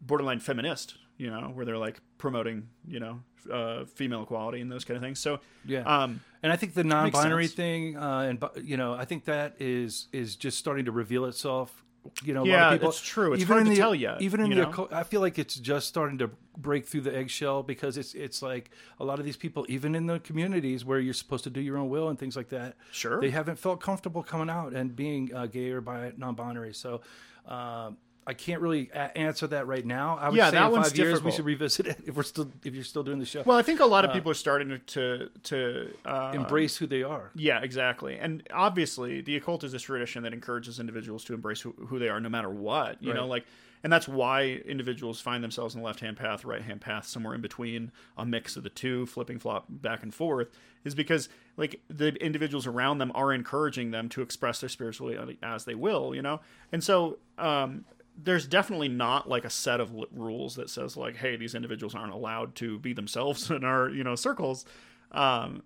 [0.00, 0.96] borderline feminist.
[1.18, 3.20] You know, where they're like promoting you know
[3.52, 5.18] uh, female equality and those kind of things.
[5.18, 5.80] So Yeah.
[5.82, 10.08] um, And I think the non-binary thing, uh, and you know, I think that is
[10.12, 11.84] is just starting to reveal itself.
[12.24, 13.34] You know, a lot Yeah, of people, it's true.
[13.34, 14.68] It's hard in to the, tell yet, Even in you the, know?
[14.70, 18.40] occult- I feel like it's just starting to break through the eggshell because it's it's
[18.42, 21.60] like a lot of these people, even in the communities where you're supposed to do
[21.60, 23.20] your own will and things like that, Sure.
[23.20, 26.72] they haven't felt comfortable coming out and being uh, gay or bi non-binary.
[26.74, 27.00] So.
[27.46, 27.96] Um,
[28.30, 30.16] I can't really a- answer that right now.
[30.20, 31.34] I would Yeah, say that in one's five years we difficult.
[31.34, 33.42] should revisit it if we're still if you're still doing the show.
[33.44, 37.02] well, I think a lot of people are starting to to, uh, Embrace who they
[37.02, 37.30] are.
[37.34, 38.16] Yeah, exactly.
[38.18, 42.08] And obviously, the occult is this tradition that encourages individuals to embrace who, who they
[42.08, 43.02] are, no matter what.
[43.02, 43.30] You know, Right.
[43.30, 43.44] like,
[43.82, 47.34] and that's why individuals find themselves in the left hand path, right hand path, somewhere
[47.34, 50.48] in between, a mix of the two, flipping flop back and forth,
[50.84, 55.64] is because like the individuals around them are encouraging them to express their spirituality as
[55.64, 56.14] they will.
[56.14, 57.18] You know, and so.
[57.38, 57.84] um
[58.16, 62.12] there's definitely not like a set of rules that says like hey these individuals aren't
[62.12, 64.64] allowed to be themselves in our you know circles
[65.12, 65.62] um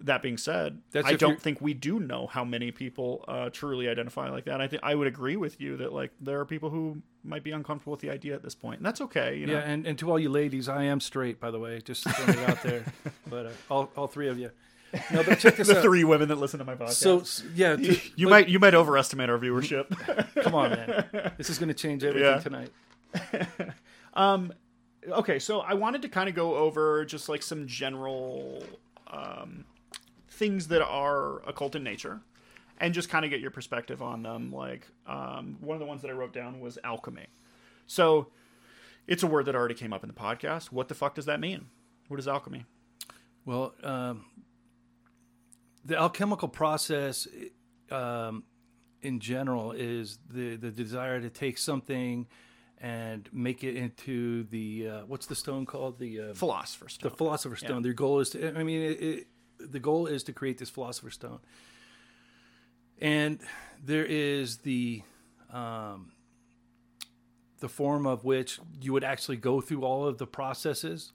[0.00, 3.48] that being said, That's I don't you're- think we do know how many people uh,
[3.50, 4.60] truly identify like that.
[4.60, 7.52] I think I would agree with you that like there are people who might be
[7.52, 9.36] uncomfortable with the idea at this point, and that's okay.
[9.38, 11.80] You know, Yeah, and, and to all you ladies, I am straight, by the way,
[11.80, 12.84] just throwing it out there.
[13.30, 14.50] But uh, all, all three of you.
[15.12, 15.82] No, but check this the out.
[15.82, 16.92] three women that listen to my podcast.
[16.92, 17.24] So
[17.54, 19.88] yeah, you, to- you but- might you might overestimate our viewership.
[20.42, 21.32] come on, man.
[21.36, 22.38] This is going to change everything Yeah.
[22.40, 23.74] tonight.
[25.08, 28.62] okay, so I wanted to kind of go over just like some general
[29.10, 29.64] um,
[30.30, 32.20] things that are occult in nature,
[32.78, 34.52] and just kind of get your perspective on them.
[34.52, 37.26] Like um, one of the ones that I wrote down was alchemy.
[37.86, 38.28] So
[39.06, 40.66] it's a word that already came up in the podcast.
[40.66, 41.66] What the fuck does that mean?
[42.08, 42.64] What is alchemy?
[43.44, 44.24] Well, um,
[45.84, 47.28] the alchemical process,
[47.90, 48.44] um,
[49.02, 52.26] in general, is the the desire to take something
[52.78, 57.10] and make it into the uh, what's the stone called the uh, Philosopher's stone.
[57.10, 57.82] the philosopher's stone.
[57.82, 58.58] Their goal is to.
[58.58, 59.26] I mean, it, it,
[59.58, 61.40] the goal is to create this philosopher's stone,
[63.00, 63.40] and
[63.82, 65.02] there is the
[65.52, 66.12] um,
[67.60, 71.12] the form of which you would actually go through all of the processes.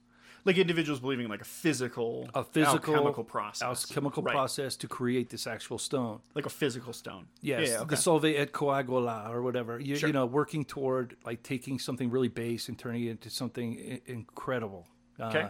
[0.49, 4.33] Like individuals believing in like a physical, a physical alchemical process, alchemical Right.
[4.33, 6.19] process to create this actual stone.
[6.35, 7.27] like a physical stone.
[7.41, 7.89] Yes, yeah, okay.
[7.91, 9.79] the solve et coagula or whatever.
[9.79, 10.07] You, Sure.
[10.09, 14.01] you know, working toward like taking something really base and turning it into something I-
[14.11, 14.87] incredible.
[15.19, 15.49] Uh, Okay.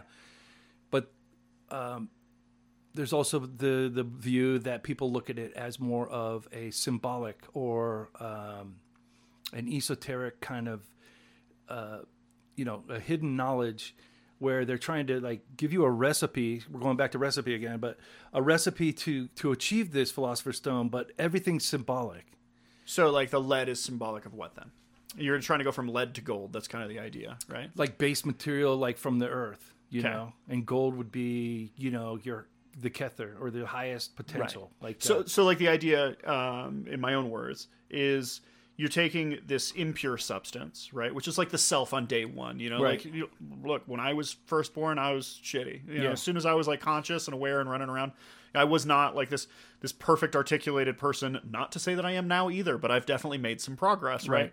[0.90, 1.12] but
[1.70, 2.10] um,
[2.94, 7.38] there's also the the view that people look at it as more of a symbolic
[7.54, 8.76] or um,
[9.52, 10.80] an esoteric kind of
[11.68, 11.98] uh,
[12.56, 13.94] you know a hidden knowledge
[14.40, 17.78] where they're trying to like give you a recipe we're going back to recipe again
[17.78, 17.96] but
[18.32, 22.24] a recipe to to achieve this philosopher's stone but everything's symbolic
[22.86, 24.72] So like the lead is symbolic of what then?
[25.16, 26.52] You're trying to go from lead to gold.
[26.52, 27.70] That's kind of the idea, right?
[27.76, 30.08] like base material like from the earth you Okay.
[30.10, 32.46] know and gold would be you know your
[32.80, 37.00] the kether or the highest potential like So uh, so like the idea, um, in
[37.00, 38.40] my own words, is
[38.80, 41.14] you're taking this impure substance, right?
[41.14, 42.58] Which is like the self on day one.
[42.60, 43.04] You know, Right.
[43.04, 43.28] like you,
[43.62, 45.86] look, when I was first born, I was shitty.
[45.86, 46.10] You know, Yeah.
[46.12, 48.12] as soon as I was like conscious and aware and running around,
[48.54, 49.46] I was not like this
[49.80, 51.40] this perfect articulated person.
[51.48, 54.52] Not to say that I am now either, but I've definitely made some progress, right?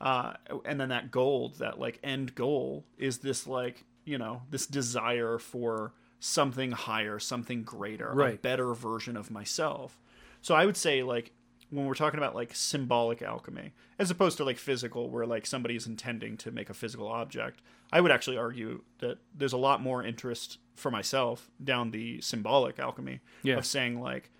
[0.00, 0.32] Uh,
[0.64, 5.38] and then that gold, that like end goal, is this like you know this desire
[5.38, 9.96] for something higher, something greater, a better version of myself.
[10.42, 11.30] So I would say like
[11.70, 15.76] when we're talking about like symbolic alchemy, as opposed to like physical, where like somebody
[15.76, 17.60] is intending to make a physical object,
[17.92, 22.78] I would actually argue that there's a lot more interest for myself down the symbolic
[22.78, 23.56] alchemy Yeah.
[23.58, 24.30] of saying like,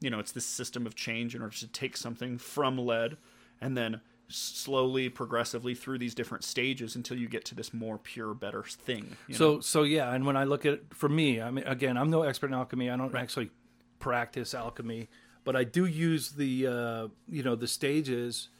[0.00, 3.16] you know, it's this system of change in order to take something from lead
[3.60, 8.34] and then slowly, progressively through these different stages until you get to this more pure,
[8.34, 9.16] better thing.
[9.26, 9.38] you know?
[9.38, 12.22] So so yeah, and when I look at for me, I mean again, I'm no
[12.22, 12.90] expert in alchemy.
[12.90, 13.50] I don't actually
[13.98, 15.08] practice alchemy,
[15.48, 18.50] but I do use the uh, you know the stages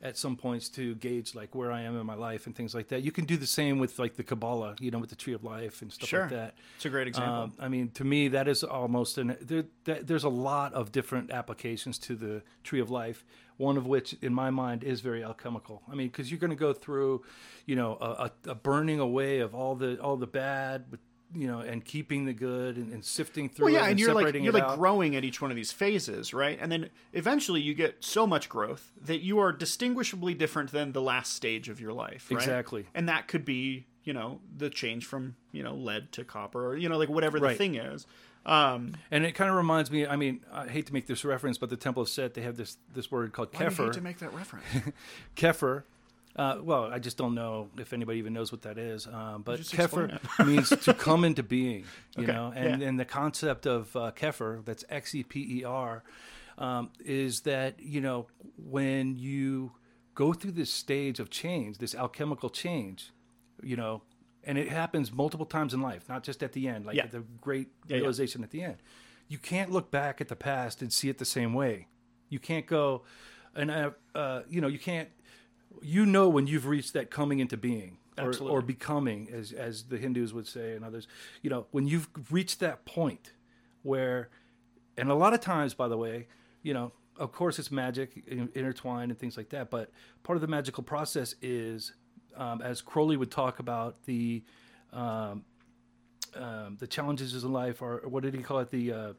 [0.00, 2.86] at some points to gauge like where I am in my life and things like
[2.90, 3.02] that.
[3.02, 5.42] You can do the same with like the Kabbalah, you know, with the Tree of
[5.42, 6.20] Life and stuff Sure.
[6.20, 6.54] like that.
[6.76, 7.34] it's a great example.
[7.34, 9.36] Um, I mean, to me, that is almost an.
[9.40, 13.24] There, that, there's a lot of different applications to the tree of life.
[13.56, 15.82] One of which, in my mind, is very alchemical.
[15.90, 17.24] I mean, because you're going to go through,
[17.64, 21.00] you know, a, a, burning away of all the all the bad, but
[21.36, 24.00] you know, and keeping the good and, and sifting through well, yeah, it and, and,
[24.00, 24.78] you're like you're like out.
[24.78, 26.58] growing at each one of these phases, right?
[26.60, 31.02] And then eventually you get so much growth that you are distinguishably different than the
[31.02, 32.40] last stage of your life, right?
[32.40, 32.86] Exactly.
[32.94, 36.76] And that could be, you know, the change from you know lead to copper, or
[36.76, 37.58] you know, like whatever the Right.
[37.58, 38.06] thing is.
[38.46, 40.06] Um, and it kind of reminds me.
[40.06, 42.56] I mean, I hate to make this reference, but the Temple of Set they have
[42.56, 43.84] this this word called why do you Xeper.
[43.86, 44.64] hate to make that reference?
[45.36, 45.82] Xeper.
[46.36, 49.06] Uh, well, I just don't know if anybody even knows what that is.
[49.06, 51.84] Um, but Xeper means to come into being,
[52.16, 52.88] you Okay, know, and, yeah.
[52.88, 56.02] and the concept of uh, Xeper, that's X E P E R,
[56.58, 58.26] um, is that, you know,
[58.58, 59.72] when you
[60.14, 63.12] go through this stage of change, this alchemical change,
[63.62, 64.02] you know,
[64.44, 67.06] and it happens multiple times in life, not just at the end, like Yeah.
[67.06, 67.96] the great yeah.
[67.96, 68.76] realization at the end.
[69.28, 71.88] You can't look back at the past and see it the same way.
[72.28, 73.02] You can't go,
[73.54, 75.08] and uh, uh, you know, you can't.
[75.82, 79.98] You know when you've reached that coming into being, or, or becoming, as as the
[79.98, 81.06] Hindus would say, and others.
[81.42, 83.32] You know when you've reached that point
[83.82, 84.30] where,
[84.96, 86.26] and a lot of times, by the way,
[86.62, 89.70] you know, of course, it's magic in- intertwined and things like that.
[89.70, 89.90] But
[90.22, 91.92] part of the magical process is,
[92.36, 94.42] um, as Crowley would talk about the.
[94.92, 95.44] Um,
[96.34, 98.70] um, the challenges in life, or what did he call it?
[98.70, 99.12] The uh,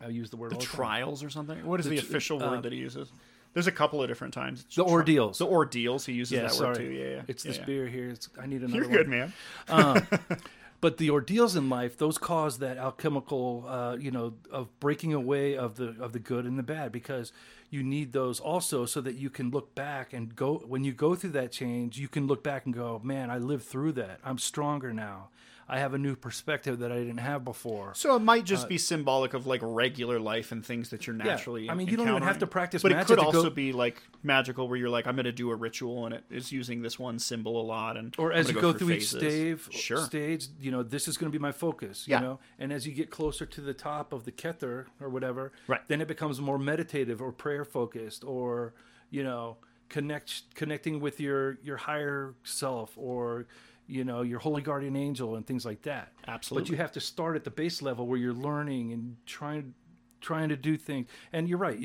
[0.00, 0.74] I use the word the the time.
[0.76, 1.64] trials or something.
[1.66, 3.10] What is the, The official word uh, that he uses?
[3.52, 4.60] There's a couple of different times.
[4.66, 5.38] It's The ordeals.
[5.38, 6.06] The ordeals.
[6.06, 6.68] He uses Yeah, that sorry.
[6.68, 6.84] word too.
[6.92, 7.22] Yeah, yeah.
[7.28, 7.64] It's yeah, this yeah.
[7.64, 8.10] beer here.
[8.10, 8.96] It's, I need another You're one.
[8.96, 9.32] good, man.
[10.82, 15.54] But the ordeals in life, those cause that alchemical, uh, you know, of breaking away
[15.54, 17.34] of the of the good and the bad, because
[17.68, 20.54] you need those also so that you can look back and go.
[20.66, 23.64] When you go through that change, you can look back and go, "Man, I lived
[23.64, 24.20] through that.
[24.24, 25.28] I'm stronger now.
[25.70, 28.68] I have a new perspective that I didn't have before." So it might just uh,
[28.68, 31.64] be symbolic of like regular life and things that you're naturally.
[31.66, 31.72] Yeah.
[31.72, 34.02] I mean, you don't even have to practice but it could also go- be like
[34.22, 36.98] magical, where you're like, I'm going to do a ritual, and it is using this
[36.98, 39.20] one symbol a lot, and or as you gonna go, through each phases.
[39.20, 40.04] stage, Sure.
[40.04, 42.06] stage, you know, this is going to be my focus.
[42.06, 42.20] Yeah.
[42.20, 45.52] You know, and as you get closer to the top of the kether or whatever,
[45.68, 45.80] Right.
[45.88, 48.74] then it becomes more meditative or prayer focused, or
[49.10, 49.56] you know,
[49.88, 53.46] connect connecting with your your higher self, or
[53.90, 56.12] you know, your holy guardian angel and things like that.
[56.26, 56.64] Absolutely.
[56.64, 59.74] But you have to start at the base level where you're learning and trying
[60.20, 61.08] trying to do things.
[61.32, 61.78] And you're right.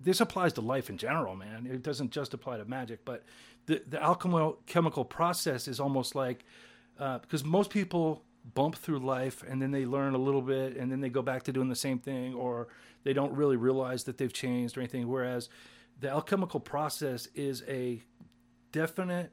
[0.00, 1.66] This applies to life in general, man.
[1.66, 3.24] It doesn't just apply to magic, but
[3.66, 6.44] the the alchemical process is almost like
[6.98, 8.24] uh, because most people
[8.54, 11.42] bump through life and then they learn a little bit and then they go back
[11.44, 12.68] to doing the same thing or
[13.02, 15.08] they don't really realize that they've changed or anything.
[15.08, 15.48] Whereas
[16.00, 18.02] the alchemical process is a
[18.72, 19.32] definite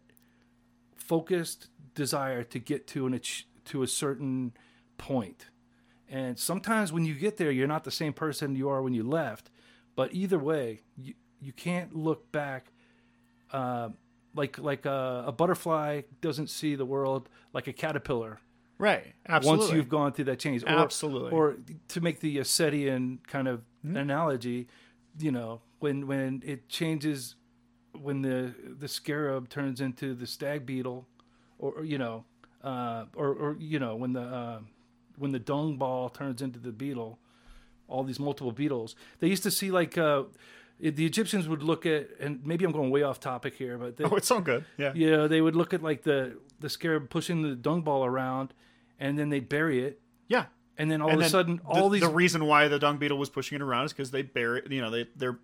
[1.01, 3.19] focused desire to get to an
[3.65, 4.53] to a certain
[4.97, 5.47] point.
[6.09, 9.03] And sometimes when you get there, you're not the same person you are when you
[9.03, 9.49] left.
[9.95, 12.71] But either way, you, you can't look back.
[13.51, 13.89] Uh,
[14.33, 18.39] like like a, a butterfly doesn't see the world like a caterpillar
[18.77, 19.13] Right.
[19.27, 19.65] Absolutely.
[19.65, 20.63] once you've gone through that change.
[20.63, 21.31] Or, Absolutely.
[21.31, 21.57] Or
[21.89, 23.97] to make the Ascetian kind of Hmm?
[23.97, 24.67] analogy,
[25.19, 27.35] you know, when when it changes,
[27.99, 31.07] when the the scarab turns into the stag beetle,
[31.59, 32.23] or, or, you know,
[32.63, 34.59] uh, or or you know when the uh,
[35.17, 37.19] when the dung ball turns into the beetle,
[37.87, 38.95] all these multiple beetles.
[39.19, 39.97] They used to see like.
[39.97, 40.23] Uh,
[40.83, 44.03] the Egyptians would look at, and maybe I'm going way off topic here, but they,
[44.03, 44.65] Oh, it's all good.
[44.79, 44.93] Yeah.
[44.95, 48.51] yeah, they would look at like the the scarab pushing the dung ball around,
[48.99, 50.45] and then they'd bury it, Yeah.
[50.79, 52.97] and then all and of a sudden, the, all these the reason why the dung
[52.97, 55.37] beetle was pushing it around is because they bury it, you know they they're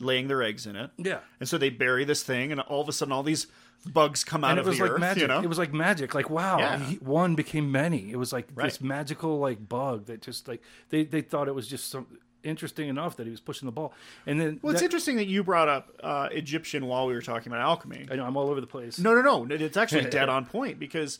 [0.00, 2.88] laying their eggs in it yeah, and so they bury this thing and all of
[2.88, 3.46] a sudden all these
[3.92, 5.20] bugs come out and it of was the like earth magic.
[5.22, 6.14] you know It was like magic.
[6.14, 6.78] Like wow, Yeah.
[6.78, 8.10] he, one became many.
[8.10, 8.64] It was like Right.
[8.64, 12.06] this magical like bug that just like they they thought it was just some
[12.42, 13.92] interesting enough that he was pushing the ball,
[14.26, 17.50] and then well it's interesting that you brought up uh, egyptian while we were talking
[17.52, 18.98] about alchemy I know I'm all over the place.
[18.98, 21.18] no no no it's actually dead on point because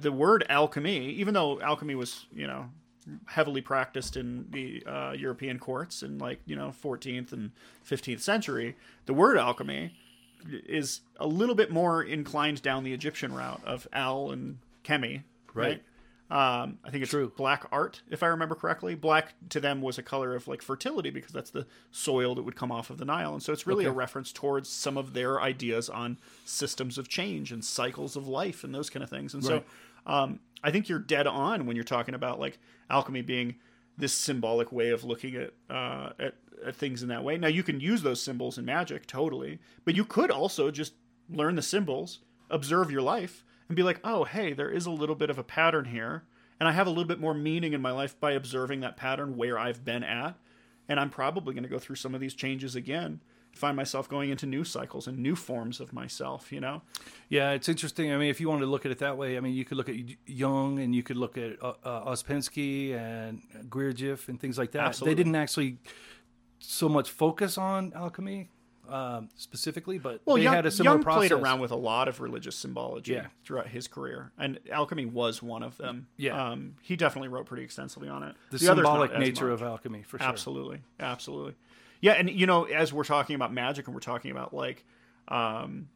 [0.00, 2.70] the word alchemy even though alchemy was you know
[3.26, 7.50] heavily practiced in the uh, european courts in like you know 14th and
[7.88, 9.92] 15th century the word alchemy
[10.48, 15.22] is a little bit more inclined down the Egyptian route of al and chemi,
[15.54, 15.82] right?
[16.30, 17.32] Um, I think it's True.
[17.36, 18.94] black art, if I remember correctly.
[18.94, 22.54] Black to them was a color of like fertility because that's the soil that would
[22.54, 25.40] come off of the Nile, and so it's really a reference towards some of their
[25.40, 29.34] ideas on systems of change and cycles of life and those kind of things.
[29.34, 29.64] And Right.
[30.06, 32.58] so, um, I think you're dead on when you're talking about like
[32.88, 33.56] alchemy being
[33.96, 36.34] this symbolic way of looking at, uh, at
[36.64, 37.38] at things in that way.
[37.38, 40.92] Now you can use those symbols in magic totally, but you could also just
[41.28, 42.20] learn the symbols,
[42.50, 45.44] observe your life, and be like, oh hey, there is a little bit of a
[45.44, 46.24] pattern here,
[46.58, 49.36] and I have a little bit more meaning in my life by observing that pattern
[49.36, 50.36] where I've been at,
[50.88, 53.20] and I'm probably going to go through some of these changes again.
[53.52, 56.82] Find myself going into new cycles and new forms of myself, you know?
[57.28, 58.12] Yeah, it's interesting.
[58.12, 59.76] I mean, if you wanted to look at it that way, I mean, you could
[59.76, 59.96] look at
[60.26, 64.82] Jung and you could look at uh, uh, Ouspensky and Gurdjieff and things like that.
[64.84, 65.14] Absolutely.
[65.14, 65.78] They didn't actually
[66.58, 68.48] so much focus on alchemy
[68.88, 71.28] um, specifically, but Well, they Jung, had a similar Jung process.
[71.28, 73.26] played around with a lot of religious symbology Yeah.
[73.44, 76.08] throughout his career, and alchemy was one of them.
[76.16, 76.50] Yeah.
[76.50, 78.34] um, he definitely wrote pretty extensively on it.
[78.50, 80.26] the, not symbolic nature of alchemy, for sure.
[80.26, 81.54] absolutely, absolutely.
[82.00, 84.84] Yeah, and you know, as we're talking about magic, and we're talking about like
[85.28, 85.88] um,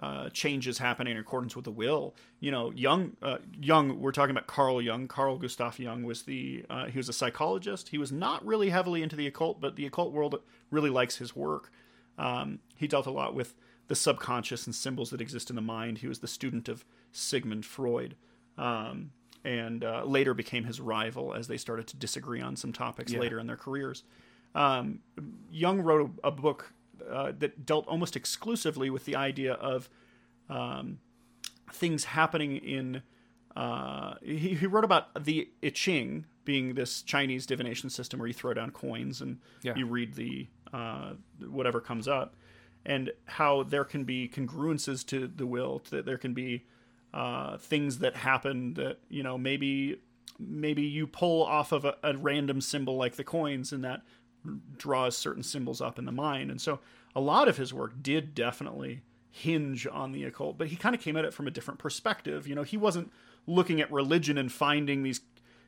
[0.00, 2.14] uh, changes happening in accordance with the will.
[2.40, 4.00] You know, Jung, uh, Jung.
[4.00, 5.08] We're talking about Carl Jung.
[5.08, 7.88] Carl Gustav Jung was the uh, he was a psychologist.
[7.88, 11.34] He was not really heavily into the occult, but the occult world really likes his
[11.34, 11.70] work.
[12.18, 13.54] Um, he dealt a lot with
[13.88, 15.98] the subconscious and symbols that exist in the mind.
[15.98, 18.16] He was the student of Sigmund Freud.
[18.58, 19.12] Um,
[19.44, 23.20] and uh, later became his rival as they started to disagree on some topics Yeah.
[23.20, 24.02] later in their careers.
[24.54, 25.00] Um,
[25.50, 26.72] Jung wrote a, a book
[27.10, 29.88] uh, that dealt almost exclusively with the idea of
[30.48, 30.98] um,
[31.72, 33.02] things happening in.
[33.54, 38.34] Uh, he, he wrote about the I Ching being this Chinese divination system where you
[38.34, 39.74] throw down coins and Yeah.
[39.76, 41.12] you read the uh,
[41.48, 42.34] whatever comes up,
[42.84, 45.82] and how there can be congruences to the will.
[45.90, 46.64] That there can be
[47.14, 50.00] uh, things that happen that you know maybe
[50.38, 54.02] maybe you pull off of a, a random symbol like the coins and that
[54.76, 56.50] draws certain symbols up in the mind.
[56.50, 56.80] And so
[57.14, 61.00] a lot of his work did definitely hinge on the occult but he kind of
[61.02, 62.46] came at it from a different perspective.
[62.48, 63.12] You know he wasn't
[63.46, 65.20] looking at religion and finding these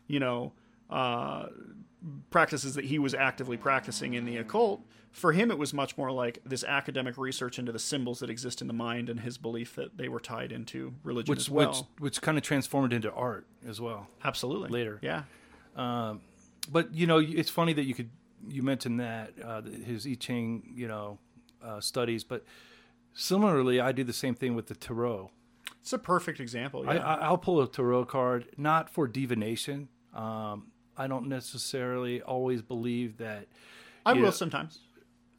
[0.06, 0.52] you know
[0.88, 1.46] uh,
[2.30, 4.82] practices that he was actively practicing in the occult.
[5.10, 8.62] For him it was much more like this academic research into the symbols that exist
[8.62, 11.68] in the mind and his belief that they were tied into religion which as well.
[11.68, 14.06] which which kind of transformed into art as well.
[14.24, 14.70] absolutely.
[14.70, 14.98] Later.
[15.02, 15.24] yeah.
[16.70, 18.10] But you know, it's funny that you could
[18.48, 21.18] you mentioned that uh, his I Ching, you know,
[21.62, 22.24] uh, studies.
[22.24, 22.44] But
[23.14, 25.30] similarly, I do the same thing with the tarot.
[25.80, 26.92] it's a perfect example yeah.
[26.92, 29.88] I, I, I'll pull a tarot card not for divination.
[30.14, 33.46] Um, I don't necessarily always believe that.
[34.04, 34.80] I will know- sometimes.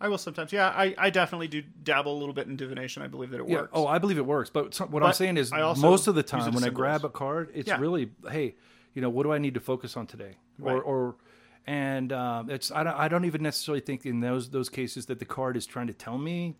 [0.01, 0.53] I will sometimes.
[0.53, 3.03] Yeah, I, I definitely do dabble a little bit in divination.
[3.03, 3.57] I believe that it Yeah.
[3.61, 3.71] works.
[3.73, 4.49] Oh, I believe it works.
[4.49, 7.49] But some, what I'm saying is, most of the time when I grab a card,
[7.53, 7.79] it's Yeah.
[7.81, 8.55] really, hey,
[8.93, 10.37] you know, what do I need to focus on today?
[10.61, 11.15] Or, or,
[11.67, 15.19] and um, it's I don't, I don't even necessarily think in those those cases that
[15.19, 16.55] the card is trying to tell me.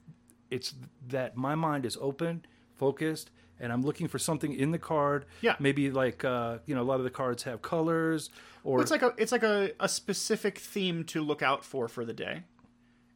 [0.50, 0.74] It's
[1.10, 2.46] that my mind is open,
[2.76, 5.26] focused, and I'm looking for something in the card.
[5.42, 5.56] Yeah.
[5.60, 8.30] Maybe like uh, you know, a lot of the cards have colors,
[8.64, 11.88] or Well, it's like a it's like a, a specific theme to look out for
[11.88, 12.44] for the day,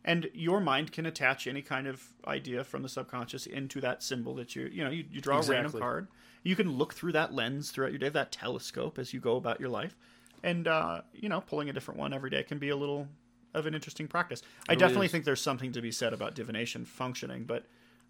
[0.04, 4.36] and your mind can attach any kind of idea from the subconscious into that symbol
[4.36, 6.08] that you you know you, you draw a random card.
[6.44, 9.62] You can look through that lens throughout your day, that telescope as you go about
[9.62, 9.96] your life,
[10.44, 13.08] and uh, you know pulling a different one every day can be a little
[13.54, 14.42] of an interesting practice.
[14.68, 15.12] I definitely is.
[15.12, 17.66] think there's something to be said about divination functioning, but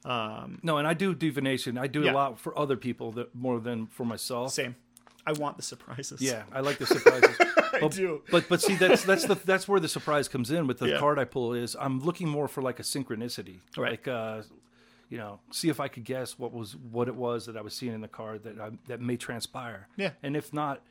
[0.06, 1.78] um, No, and I do divination.
[1.78, 2.12] I do Yeah.
[2.12, 4.52] a lot for other people that more than for myself.
[4.54, 4.76] same.
[5.26, 6.22] I want the surprises.
[6.22, 7.38] Yeah, I like the surprises.
[7.80, 8.22] but, do.
[8.30, 10.98] But but see that's that's the that's where the surprise comes in with the Yeah.
[11.00, 13.60] card I pull is I'm looking more for like a synchronicity.
[13.78, 13.92] Right.
[13.92, 14.42] Like uh
[15.10, 17.74] you know, see if I could guess what was what it was that I was
[17.74, 19.88] seeing in the card that I, that may transpire.
[19.96, 20.12] Yeah.
[20.24, 20.82] And if not,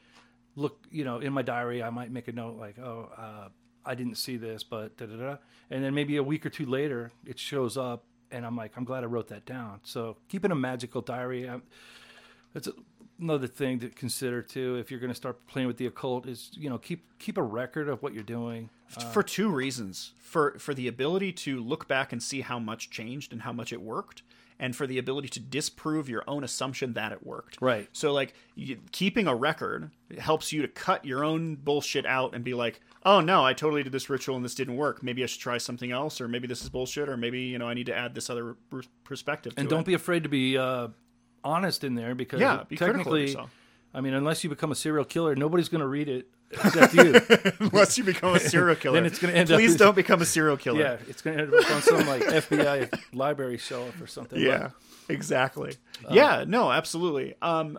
[0.57, 3.49] look, you know, in my diary I might make a note like, oh, uh,
[3.85, 5.37] I didn't see this, but da da da.
[5.71, 8.85] And then maybe a week or two later, it shows up, and I'm like, I'm
[8.85, 9.81] glad I wrote that down.
[9.83, 11.63] So keeping a magical diary, um,
[12.53, 12.69] that's
[13.19, 14.77] another thing to consider too.
[14.77, 17.43] If you're going to start playing with the occult, is you know keep keep a
[17.43, 18.71] record of what you're doing.
[19.13, 23.33] for two reasons for for the ability to look back and see how much changed
[23.33, 24.23] and how much it worked
[24.63, 27.89] and for the ability to disprove your own assumption that it worked Right.
[27.93, 32.43] so like you, keeping a record helps you to cut your own bullshit out and
[32.45, 35.27] be like oh no i totally did this ritual and this didn't work maybe i
[35.27, 37.87] should try something else or maybe this is bullshit or maybe you know i need
[37.87, 40.89] to add this other per- perspective to And don't be afraid to be uh,
[41.45, 43.51] honest in there because Yeah, be critical of technically, yourself.
[43.95, 47.15] I mean, unless you become a serial killer, nobody's going to read it except you.
[47.61, 50.27] unless you become a serial killer Then it's gonna end up- please don't become a
[50.27, 54.07] serial killer yeah, it's going to end up on some like FBI library shelf or
[54.07, 54.39] something.
[54.41, 54.71] yeah
[55.09, 55.75] exactly
[56.11, 57.79] yeah no absolutely um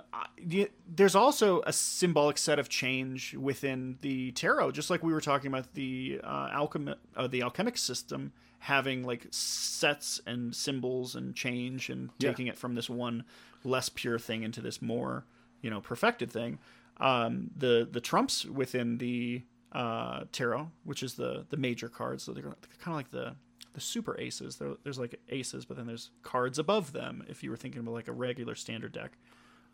[0.87, 5.47] there's also a symbolic set of change within the tarot just like we were talking
[5.47, 11.89] about the uh, alchemy uh, the alchemic system having like sets and symbols and change
[11.89, 12.29] and Yeah.
[12.29, 13.23] taking it from this one
[13.63, 15.25] less pure thing into this more
[15.63, 16.59] you know perfected thing
[16.97, 19.41] um the the trumps within the
[19.71, 22.55] uh tarot which is the the major cards so they're kind
[22.87, 23.35] of like the
[23.73, 24.57] the super aces.
[24.57, 27.23] There, there's like aces, but then there's cards above them.
[27.27, 29.17] If you were thinking about like a regular standard deck,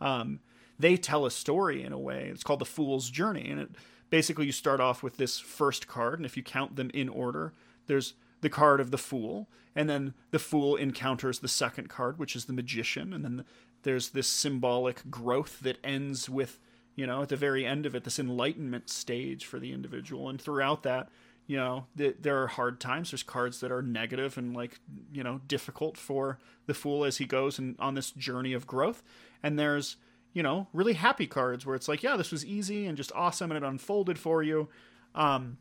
[0.02, 0.40] um,
[0.78, 2.30] they tell a story in a way.
[2.32, 3.70] It's called the Fool's Journey, and it
[4.10, 7.54] basically you start off with this first card, and if you count them in order,
[7.88, 12.36] there's the card of the Fool, and then the Fool encounters the second card, which
[12.36, 13.46] is the Magician, and then
[13.84, 16.60] there's this symbolic growth that ends with
[16.96, 20.42] you know at the very end of it this enlightenment stage for the individual, and
[20.42, 21.10] throughout that
[21.48, 23.12] you know th- there are hard times.
[23.12, 24.80] There's cards that are negative and like
[25.12, 26.38] you know difficult for
[26.68, 29.02] the fool as he goes and on this journey of growth.
[29.42, 29.98] And there's
[30.34, 33.52] you know really happy cards where it's like yeah this was easy and just awesome
[33.52, 34.70] and it unfolded for you.
[35.16, 35.58] Um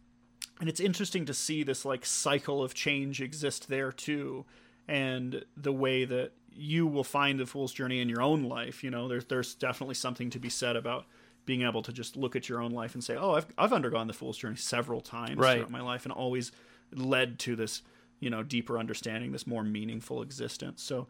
[0.61, 4.45] and it's interesting to see this like cycle of change exist there too.
[4.87, 8.91] And the way that you will find the fool's journey in your own life you
[8.91, 11.07] know there's there's definitely something to be said about
[11.47, 14.07] being able to just look at your own life and say oh i've, I've undergone
[14.09, 15.55] the fool's journey several times Right.
[15.59, 16.51] throughout my life and always
[16.93, 17.83] led to this
[18.21, 21.07] you know deeper understanding this more meaningful existence so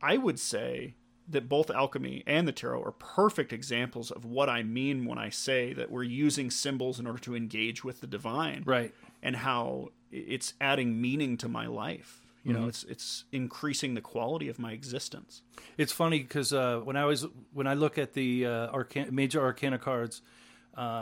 [0.00, 0.94] i would say
[1.28, 5.28] that both alchemy and the tarot are perfect examples of what i mean when i
[5.28, 8.92] say that we're using symbols in order to engage with the divine Right.
[9.22, 14.48] and how it's adding meaning to my life you know it's it's increasing the quality
[14.48, 15.42] of my existence.
[15.78, 19.40] It's funny because uh, when I was when I look at the uh, arcan- major
[19.40, 20.22] arcana cards,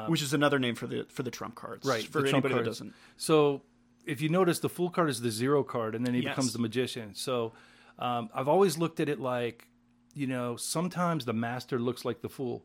[0.08, 2.92] which is another name for the for the trump cards right for anybody that doesn't.
[3.16, 3.62] So
[4.06, 6.32] if you notice the fool card is the zero card and then he Yes.
[6.32, 7.14] becomes the magician.
[7.14, 7.52] So
[7.98, 9.68] um, i've always looked at it like
[10.14, 12.64] you know sometimes the master looks like the fool.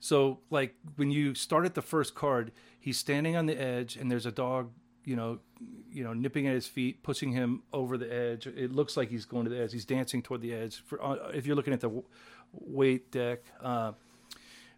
[0.00, 4.10] So like when you start at the first card he's standing on the edge and
[4.10, 4.72] there's a dog
[5.04, 5.38] you know
[5.92, 8.46] you know nipping at his feet pushing him over the edge.
[8.46, 9.72] It looks like he's going to the edge.
[9.72, 12.04] He's dancing toward the edge for uh, if you're looking at the w-
[12.52, 13.92] Waite deck uh,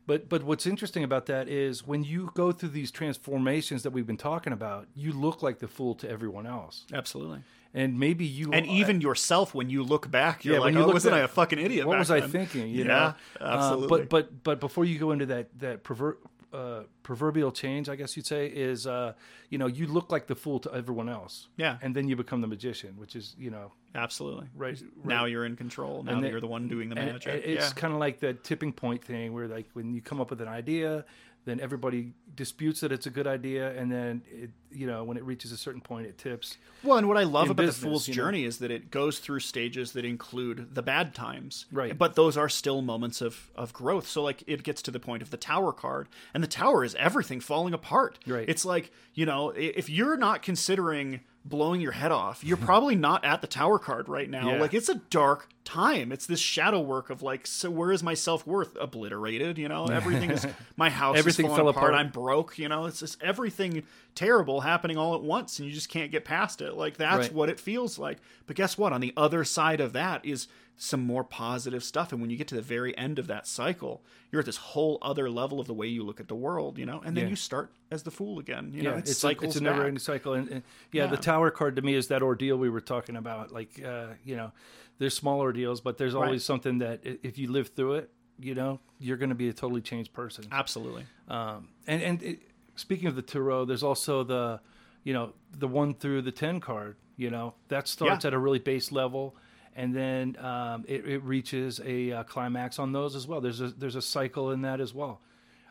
[0.06, 4.06] but but what's interesting about that is when you go through these transformations that we've
[4.06, 7.40] been talking about, you look like the fool to everyone else, absolutely.
[7.76, 10.88] And maybe you and even yourself when you look back you're Yeah, like you oh,
[10.92, 12.68] wasn't back- i a fucking idiot what was I thinking?
[12.68, 13.88] You yeah know, Uh, absolutely.
[13.88, 16.18] but but but before you go into that that perver-
[16.54, 19.12] uh, proverbial change, I guess you'd say is uh,
[19.50, 21.48] you know you look like the fool to everyone else.
[21.56, 21.78] Yeah.
[21.82, 24.80] and then you become the magician, which is you know absolutely right.
[25.04, 27.70] now you're in control now And that you're the one doing the magic It's yeah.
[27.74, 30.48] kind of like the tipping point thing where, like, when you come up with an
[30.48, 31.04] idea,
[31.44, 35.24] then everybody disputes that it's a good idea, and then it, you know, when it
[35.24, 36.56] reaches a certain point, it tips.
[36.82, 38.22] Well, and what I love about business, the Fool's you know?
[38.22, 41.66] Journey is that it goes through stages that include the bad times.
[41.72, 41.96] Right.
[41.96, 44.06] But those are still moments of, of growth.
[44.06, 46.94] So, like, it gets to the point of the Tower card, and the Tower is
[46.96, 48.18] everything falling apart.
[48.26, 48.48] Right.
[48.48, 53.24] It's like, you know, if you're not considering blowing your head off, you're probably not
[53.24, 54.52] at the tower card right now.
[54.52, 54.60] Yeah.
[54.60, 56.12] Like it's a dark time.
[56.12, 58.76] It's this shadow work of like, so where is my self worth?
[58.80, 59.58] Obliterated.
[59.58, 60.46] You know, everything is
[60.76, 61.16] my house.
[61.18, 61.90] Everything is fell apart.
[61.90, 61.94] apart.
[61.94, 62.58] I'm broke.
[62.58, 63.82] You know, it's just everything
[64.14, 66.74] terrible happening all at once, and you just can't get past it.
[66.74, 67.32] Like that's Right.
[67.32, 68.18] what it feels like.
[68.46, 68.92] But guess what?
[68.92, 72.10] On the other side of that is some more positive stuff.
[72.10, 74.98] And when you get to the very end of that cycle, you're at this whole
[75.02, 76.76] other level of the way you look at the world.
[76.78, 77.30] You know, and then Yeah.
[77.30, 78.72] you start as the fool again.
[78.74, 80.32] You know, yeah, it it's, a, cycles it's a never ending cycle.
[80.34, 81.10] And, and yeah, Yeah.
[81.10, 83.52] the tower card to me is that ordeal we were talking about.
[83.52, 84.50] Like, uh, you know,
[84.98, 86.42] there's small ordeals, but there's always Right.
[86.42, 88.10] something that if you live through it,
[88.40, 90.44] you know, you're going to be a totally changed person.
[90.50, 91.04] Absolutely.
[91.28, 92.42] Um, and and it,
[92.76, 94.60] speaking of the tarot, there's also the,
[95.04, 96.96] you know, the one through the ten card.
[97.16, 98.28] You know, that starts Yeah.
[98.28, 99.36] at a really base level,
[99.76, 103.40] and then um, it, it reaches a uh, climax on those as well.
[103.40, 105.20] There's a there's a cycle in that as well.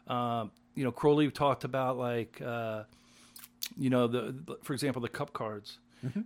[0.07, 2.83] Um, you know, Crowley talked about like, uh,
[3.77, 5.79] you know, the, the- for example, the cup cards.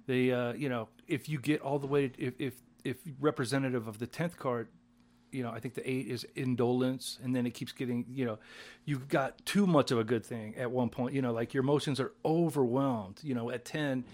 [0.07, 3.99] They, uh, you know, if you get all the way, if if if representative of
[3.99, 4.69] the tenth card,
[5.31, 8.39] you know, I think the eight is indolence, and then it keeps getting, you know,
[8.85, 11.13] you've got too much of a good thing at one point.
[11.13, 13.19] You know, like your emotions are overwhelmed.
[13.23, 14.05] You know, at ten,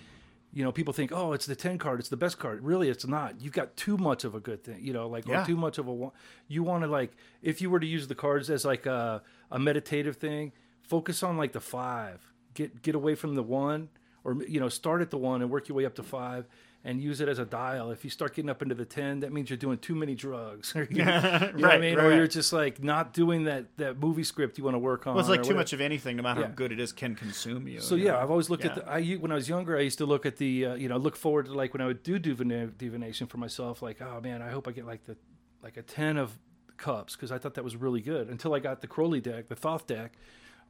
[0.53, 2.63] you know, people think, oh, it's the ten card, it's the best card.
[2.63, 3.41] Really, it's not.
[3.41, 4.79] You've got too much of a good thing.
[4.81, 5.43] You know, like Yeah.
[5.43, 5.93] or too much of a.
[5.93, 6.11] one.
[6.47, 7.11] You want to like,
[7.41, 9.21] if you were to use the cards as like a
[9.51, 12.31] a meditative thing, focus on like the five.
[12.53, 13.89] Get get away from the one,
[14.23, 16.45] or you know, start at the one and work your way up to five.
[16.85, 17.91] And use it as a dial.
[17.91, 20.75] If you start getting up into the ten, that means you're doing too many drugs.
[20.75, 21.95] Or you- know what I Right, mean?
[21.95, 22.17] right, or right.
[22.17, 25.13] you're just like not doing that that movie script you want to work on.
[25.15, 25.59] Well, it's like too whatever.
[25.59, 26.47] much of anything, no matter Yeah.
[26.47, 27.79] how good it is, can consume you.
[27.79, 28.19] So you yeah, know?
[28.19, 28.83] I've always looked at Yeah.
[28.83, 28.91] the.
[28.91, 30.65] I when I was younger, I used to look at the.
[30.65, 33.81] Uh, you know, look forward to like when I would do divination for myself.
[33.81, 35.15] Like, oh man, I hope I get like the
[35.61, 36.37] like a ten of
[36.75, 39.55] cups because I thought that was really good until I got the Crowley deck, the
[39.55, 40.13] Thoth deck,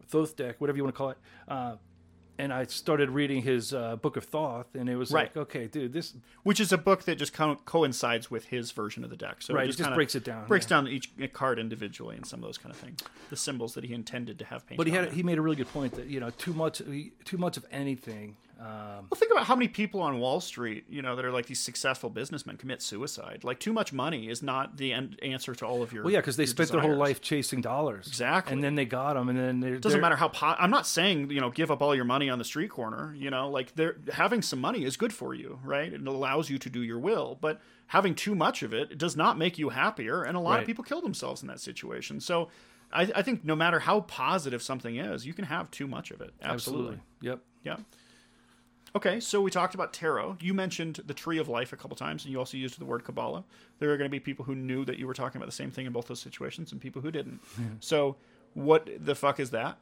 [0.08, 1.18] Thoth deck, whatever you want to call it.
[1.48, 1.76] Uh,
[2.38, 5.28] and I started reading his uh, book of Thoth, and it was Right.
[5.36, 9.04] like, okay, dude, this which is a book that just co- coincides with his version
[9.04, 9.38] of the deck.
[9.42, 10.70] So Right, it it just, just breaks it down, breaks yeah.
[10.78, 13.00] down each card individually and some of those kind of things,
[13.30, 14.78] the symbols that he intended to have painted.
[14.78, 16.82] But he had he made a really good point that you know too much
[17.26, 18.36] too much of anything.
[18.66, 21.48] Um, Well, think about how many people on Wall Street, you know, that are like
[21.48, 23.44] these successful businessmen commit suicide.
[23.44, 26.04] Like, too much money is not the en- answer to all of your.
[26.04, 28.54] well, yeah, because they spent their whole life chasing dollars, Exactly.
[28.54, 30.30] and then they got them, and then they're, It doesn't matter how.
[30.30, 33.14] Po- I'm not saying you know give up all your money on the street corner.
[33.18, 35.92] You know, like they're having some money is good for you, right?
[35.92, 39.18] It allows you to do your will, but having too much of it, it does
[39.18, 40.24] not make you happier.
[40.24, 42.20] And a lot of people kill themselves in that situation.
[42.22, 42.48] So,
[42.94, 46.22] I, I think no matter how positive something is, you can have too much of
[46.22, 46.34] it.
[46.42, 47.00] Absolutely.
[47.22, 47.40] Yep.
[47.64, 47.78] Yeah.
[48.96, 50.38] Okay, so we talked about tarot.
[50.40, 53.04] You mentioned the tree of life a couple times, and you also used the word
[53.04, 53.44] Kabbalah.
[53.80, 55.72] There are going to be people who knew that you were talking about the same
[55.72, 57.40] thing in both those situations, and people who didn't.
[57.80, 58.18] So,
[58.54, 59.74] what the fuck is that?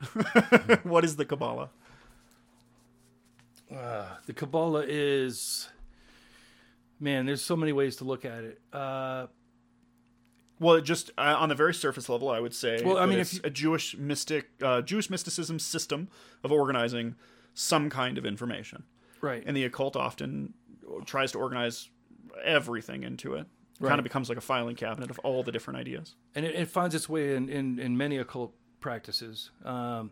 [0.83, 1.69] what is the Kabbalah?
[3.69, 5.67] The Kabbalah is,
[6.99, 7.25] man.
[7.25, 8.61] There's so many ways to look at it.
[8.71, 9.27] Uh,
[10.59, 12.81] Well, it just uh, on the very surface level, I would say.
[12.81, 16.07] Well, I that mean, if it's you- a Jewish mystic, uh, Jewish mysticism system
[16.45, 17.15] of organizing
[17.53, 18.83] some kind of information,
[19.21, 19.43] right.
[19.45, 20.53] and the occult often
[21.05, 21.89] tries to organize
[22.43, 23.47] everything into it.
[23.79, 26.15] It kind of becomes like a filing cabinet of all the different ideas.
[26.35, 29.49] and it, it finds its way in, in, in many occult practices.
[29.65, 30.11] Um,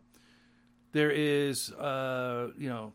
[0.91, 2.93] there is, uh, you know,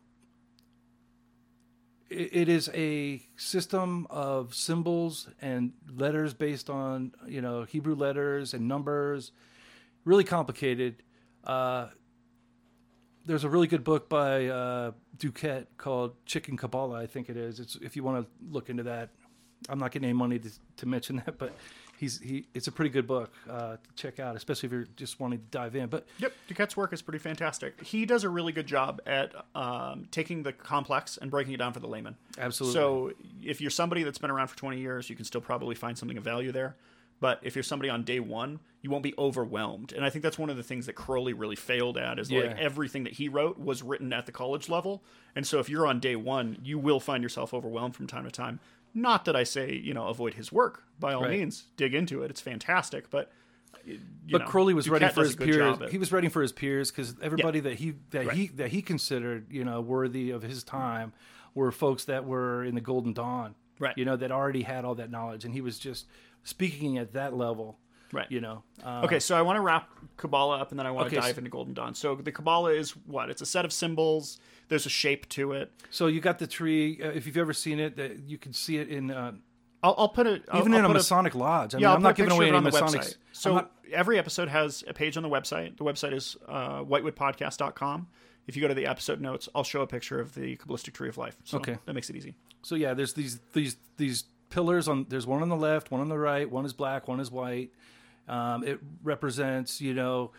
[2.09, 8.53] it, it is a system of symbols and letters based on you know Hebrew letters
[8.53, 9.31] and numbers,
[10.03, 11.03] really complicated.
[11.43, 11.87] Uh,
[13.25, 17.59] there's a really good book by uh, Duquette called Chicken Kabbalah, I think it is.
[17.59, 19.09] It's if you want to look into that.
[19.67, 21.53] I'm not getting any money to, to mention that, but
[21.97, 22.47] he's he.
[22.53, 25.45] It's a pretty good book uh, to check out, especially if you're just wanting to
[25.49, 25.87] dive in.
[25.87, 27.81] But Yep, Duquette's work is pretty fantastic.
[27.83, 31.73] He does a really good job at um, taking the complex and breaking it down
[31.73, 32.15] for the layman.
[32.37, 32.73] Absolutely.
[32.73, 33.11] So
[33.41, 36.17] if you're somebody that's been around for 20 years, you can still probably find something
[36.17, 36.75] of value there.
[37.25, 39.93] But if you're somebody on day one, you won't be overwhelmed.
[39.93, 42.55] And I think that's one of the things that Crowley really failed at is like
[42.59, 45.03] everything that he wrote was written at the college level.
[45.35, 48.29] And so if you're on day one, you will find yourself overwhelmed from time to
[48.29, 48.59] time.
[48.93, 50.83] Not that I say, you know, avoid his work.
[50.99, 51.31] By all Right.
[51.39, 52.29] means, dig into it.
[52.29, 53.09] It's fantastic.
[53.09, 53.31] But
[53.83, 53.99] you
[54.29, 55.79] but know, Crowley was writing for his peers.
[55.89, 59.51] He was writing for his peers because everybody that he that he that he considered
[59.51, 61.11] you know worthy of his time
[61.55, 63.97] were folks that were in the Golden Dawn, Right.
[63.97, 66.05] You know that already had all that knowledge, and he was just
[66.45, 67.77] speaking at that level,
[68.13, 68.31] Right.
[68.31, 71.07] You know, uh, Okay, so I want to wrap Kabbalah up and then I want
[71.07, 71.93] Okay, to dive so- into Golden Dawn.
[71.95, 73.29] So the Kabbalah is what?
[73.29, 74.39] It's a set of symbols.
[74.69, 75.73] There's a shape to it.
[75.89, 77.01] So you got the tree.
[77.03, 79.33] Uh, if you've ever seen it, that you can see it in uh,
[79.83, 81.73] I'll, I'll put it I'll- Even I'll in a put Masonic lodge.
[81.73, 83.01] I mean, yeah, I'll I'm not giving away of any on the Masonic.
[83.01, 83.15] website.
[83.33, 85.75] So not- every episode has a page on the website.
[85.77, 88.07] The website is uh, whitewoodpodcast.com.
[88.47, 91.09] If you go to the episode notes, I'll show a picture of the Kabbalistic Tree
[91.09, 91.35] of Life.
[91.43, 91.77] So Okay.
[91.85, 92.35] that makes it easy.
[92.61, 94.23] So yeah, there's these these these
[94.55, 95.05] pillars on.
[95.09, 96.49] There's one on the left, one on the right.
[96.49, 97.71] One is black, one is white.
[98.27, 100.31] Um, it represents you know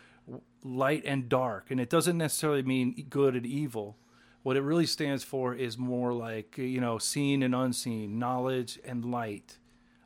[0.63, 3.97] light and dark, and it doesn't necessarily mean good and evil.
[4.43, 9.05] What it really stands for is more like you know seen and unseen, knowledge and
[9.05, 9.57] light.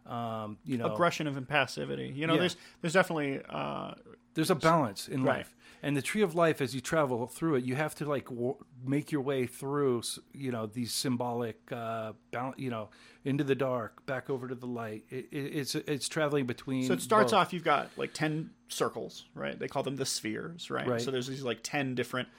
[0.06, 2.12] Um, you know, Aggression and passivity.
[2.16, 2.40] You know, Yeah.
[2.42, 3.94] there's there's definitely uh,
[4.34, 5.38] there's a balance in Right.
[5.38, 8.26] life and the tree of life as you travel through it you have to like
[8.26, 8.56] w-
[8.86, 10.02] make your way through
[10.34, 12.90] you know these symbolic uh bal- you know
[13.26, 16.94] into the dark back over to the light it, it, it's it's traveling between So
[16.94, 17.40] it starts both.
[17.40, 17.54] off.
[17.54, 19.58] You've got like ten circles, right?
[19.58, 20.88] They call them the spheres, right?
[20.88, 21.02] Right.
[21.02, 22.30] So there's these like ten different.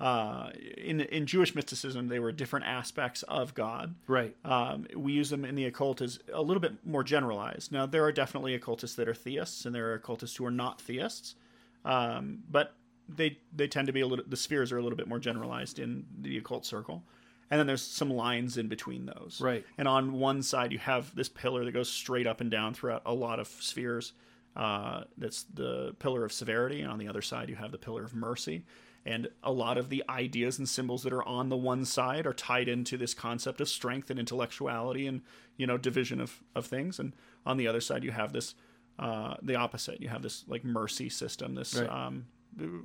[0.00, 3.94] Uh, in in Jewish mysticism, they were different aspects of God.
[4.08, 7.70] right Um, we use them in the occult as a little bit more generalized.
[7.70, 10.80] Now, there are definitely occultists that are theists, and there are occultists who are not
[10.80, 11.36] theists.
[11.84, 12.74] Um, but
[13.08, 14.24] they they tend to be a little.
[14.28, 17.04] The spheres are a little bit more generalized in the occult circle,
[17.50, 19.40] and then there's some lines in between those.
[19.40, 19.64] Right.
[19.78, 23.02] And on one side, you have this pillar that goes straight up and down throughout
[23.06, 24.12] a lot of spheres.
[24.54, 28.04] Uh, that's the pillar of severity, and on the other side, you have the pillar
[28.04, 28.64] of mercy.
[29.04, 32.32] And a lot of the ideas and symbols that are on the one side are
[32.32, 35.22] tied into this concept of strength and intellectuality and
[35.56, 37.00] you know division of of things.
[37.00, 37.12] And
[37.44, 38.54] on the other side, you have this
[39.00, 40.00] uh, the opposite.
[40.00, 41.54] You have this like mercy system.
[41.56, 41.88] This Right.
[41.88, 42.26] um,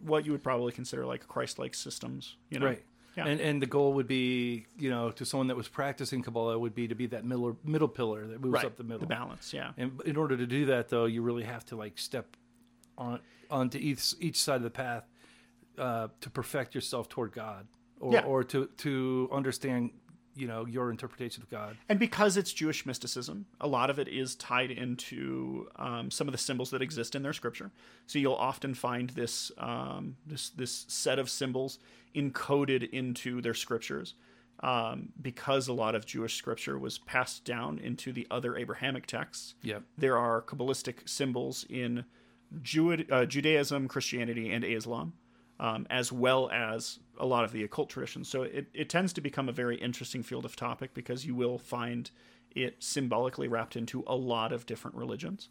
[0.03, 2.35] what you would probably consider like Christ-like systems.
[2.49, 2.67] You know.
[2.67, 2.83] right
[3.15, 3.25] Yeah.
[3.27, 6.75] and and the goal would be you know to someone that was practicing kabbalah would
[6.75, 8.65] be to be that middle middle pillar that moves right.
[8.65, 9.53] up the middle The balance.
[9.53, 9.71] Yeah.
[9.77, 12.37] And in order to do that, though, you really have to like step
[12.97, 13.19] on
[13.49, 15.05] onto each each side of the path
[15.77, 17.67] uh, to perfect yourself toward God,
[17.99, 18.25] or Yeah.
[18.25, 19.91] or to to understand,
[20.37, 21.75] you know, your interpretation of God.
[21.89, 26.31] And because it's Jewish mysticism, a lot of it is tied into um, some of
[26.31, 27.71] the symbols that exist in their scripture.
[28.05, 31.79] So you'll often find this um, this this set of symbols
[32.15, 34.13] encoded into their scriptures.
[34.61, 39.53] Um, because a lot of Jewish scripture was passed down into the other Abrahamic texts,
[39.61, 39.83] Yep.
[39.99, 42.05] there are Kabbalistic symbols in
[42.63, 45.13] Jew- uh, Judaism, Christianity, and Islam,
[45.59, 48.27] um, as well as a lot of the occult traditions.
[48.29, 51.57] So it, it tends to become a very interesting field of topic because you will
[51.57, 52.09] find
[52.55, 55.49] it symbolically wrapped into a lot of different religions.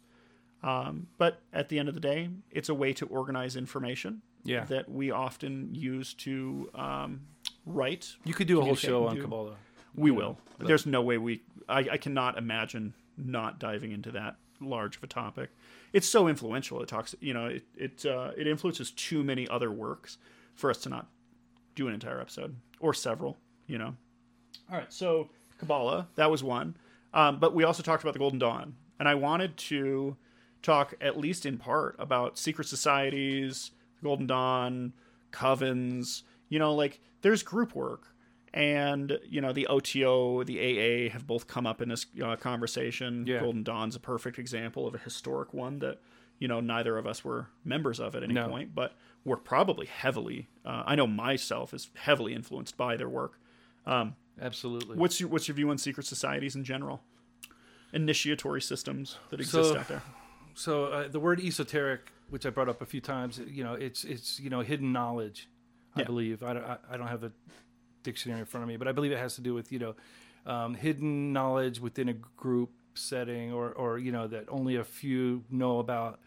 [0.63, 4.65] Um, but at the end of the day, it's a way to organize information Yeah.
[4.65, 7.21] that we often use to um,
[7.65, 8.15] write.
[8.23, 9.55] You could do a whole show on do- Kabbalah.
[9.95, 10.37] we will.
[10.59, 11.43] There's no way we.
[11.69, 15.51] I, I cannot imagine not diving into that large of a topic.
[15.93, 16.81] It's so influential.
[16.81, 17.13] It talks.
[17.19, 20.17] You know, it it uh, it influences too many other works
[20.55, 21.07] for us to not
[21.77, 23.37] do an entire episode or several.
[23.67, 23.95] You know.
[24.69, 24.91] All right.
[24.91, 25.29] So
[25.59, 26.75] Kabbalah, that was one.
[27.13, 30.17] Um, but we also talked about the Golden Dawn, and I wanted to
[30.61, 33.71] talk at least in part about secret societies,
[34.01, 34.93] the Golden Dawn,
[35.31, 36.23] covens.
[36.49, 38.07] You know, like there's group work,
[38.53, 43.25] and you know the OTO, the AA have both come up in this uh, conversation.
[43.25, 43.39] Yeah.
[43.39, 45.99] Golden Dawn's a perfect example of a historic one that
[46.39, 48.47] you know neither of us were members of at any No.
[48.47, 48.93] point, but
[49.25, 50.47] we're probably heavily.
[50.65, 53.39] Uh, I know myself is heavily influenced by their work.
[54.39, 54.95] Absolutely.
[54.97, 57.01] What's your what's your view on secret societies in general?
[57.93, 60.03] Initiatory systems that exist So- out there.
[60.53, 64.03] so uh, the word esoteric, which I brought up a few times, you know, it's
[64.03, 65.47] it's you know hidden knowledge.
[65.95, 66.05] I Yeah.
[66.05, 67.31] believe I don't I, I don't have a
[68.03, 69.95] dictionary in front of me, but I believe it has to do with you know
[70.45, 75.43] um, hidden knowledge within a group setting, or or you know that only a few
[75.49, 76.19] know about.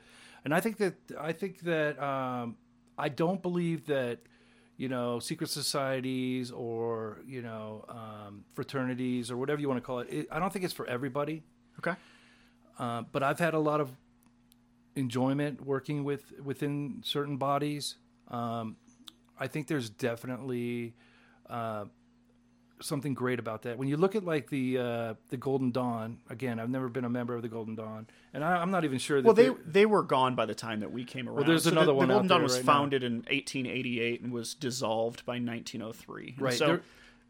[0.45, 2.57] And I think that I think that um,
[2.99, 4.21] I don't believe that
[4.77, 10.01] you know secret societies or you know um, fraternities or whatever you want to call
[10.01, 10.29] it, it.
[10.31, 11.43] I don't think it's for everybody.
[11.79, 11.95] Okay.
[12.79, 13.91] Uh, but I've had a lot of
[14.97, 17.97] enjoyment working with within certain bodies.
[18.29, 18.77] Um,
[19.39, 20.95] I think there's definitely
[21.49, 21.87] uh,
[22.81, 23.79] something great about that.
[23.79, 27.11] When you look at like the uh, the Golden Dawn, again, I've never been a
[27.11, 29.27] member of the Golden Dawn, and I, I'm not even sure that.
[29.27, 31.37] Well, they they're- were gone by the time that we came around.
[31.37, 32.73] Well, there's So another the, one The Golden Dawn was right now.
[32.73, 36.29] founded in 1888 and was dissolved by 1903.
[36.37, 36.83] And Right, So there-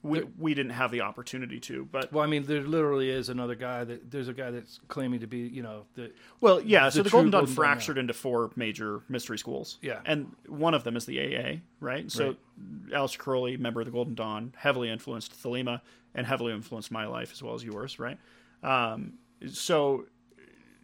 [0.03, 3.55] we we didn't have the opportunity to, but well, I mean, there literally is another
[3.55, 6.11] guy that there's a guy that's claiming to be, you know, the
[6.41, 6.89] Well, yeah.
[6.89, 9.79] So the the, Golden Dawn Golden Dawn, fractured into four major mystery schools.
[9.83, 10.01] Yeah.
[10.07, 12.11] and one of them is the AA, right?
[12.11, 12.37] So
[12.91, 15.83] Aleister Crowley, member of the Golden Dawn, heavily influenced Thelema
[16.15, 18.19] and heavily influenced my life as well as yours, right?
[18.63, 19.15] Um,
[19.49, 20.07] so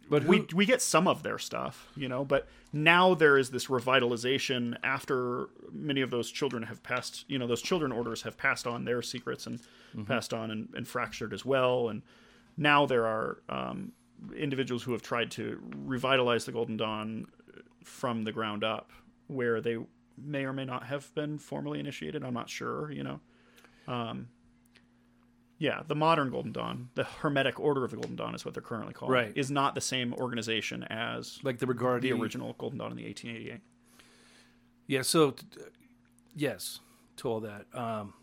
[0.09, 3.49] but who, we we get some of their stuff, you know, but now there is
[3.49, 8.37] this revitalization after many of those children have passed, you know, those children orders have
[8.37, 9.59] passed on their secrets and
[9.95, 10.03] Mm-hmm.
[10.03, 12.01] passed on and, and fractured as well, and
[12.57, 13.93] now there are um,
[14.35, 17.25] individuals who have tried to revitalize the Golden Dawn
[17.85, 18.91] from the ground up,
[19.27, 19.77] where they
[20.17, 22.21] may or may not have been formally initiated.
[22.23, 22.91] I'm not sure.
[22.91, 23.19] You know.
[23.87, 24.27] Um,
[25.59, 28.61] yeah, the modern Golden Dawn, the Hermetic Order of the Golden Dawn is what they're
[28.61, 29.11] currently called.
[29.11, 29.33] Right.
[29.35, 33.05] Is not the same organization as like the regard the original Golden Dawn in the
[33.05, 33.61] 1888.
[34.85, 35.01] Yeah.
[35.01, 35.35] So,
[36.35, 36.79] yes,
[37.17, 37.65] to all that.
[37.73, 38.13] Um,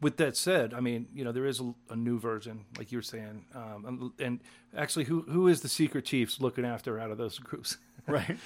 [0.00, 2.98] with that said, I mean, you know, there is a, a new version, like you
[2.98, 3.84] were saying, um,
[4.18, 4.40] and, and
[4.76, 7.76] actually, who who is the secret chiefs looking after out of those groups?
[8.06, 8.36] Right.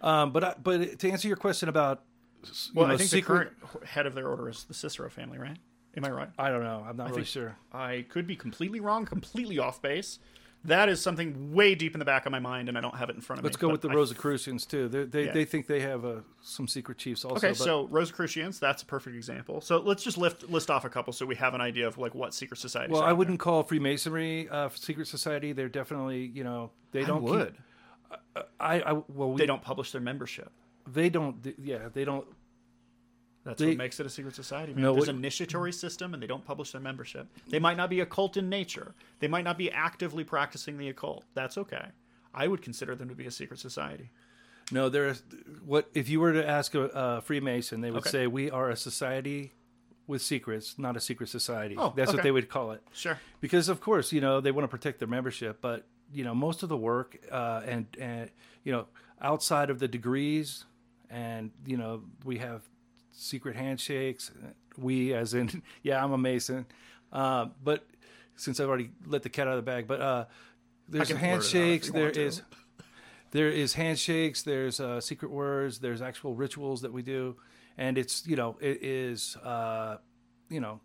[0.00, 2.02] um, but I, but to answer your question about,
[2.74, 5.38] Well, know, I think secret, the current head of their order is the Cicero family,
[5.38, 5.58] right?
[5.98, 6.28] Am I right?
[6.38, 6.84] I don't know.
[6.88, 7.56] I'm not really think- sure.
[7.72, 10.18] I could be completely wrong, completely off base.
[10.64, 13.08] That is something way deep in the back of my mind, and I don't have
[13.10, 13.46] it in front of me.
[13.46, 14.88] Let's go with the I- Rosicrucians too.
[14.88, 15.32] They they, Yeah.
[15.32, 17.36] they think they have uh, some secret chiefs also.
[17.36, 19.60] Okay, but so Rosicrucians, that's a perfect example.
[19.60, 22.14] So let's just lift, list off a couple so we have an idea of like
[22.14, 22.92] what secret societies.
[22.92, 25.52] well, I wouldn't call Freemasonry uh, secret society.
[25.52, 27.54] They're definitely you know they don't I would.
[28.10, 30.50] Keep, I, I well we, They don't publish their membership.
[30.88, 32.26] they don't yeah they don't
[33.48, 34.74] That's They- what makes it a secret society.
[34.74, 34.82] Man.
[34.82, 37.26] No, There's an initiatory system, and they don't publish their membership.
[37.48, 38.94] They might not be occult in nature.
[39.20, 41.24] They might not be actively practicing the occult.
[41.32, 41.86] That's okay.
[42.34, 44.10] I would consider them to be a secret society.
[44.70, 45.22] No, there's
[45.64, 48.10] what if you were to ask a, a Freemason, they would Okay.
[48.10, 49.54] say we are a society
[50.06, 51.74] with secrets, not a secret society.
[51.78, 52.82] Oh, That's what they would call it.
[52.92, 53.18] Sure.
[53.40, 56.62] Because of course, you know, they want to protect their membership, but you know, most
[56.62, 58.30] of the work uh, and and
[58.62, 58.88] you know,
[59.22, 60.66] outside of the degrees,
[61.08, 62.60] and you know, we have
[63.18, 64.30] secret handshakes.
[64.76, 66.66] We, as in, yeah, I'm a Mason,
[67.12, 67.86] uh, but
[68.36, 70.24] since I've already let the cat out of the bag, but uh,
[70.88, 71.90] there's can blurt it out if handshakes.
[71.90, 72.42] There is
[73.30, 77.36] there is handshakes there's uh, secret words there's actual rituals that we do
[77.76, 79.98] and it's you know it is uh,
[80.48, 80.80] you know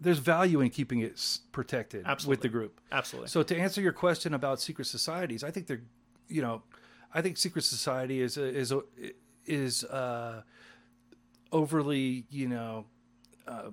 [0.00, 3.28] there's value in keeping it protected with the group Absolutely.
[3.28, 5.82] so to answer your question about secret societies i think they're
[6.28, 6.62] you know
[7.14, 8.82] i think secret society is a, is a,
[9.46, 10.42] is uh,
[11.52, 12.84] overly you know
[13.46, 13.70] uh,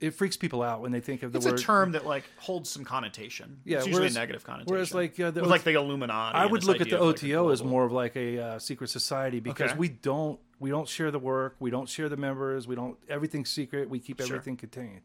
[0.00, 2.24] it freaks people out when they think of the it's word a term that like
[2.36, 3.60] holds some connotation.
[3.64, 4.72] Yeah, it's usually whereas- a negative connotation.
[4.72, 6.36] whereas, like, uh, the with like the Illuminati.
[6.38, 8.90] I would look at the of, like, OTO as more of like a uh, secret
[8.90, 9.78] society because Okay.
[9.78, 13.50] we don't we don't share the work, we don't share the members, we don't everything's
[13.50, 14.26] secret, we keep Sure.
[14.36, 15.02] everything contained.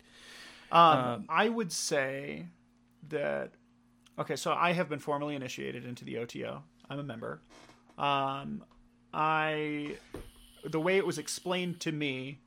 [0.72, 2.48] Um, I would say
[3.10, 3.52] that
[4.20, 6.64] okay, so I have been formally initiated into the OTO.
[6.90, 7.42] I'm a member.
[7.98, 8.64] Um,
[9.14, 9.96] I
[10.66, 12.40] the way it was explained to me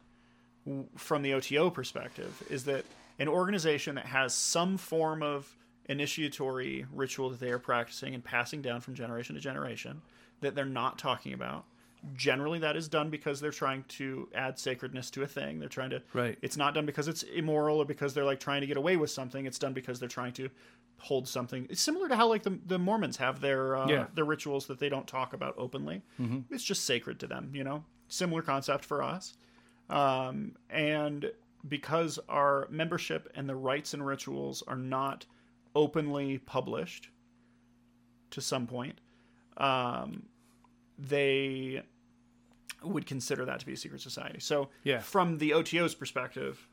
[0.96, 2.84] from the OTO perspective is that
[3.18, 5.54] an organization that has some form of
[5.88, 10.02] initiatory ritual that they are practicing and passing down from generation to generation
[10.40, 11.64] that they're not talking about.
[12.14, 15.58] Generally, that is done because they're trying to add sacredness to a thing.
[15.58, 16.02] They're trying to.
[16.12, 16.38] Right.
[16.42, 19.10] It's not done because it's immoral or because they're like trying to get away with
[19.10, 19.46] something.
[19.46, 20.48] It's done because they're trying to
[20.98, 21.66] hold something.
[21.70, 24.06] It's similar to how like the, the Mormons have their uh, Yeah.
[24.14, 26.02] their rituals that they don't talk about openly.
[26.50, 27.50] It's just sacred to them.
[27.54, 29.34] You know, similar concept for us.
[29.90, 31.30] Um, and
[31.68, 35.26] because our membership and the rites and rituals are not
[35.74, 37.08] openly published
[38.30, 39.00] to some point,
[39.56, 40.24] um,
[40.98, 41.82] they
[42.82, 44.38] would consider that to be a secret society.
[44.40, 45.00] So, Yeah.
[45.00, 46.68] from the OTO's perspective,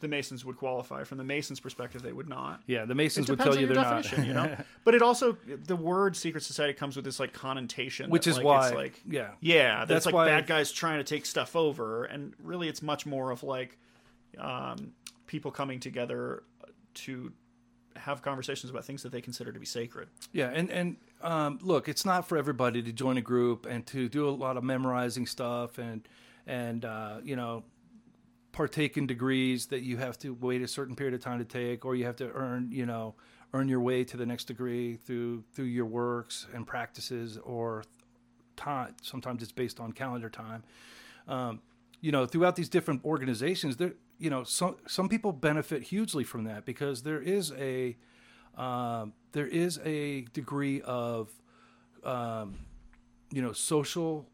[0.00, 1.04] the Masons would qualify.
[1.04, 2.62] From the Masons' perspective, they would not.
[2.66, 4.18] Yeah, the Masons would depends tell you they're not.
[4.26, 4.56] you know.
[4.84, 8.36] But it also the word secret society comes with this like connotation, Which that, is
[8.36, 9.30] like, why- it's like yeah.
[9.40, 12.82] yeah, that's That's like why- bad guys trying to take stuff over, and really it's
[12.82, 13.76] much more of like
[14.38, 14.92] um,
[15.26, 16.42] people coming together
[16.94, 17.32] to
[17.96, 20.08] have conversations about things that they consider to be sacred.
[20.32, 24.08] Yeah, and and um, look, it's not for everybody to join a group and to
[24.08, 26.06] do a lot of memorizing stuff and
[26.46, 27.64] and uh, you know
[28.58, 31.84] partake in degrees that you have to wait a certain period of time to take,
[31.84, 33.14] or you have to earn you know
[33.54, 37.84] earn your way to the next degree through through your works and practices or
[38.56, 38.96] time.
[39.00, 40.64] Sometimes it's based on calendar time.
[41.28, 41.60] Um,
[42.00, 46.42] you know, throughout these different organizations, there you know some some people benefit hugely from
[46.42, 47.96] that because there is a
[48.56, 51.30] um, there is a degree of
[52.02, 52.56] um,
[53.30, 54.26] you know social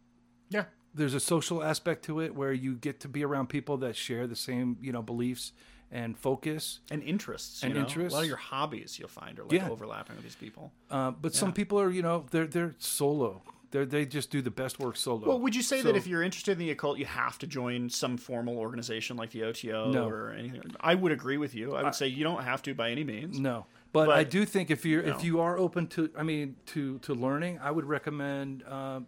[0.95, 4.27] there's a social aspect to it where you get to be around people that share
[4.27, 5.53] the same you know beliefs
[5.93, 7.87] and focus and interests And you know?
[7.87, 8.13] interests.
[8.15, 9.69] A lot of your hobbies you'll find are like Yeah.
[9.71, 10.73] overlapping with these people.
[10.91, 14.51] uh, but some people are you know they're they're solo they they just do the
[14.51, 17.07] best work solo Well, would you say that if you're interested in the occult, you
[17.07, 20.07] have to join some formal organization like the OTO No.
[20.09, 20.63] or anything?
[20.81, 21.75] I would agree with you.
[21.75, 23.39] I would say you don't have to by any means.
[23.41, 25.17] No, but, But- I do think if you're know.
[25.17, 29.07] if you are open to, I mean, to to learning, I would recommend um,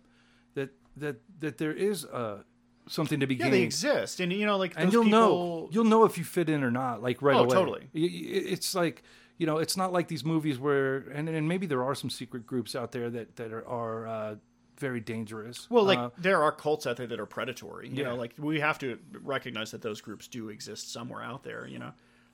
[0.96, 2.42] that that there is uh,
[2.88, 3.54] something to be Yeah, gained.
[3.54, 6.48] they exist, and you know, like and you'll people, know you'll know if you fit
[6.48, 7.54] in or not, like right Oh, away.
[7.54, 7.88] totally.
[7.94, 9.02] It's like
[9.38, 12.46] you know, it's not like these movies where, and, and maybe there are some secret
[12.46, 14.34] groups out there that that are, are uh,
[14.78, 15.68] very dangerous.
[15.68, 17.88] Well, like Uh, there are cults out there that are predatory.
[17.88, 18.10] You Yeah.
[18.10, 21.66] know, like we have to recognize that those groups do exist somewhere out there.
[21.66, 21.92] You know,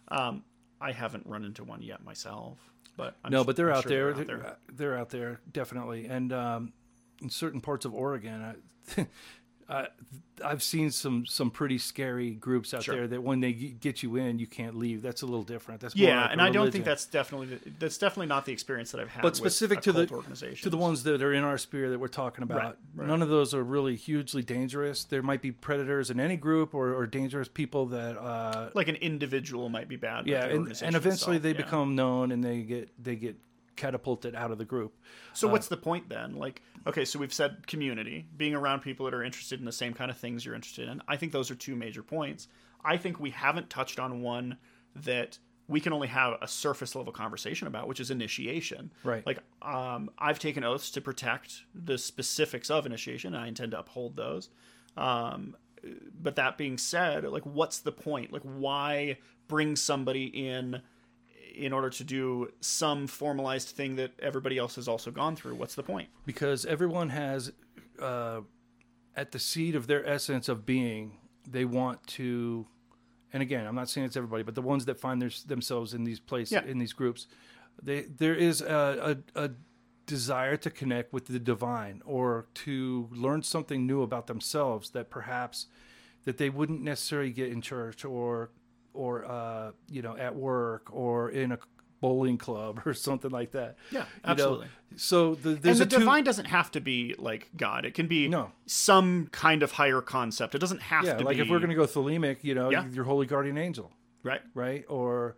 [0.08, 0.44] um,
[0.80, 2.58] I haven't run into one yet myself,
[2.96, 4.12] but I'm no, but they're out, sure there.
[4.12, 6.72] They're They're, they're out there definitely, and um,
[7.22, 8.56] in certain parts of Oregon,
[8.96, 9.06] I,
[9.68, 9.88] I,
[10.44, 12.94] I've seen some some pretty scary groups out Sure.
[12.96, 15.00] there that when they get you in, you can't leave.
[15.02, 15.80] That's a little different.
[15.80, 18.90] That's more Yeah, like and I don't think that's definitely that's definitely not the experience
[18.90, 19.22] that I've had.
[19.22, 20.06] but specific to the
[20.62, 22.62] to the ones that are in our sphere that we're talking about.
[22.62, 23.08] Right, right.
[23.08, 25.04] None of those are really hugely dangerous.
[25.04, 28.96] There might be predators in any group or, or dangerous people that uh, like an
[28.96, 30.24] individual might be bad.
[30.24, 31.56] but yeah, and, and eventually itself, they yeah.
[31.64, 33.36] become known and they get they get
[33.76, 34.94] catapulted out of the group.
[35.32, 36.36] So what's the point then?
[36.36, 39.94] Like, okay, so we've said community, being around people that are interested in the same
[39.94, 41.02] kind of things you're interested in.
[41.08, 42.48] I think those are two major points.
[42.84, 44.58] I think we haven't touched on one
[44.94, 45.38] that
[45.68, 48.92] we can only have a surface level conversation about, which is initiation.
[49.04, 49.24] Right.
[49.26, 53.78] Like, um, I've taken oaths to protect the specifics of initiation, and I intend to
[53.78, 54.50] uphold those.
[54.96, 55.56] Um,
[56.20, 58.32] but that being said, like, what's the point?
[58.32, 59.18] Like, why
[59.48, 60.82] bring somebody in?
[61.54, 65.54] In order to do some formalized thing that everybody else has also gone through.
[65.54, 66.08] What's the point?
[66.26, 67.52] because everyone has
[68.00, 68.40] uh,
[69.16, 71.18] at the seed of their essence of being
[71.48, 72.66] they want to
[73.32, 76.04] and again i'm not saying it's everybody but the ones that find their, themselves in
[76.04, 76.64] these places Yeah.
[76.64, 77.26] in these groups
[77.82, 79.50] they there is a, a, a
[80.06, 85.66] desire to connect with the divine or to learn something new about themselves that perhaps
[86.24, 88.50] that they wouldn't necessarily get in church or
[88.94, 91.58] or uh, you know at work or in a
[92.00, 94.66] bowling club or something like that Yeah, You know, absolutely.
[94.96, 97.84] so the, And the two, divine doesn't have to be like God.
[97.84, 98.50] It can be No.
[98.66, 100.54] some kind of higher concept.
[100.56, 101.10] It doesn't have to.
[101.10, 102.88] yeah to like be if we're going to go thelemic you know Yeah.
[102.88, 103.92] your holy guardian angel
[104.24, 105.36] right right or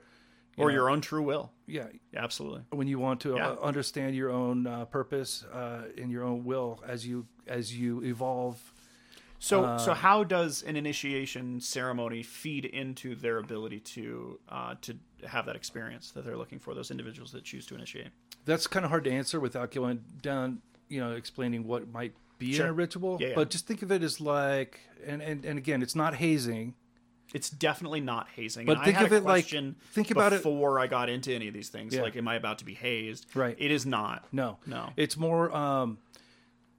[0.56, 1.52] or your own true will.
[1.66, 1.86] yeah
[2.16, 2.62] Absolutely.
[2.70, 3.50] when you want to Yeah.
[3.50, 8.02] uh, understand your own uh, purpose uh, and your own will as you as you
[8.02, 8.72] evolve
[9.44, 14.96] So Uh, so how does an initiation ceremony feed into their ability to uh, to
[15.26, 16.74] have that experience that they're looking for?
[16.74, 18.08] Those individuals that choose to initiate.
[18.46, 22.52] that's kind of hard to answer without going down you know explaining what might be
[22.54, 22.66] Sure.
[22.66, 23.34] in a ritual Yeah, yeah.
[23.36, 26.74] but just think of it as like and, and and again it's not hazing
[27.32, 28.64] It's definitely not hazing.
[28.66, 30.86] But and think I had of a it like- question think about it- before I
[30.86, 31.94] got into any of these things.
[31.94, 32.02] Yeah.
[32.02, 33.26] Like, am I about to be hazed?
[33.34, 33.56] Right.
[33.58, 34.18] It is not.
[34.32, 34.92] No, No.
[34.96, 35.44] It's more.
[35.64, 35.98] Um,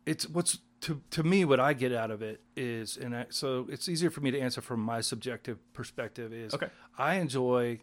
[0.06, 3.68] it's what's to to me what I get out of it is, and I, so
[3.70, 6.32] it's easier for me to answer from my subjective perspective.
[6.34, 6.68] Is Okay.
[6.98, 7.80] I enjoy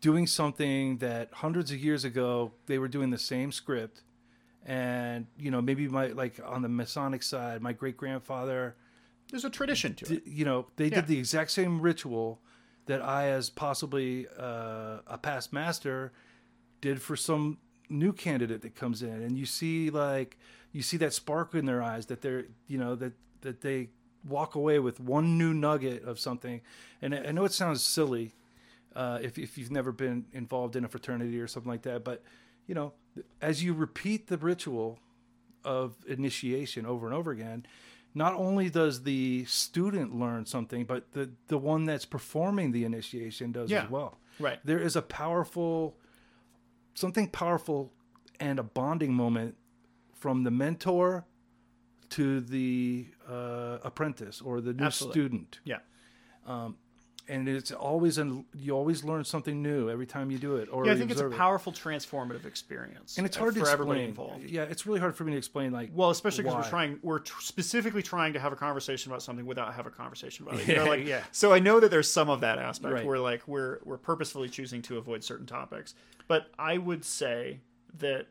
[0.00, 4.02] doing something that hundreds of years ago they were doing the same script,
[4.64, 8.76] and you know maybe my like on the Masonic side, my great grandfather
[9.30, 10.22] There's a tradition to it.
[10.26, 10.96] you know they Yeah.
[10.96, 12.40] did the exact same ritual
[12.86, 16.12] that I, as possibly uh, a past master,
[16.80, 17.58] did for some
[17.88, 20.36] new candidate that comes in, and you see like
[20.76, 23.88] you see that spark in their eyes that they're you know that that they
[24.28, 26.60] walk away with one new nugget of something,
[27.02, 28.34] and I know it sounds silly
[28.94, 32.22] uh, if if you've never been involved in a fraternity or something like that, but
[32.66, 32.92] you know
[33.40, 34.98] as you repeat the ritual
[35.64, 37.64] of initiation over and over again,
[38.14, 43.52] not only does the student learn something, but the the one that's performing the initiation
[43.52, 43.84] does Yeah.
[43.84, 44.18] as well.
[44.38, 44.58] Right.
[44.64, 45.96] There is a powerful
[46.94, 47.92] something powerful
[48.40, 49.54] and a bonding moment
[50.26, 51.24] from the mentor
[52.10, 55.20] to the uh, apprentice or the new Absolutely.
[55.20, 55.76] student Yeah.
[57.28, 60.84] and it's always an, you always learn something new every time you do it or
[60.84, 61.38] Yeah, I think it's a observe it.
[61.38, 63.18] powerful transformative experience.
[63.18, 64.50] and it's uh, hard for to everybody explain involved.
[64.50, 67.20] yeah it's really hard for me to explain like Well, especially because we're trying, we're
[67.20, 70.66] tr- specifically trying to have a conversation about something without have a conversation about it.
[70.66, 71.22] Yeah, You know, like, yeah.
[71.30, 73.06] So I know that there's some of that aspect Right.
[73.06, 75.94] where like we're we're purposefully choosing to avoid certain topics,
[76.26, 77.60] but I would say
[77.98, 78.26] that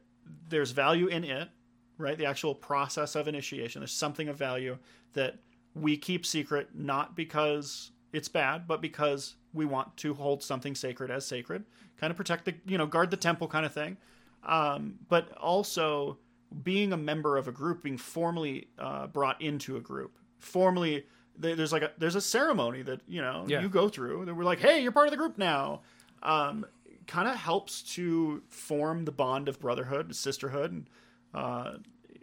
[0.50, 1.50] there's value in it,
[1.98, 2.18] right?
[2.18, 3.82] The actual process of initiation.
[3.82, 4.78] There's something of value
[5.14, 5.38] that
[5.74, 11.12] we keep secret, not because it's bad, but because we want to hold something sacred
[11.12, 11.64] as sacred,
[11.98, 13.98] kind of protect the, you know, guard the temple kind of thing.
[14.44, 16.18] Um, but also
[16.64, 21.06] being a member of a group, being formally uh, brought into a group, formally.
[21.38, 23.62] There's like a there's a ceremony that you know Yeah.
[23.62, 25.82] you go through that we're like, hey, you're part of the group now.
[26.24, 26.66] Um,
[27.08, 30.90] kind of helps to form the bond of brotherhood, sisterhood, and
[31.36, 31.74] uh,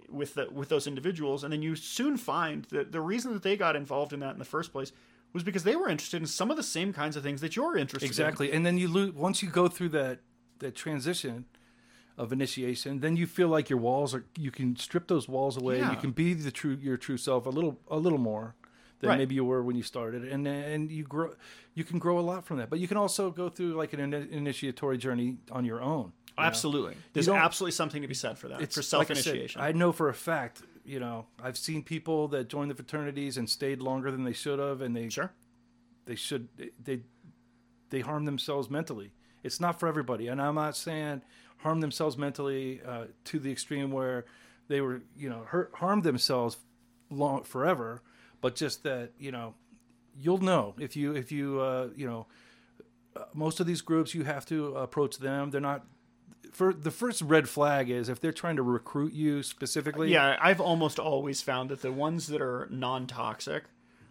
[0.08, 3.56] with the, with those individuals, and then you soon find that the reason that they
[3.56, 4.92] got involved in that in the first place
[5.32, 7.76] was because they were interested in some of the same kinds of things that you're
[7.76, 8.10] interested in.
[8.10, 10.18] exactly and then you lose once you go through that
[10.58, 11.46] that transition
[12.18, 15.78] of initiation then you feel like your walls are you can strip those walls away
[15.78, 15.90] Yeah.
[15.92, 18.54] you can be the true your true self a little a little more
[19.00, 19.18] than Right.
[19.18, 21.34] maybe you were when you started, and and you grow,
[21.74, 22.70] you can grow a lot from that.
[22.70, 26.12] But you can also go through like an ini- initiatory journey on your own.
[26.36, 26.46] You know?
[26.46, 26.96] Absolutely.
[27.12, 28.60] There's absolutely something to be said for that.
[28.60, 29.60] It's for like I said, self-initiation.
[29.60, 30.62] I, know for a fact.
[30.84, 34.58] You know, I've seen people that joined the fraternities and stayed longer than they should
[34.58, 35.32] have, and they sure.
[36.06, 36.48] they should
[36.82, 37.02] they
[37.90, 39.12] they harm themselves mentally.
[39.44, 41.22] It's not for everybody, and I'm not saying
[41.58, 44.24] harm themselves mentally uh, to the extreme where
[44.68, 46.56] they were you know hurt harmed themselves
[47.10, 48.02] long forever,
[48.40, 49.54] but just that you know
[50.18, 52.26] you'll know if you if you uh, you know
[53.16, 55.50] uh, most of these groups you have to approach them.
[55.50, 55.84] They're not.
[56.52, 60.12] For the first red flag is if they're trying to recruit you specifically.
[60.12, 63.64] Yeah, I've almost always found that the ones that are non-toxic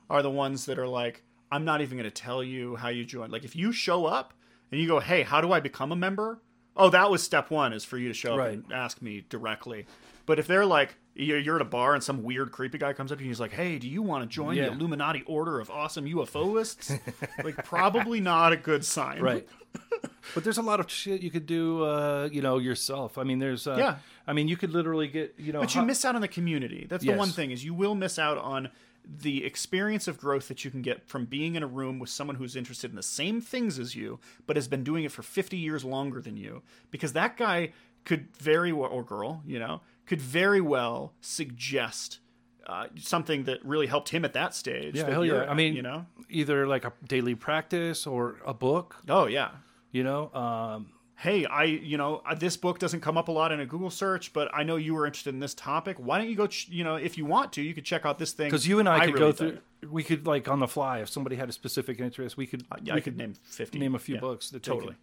[0.10, 3.06] are the ones that are like, I'm not even going to tell you how you
[3.06, 3.30] join.
[3.32, 4.34] Like if you show up
[4.72, 6.42] and you go, "Hey, how do I become a member?"
[6.76, 8.54] Oh, that was step one is for you to show up Right.
[8.54, 9.86] and ask me directly.
[10.26, 13.12] But if they're like, you're, you're at a bar and some weird creepy guy comes
[13.12, 14.68] up to you and he's like, "Hey, do you want to join Yeah.
[14.68, 17.00] the Illuminati Order of Awesome UFOists?"
[17.44, 19.22] like, probably not a good sign.
[19.22, 19.48] right
[20.36, 23.40] but there's a lot of shit you could do uh you know yourself i mean
[23.40, 23.96] there's uh, Yeah.
[24.28, 26.28] i mean you could literally get you know But you ho- miss out on the
[26.28, 26.86] community.
[26.90, 27.18] That's the Yes.
[27.20, 28.70] one thing is you will miss out on
[29.04, 32.36] the experience of growth that you can get from being in a room with someone
[32.36, 35.58] who's interested in the same things as you, but has been doing it for 50
[35.58, 36.62] years longer than you.
[36.92, 37.74] Because that guy
[38.06, 42.20] could very well, or girl, you know, could very well suggest
[42.68, 44.96] uh, something that really helped him at that stage.
[44.96, 48.38] yeah that hell yeah at, i mean you know, either like a daily practice or
[48.46, 49.50] a book oh yeah.
[49.92, 50.88] you know um
[51.18, 53.92] Hey, I, you know, uh, this book doesn't come up a lot in a Google
[53.92, 55.98] search, but I know you were interested in this topic.
[56.00, 58.18] Why don't you go, ch- you know, if you want to, you could check out
[58.18, 58.48] this thing.
[58.48, 59.60] because you and i could really go think.
[59.82, 62.66] through we could like on the fly if somebody had a specific interest we could
[62.82, 63.78] Yeah, we I could name 50.
[63.78, 64.96] name a few Yeah, books that totally.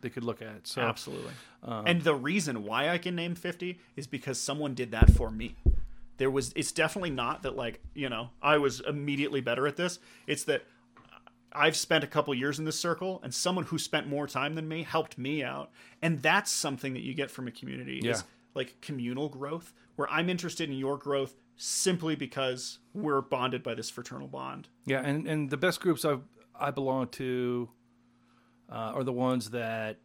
[0.00, 1.32] They could look at so Absolutely.
[1.62, 5.30] Um, and the reason why I can name 50 is because someone did that for
[5.30, 5.56] me.
[6.18, 9.98] There was it's definitely not that like, you know, I was immediately better at this.
[10.26, 10.64] It's that
[11.52, 14.68] I've spent a couple years in this circle and someone who spent more time than
[14.68, 15.70] me helped me out.
[16.02, 18.24] And that's something that you get from a community is
[18.54, 23.90] like communal growth where I'm interested in your growth simply because we're bonded by this
[23.90, 24.68] fraternal bond.
[24.86, 26.22] Yeah, and, and the best groups I've
[26.60, 27.68] I belong to
[28.70, 29.98] uh, are the ones that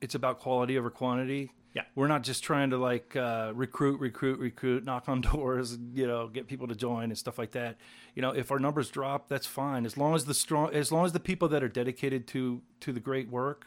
[0.00, 1.52] it's about quality over quantity.
[1.72, 1.82] Yeah.
[1.94, 6.26] we're not just trying to like uh, recruit, recruit, recruit, knock on doors, you know,
[6.26, 7.76] get people to join and stuff like that.
[8.16, 11.04] You know, if our numbers drop, that's fine as long as the strong, as long
[11.04, 13.66] as the people that are dedicated to to the great work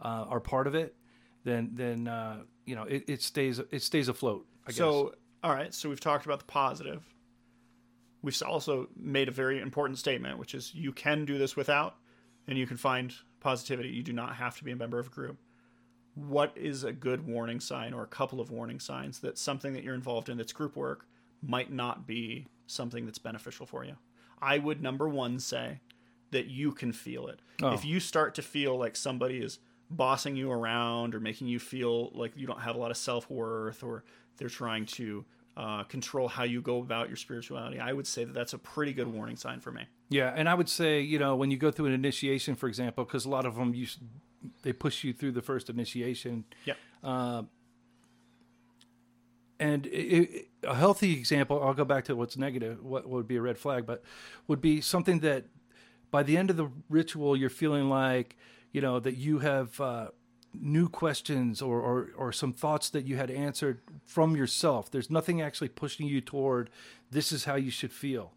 [0.00, 0.94] uh, are part of it.
[1.44, 4.46] Then then uh, you know it, it stays it stays afloat.
[4.66, 4.76] I guess.
[4.76, 5.74] So, all right.
[5.74, 7.02] So we've talked about the positive.
[8.22, 11.96] We've also made a very important statement, which is you can do this without,
[12.46, 13.12] and you can find
[13.42, 13.90] positivity.
[13.90, 15.38] You do not have to be a member of a group.
[16.14, 19.82] What is a good warning sign or a couple of warning signs that something that
[19.82, 21.06] you're involved in that's group work
[21.42, 23.96] might not be something that's beneficial for you?
[24.40, 25.80] I would number one say
[26.30, 27.40] that you can feel it.
[27.62, 27.72] Oh.
[27.72, 29.58] If you start to feel like somebody is
[29.90, 33.30] bossing you around or making you feel like you don't have a lot of self
[33.30, 34.04] worth or
[34.36, 35.24] they're trying to
[35.56, 38.92] uh, control how you go about your spirituality, I would say that that's a pretty
[38.92, 39.84] good warning sign for me.
[40.08, 43.04] Yeah, and I would say, you know, when you go through an initiation, for example,
[43.04, 43.86] because a lot of them, you
[44.62, 46.76] they push you through the first initiation, Yep.
[49.60, 53.58] and a healthy example, I'll go back to what's negative, what would be a red
[53.58, 54.02] flag, but
[54.48, 55.44] would be something that
[56.10, 58.36] by the end of the ritual, you're feeling like,
[58.72, 60.08] you know, that you have uh,
[60.54, 64.90] new questions or, or, or some thoughts that you had answered from yourself.
[64.90, 66.70] There's nothing actually pushing you toward
[67.10, 68.32] this is how you should feel,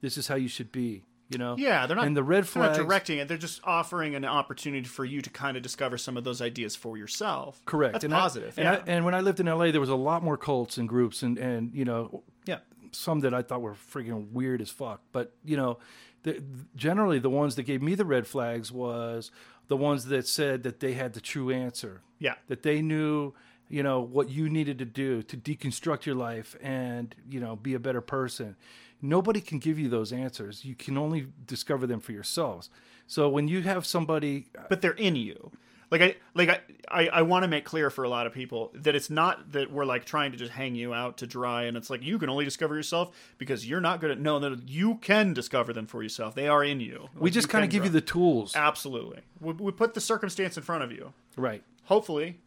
[0.00, 1.04] this is how you should be.
[1.28, 2.06] You know, Yeah, they're not.
[2.06, 3.28] And the red they're not flags, directing it.
[3.28, 6.74] They're just offering an opportunity for you to kind of discover some of those ideas
[6.74, 7.60] for yourself.
[7.66, 7.92] Correct.
[7.92, 8.58] That's and positive.
[8.58, 8.72] I, yeah.
[8.72, 10.88] and, I, and when I lived in LA, there was a lot more cults and
[10.88, 12.58] groups, and and you know, yeah.
[12.90, 15.02] some that I thought were freaking weird as fuck.
[15.12, 15.78] But you know,
[16.24, 16.42] the,
[16.74, 19.30] generally the ones that gave me the red flags was
[19.70, 22.02] the ones that said that they had the true answer.
[22.18, 22.34] Yeah.
[22.48, 23.34] That they knew,
[23.68, 27.74] you know, what you needed to do to deconstruct your life and you know be
[27.74, 28.56] a better person.
[29.00, 30.64] Nobody can give you those answers.
[30.64, 32.68] You can only discover them for yourselves.
[33.06, 35.52] So when you have somebody uh, but they're in you.
[35.90, 38.70] Like I like I I, I want to make clear for a lot of people
[38.74, 41.76] that it's not that we're like trying to just hang you out to dry and
[41.76, 44.96] it's like you can only discover yourself because you're not good at no no you
[44.96, 46.34] can discover them for yourself.
[46.34, 47.08] They are in you.
[47.14, 49.20] we Like, just kind of give you the tools, absolutely.
[49.40, 51.12] We, we put the circumstance in front of you.
[51.36, 51.62] right?
[51.84, 52.38] Hopefully.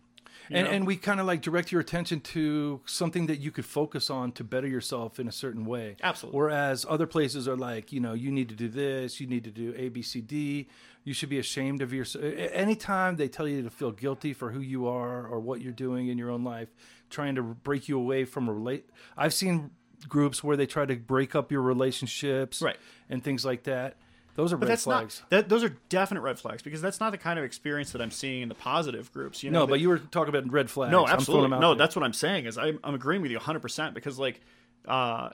[0.50, 0.74] you and, know?
[0.74, 4.32] and we kind of like direct your attention to something that you could focus on
[4.34, 5.96] to better yourself in a certain way.
[6.02, 6.38] Absolutely.
[6.38, 9.52] Whereas other places are like, you know, you need to do this, you need to
[9.52, 10.68] do A, B, C, D.
[11.06, 12.06] You should be ashamed of your.
[12.54, 16.08] Anytime they tell you to feel guilty for who you are or what you're doing
[16.08, 16.70] in your own life,
[17.10, 18.90] trying to break you away from a relate.
[19.18, 19.72] I've seen
[20.08, 22.78] groups where they try to break up your relationships, Right.
[23.10, 23.98] and things like that.
[24.36, 25.20] Those are But red that's flags.
[25.22, 25.50] not that.
[25.50, 28.42] Those are definite red flags because that's not the kind of experience that I'm seeing
[28.42, 29.44] in the positive groups.
[29.44, 30.92] You know, no, that- but you were talking about red flags.
[30.92, 31.50] No, absolutely.
[31.50, 31.76] No, there.
[31.78, 32.46] that's what I'm saying.
[32.48, 34.42] Is I'm, I'm agreeing with you 100 percent because like,
[34.88, 35.30] uh,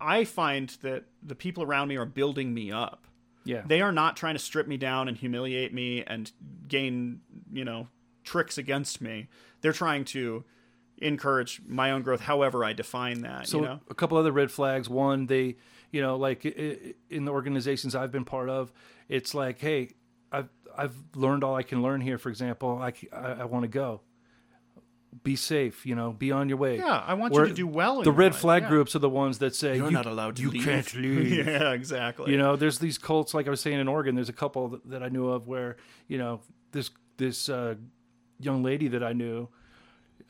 [0.00, 3.04] I find that the people around me are building me up.
[3.44, 3.62] Yeah.
[3.66, 6.30] They are not trying to strip me down and humiliate me and
[6.68, 7.20] gain
[7.52, 7.88] you know
[8.24, 9.28] tricks against me.
[9.60, 10.44] They're trying to
[10.98, 13.46] encourage my own growth, however I define that.
[13.46, 14.88] So you know, a couple other red flags.
[14.88, 15.56] One, they,
[15.90, 18.70] you know, like i- i- in the organizations I've been part of,
[19.08, 19.90] it's like, hey,
[20.30, 22.18] I've I've learned all I can learn here.
[22.18, 24.02] For example, I I want to go.
[25.24, 26.12] Be safe, you know.
[26.12, 26.76] Be on your way.
[26.78, 28.68] Yeah, I want you to do well in The red life, flag yeah.
[28.68, 30.64] groups are the ones that say you're you, not allowed to you leave.
[30.64, 31.46] can't leave.
[31.46, 32.30] yeah, exactly.
[32.30, 34.14] You know, there's these cults, like I was saying in Oregon.
[34.14, 35.76] There's a couple that, that I knew of where
[36.06, 36.40] you know
[36.72, 37.74] this this uh,
[38.38, 39.48] young lady that I knew,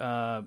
[0.01, 0.43] uh,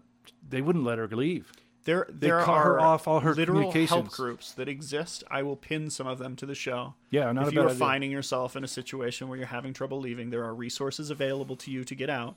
[0.47, 1.51] they wouldn't let her leave.
[1.85, 5.23] There, there cut are her off all her literal help groups that exist.
[5.29, 6.93] I will pin some of them to the show.
[7.09, 7.77] Yeah, not if you are idea.
[7.77, 11.71] finding yourself in a situation where you're having trouble leaving, there are resources available to
[11.71, 12.35] you to get out,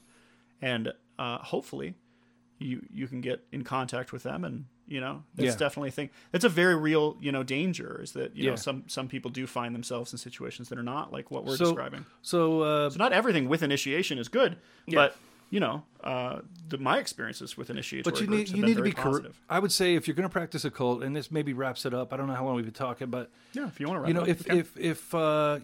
[0.61, 1.95] and uh, hopefully,
[2.59, 4.45] you you can get in contact with them.
[4.45, 5.57] And you know, that's Yeah.
[5.57, 6.11] definitely a thing.
[6.31, 8.01] That's a very real you know danger.
[8.03, 8.51] Is that you Yeah.
[8.51, 11.57] know some some people do find themselves in situations that are not like what we're
[11.57, 12.07] so, describing.
[12.23, 15.17] So, uh, So not everything with initiation is good, but
[15.49, 18.93] you know, uh, the, my experiences with initiatory but you need you need to be
[18.93, 19.41] positive.
[19.49, 21.95] I would say if you're going to practice a cult, and this maybe wraps it
[21.95, 22.13] up.
[22.13, 24.15] I don't know how long we've been talking, but Yeah, if you want to, you
[24.15, 25.61] know, if if if uh,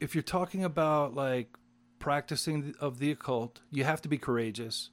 [0.00, 1.48] if you're talking about like
[1.98, 4.90] practicing of the occult, you have to be courageous.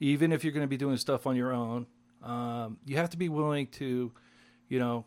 [0.00, 1.86] Even if you're going to be doing stuff on your own,
[2.22, 4.12] um, you have to be willing to,
[4.68, 5.04] you know,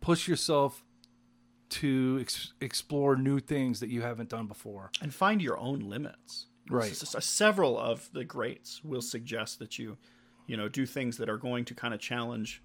[0.00, 0.84] push yourself
[1.68, 4.90] to ex- explore new things that you haven't done before.
[5.02, 6.46] and find your own limits.
[6.70, 6.90] Right.
[6.90, 9.96] S- several of the greats will suggest that you,
[10.46, 12.62] you know, do things that are going to kind of challenge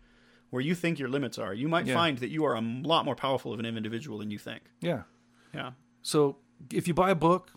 [0.49, 1.53] where you think your limits are.
[1.53, 1.93] You might Yeah.
[1.95, 4.63] find that you are a lot more powerful of an individual than you think.
[4.81, 5.03] Yeah.
[5.53, 5.71] Yeah.
[6.01, 6.37] So
[6.71, 7.51] if you buy a book,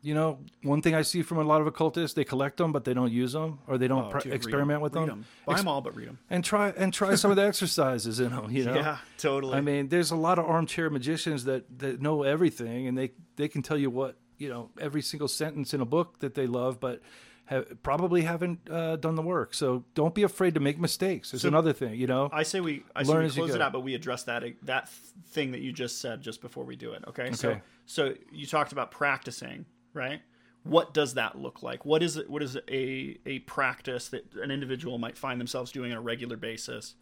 [0.00, 2.84] you know, one thing I see from a lot of occultists, they collect them, but
[2.84, 4.82] they don't use them or they don't Oh, dude, experiment 'em.
[4.82, 5.10] with them.
[5.10, 5.24] 'em.
[5.44, 6.18] Buy them all, but read them.
[6.30, 8.50] and try and try some of the exercises in them.
[8.50, 9.54] You know, Yeah, totally.
[9.54, 13.48] I mean, there's a lot of armchair magicians that that know everything, and they they
[13.48, 16.78] can tell you what you know every single sentence in a book that they love,
[16.78, 17.00] but
[17.46, 19.54] have, probably haven't uh, done the work.
[19.54, 21.32] So don't be afraid to make mistakes.
[21.32, 22.28] It's So- another thing, you know.
[22.30, 24.24] I say we I say Learn we as you close it out, but we address
[24.24, 24.88] that that
[25.30, 27.02] thing that you just said just before we do it.
[27.08, 27.32] Okay.
[27.32, 27.60] So Okay.
[27.86, 30.20] so you talked about practicing, right?
[30.64, 31.84] What does that look like?
[31.84, 32.28] What is it?
[32.28, 36.36] What is a a practice that an individual might find themselves doing on a regular
[36.36, 36.94] basis?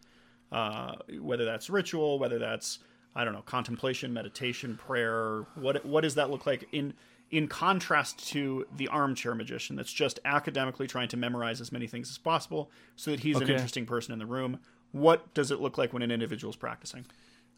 [0.52, 2.78] Uh, whether that's ritual, whether that's
[3.16, 5.46] I don't know, contemplation, meditation, prayer.
[5.54, 6.92] What what does that look like in
[7.30, 12.10] in contrast to the armchair magician that's just academically trying to memorize as many things
[12.10, 14.60] as possible so that he's an interesting person in the room?
[14.92, 17.06] What does it look like when an individual is practicing?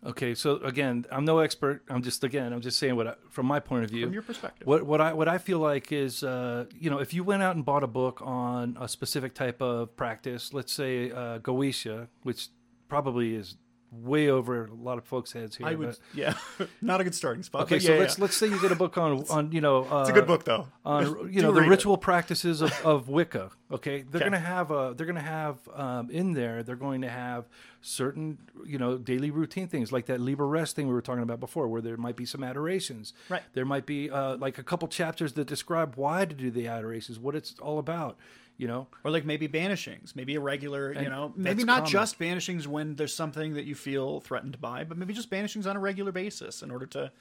[0.06, 1.82] Okay, so again, I'm no expert.
[1.88, 4.06] I'm just again, I'm just saying what I, from my point of view.
[4.06, 4.66] From your perspective.
[4.66, 7.56] What what I what I feel like is, uh, you know, if you went out
[7.56, 12.48] and bought a book on a specific type of practice, let's say uh, Goetia, which
[12.88, 13.56] probably is
[13.90, 15.66] way over a lot of folks' heads here.
[15.66, 16.34] I would, but- yeah,
[16.82, 17.62] not a good starting spot.
[17.62, 18.22] okay, so yeah, let's yeah.
[18.22, 20.44] let's say you get a book on on you know uh, it's a good book
[20.44, 20.68] though.
[20.84, 21.70] on you know the read it.
[21.70, 23.50] ritual practices of, of Wicca.
[23.70, 24.24] Okay, they're Okay.
[24.30, 26.62] gonna have a they're gonna have um, in there.
[26.62, 27.46] They're going to have
[27.80, 31.40] certain you know daily routine things like that Liber Resh thing we were talking about
[31.40, 33.12] before, where there might be some adorations.
[33.28, 33.42] Right.
[33.54, 37.18] There might be uh, like a couple chapters that describe why to do the adorations,
[37.18, 38.16] what it's all about.
[38.58, 41.92] You know, or like maybe banishings, maybe a regular, you know, maybe not common.
[41.92, 45.76] just banishings when there's something that you feel threatened by, but maybe just banishings on
[45.76, 47.12] a regular basis in order to,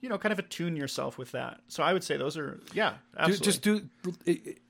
[0.00, 1.60] you know, kind of attune yourself with that.
[1.68, 3.44] So I would say those are, yeah, absolutely.
[3.44, 3.82] just do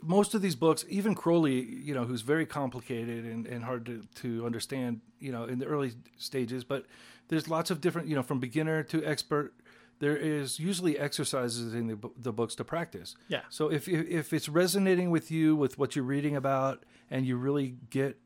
[0.03, 0.85] most of these books.
[0.89, 5.45] Even Crowley, you know, who's very complicated and, and hard to, to understand, you know,
[5.45, 6.65] in the early stages.
[6.65, 6.87] But
[7.29, 9.55] there's lots of different, you know, from beginner to expert.
[9.99, 13.17] There is usually exercises in the, the books to practice.
[13.29, 13.41] Yeah.
[13.49, 17.37] So if, if if it's resonating with you with what you're reading about, and you
[17.39, 18.19] really get,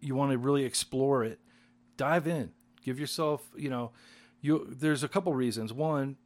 [0.00, 1.38] you want to really explore it,
[1.96, 2.52] dive in.
[2.84, 3.92] Give yourself, you know,
[4.42, 4.66] you.
[4.68, 5.72] There's a couple reasons.
[5.72, 6.16] One,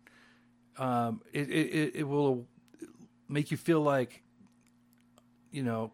[0.79, 2.47] um, it, it, it- it will
[3.29, 4.23] make you feel like,
[5.51, 5.93] you know,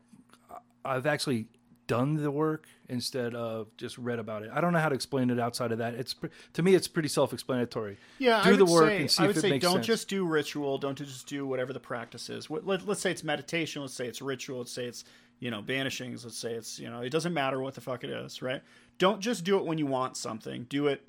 [0.84, 1.46] I've actually
[1.90, 4.50] done the work instead of just read about it.
[4.54, 5.94] I don't know how to explain it outside of that.
[5.94, 6.14] It's
[6.52, 7.98] to me, it's pretty self-explanatory.
[8.20, 9.86] Yeah, do I the work say, and see I if it say makes don't sense.
[9.86, 10.78] just do ritual.
[10.78, 12.48] Don't just do whatever the practice is.
[12.48, 13.82] Let, let's say it's meditation.
[13.82, 14.58] Let's say it's ritual.
[14.58, 15.04] Let's say it's
[15.40, 16.22] you know banishings.
[16.22, 18.62] Let's say it's you know it doesn't matter what the fuck it is, right?
[18.98, 20.66] Don't just do it when you want something.
[20.68, 21.02] Do it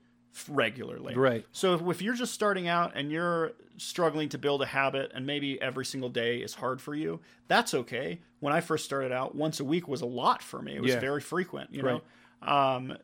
[0.49, 1.15] regularly.
[1.15, 1.45] Right.
[1.51, 5.25] So if, if you're just starting out and you're struggling to build a habit and
[5.25, 8.19] maybe every single day is hard for you, that's okay.
[8.39, 10.75] When I first started out, once a week was a lot for me.
[10.75, 10.99] It was Yeah.
[10.99, 12.01] very frequent, you know.
[12.41, 12.97] Um,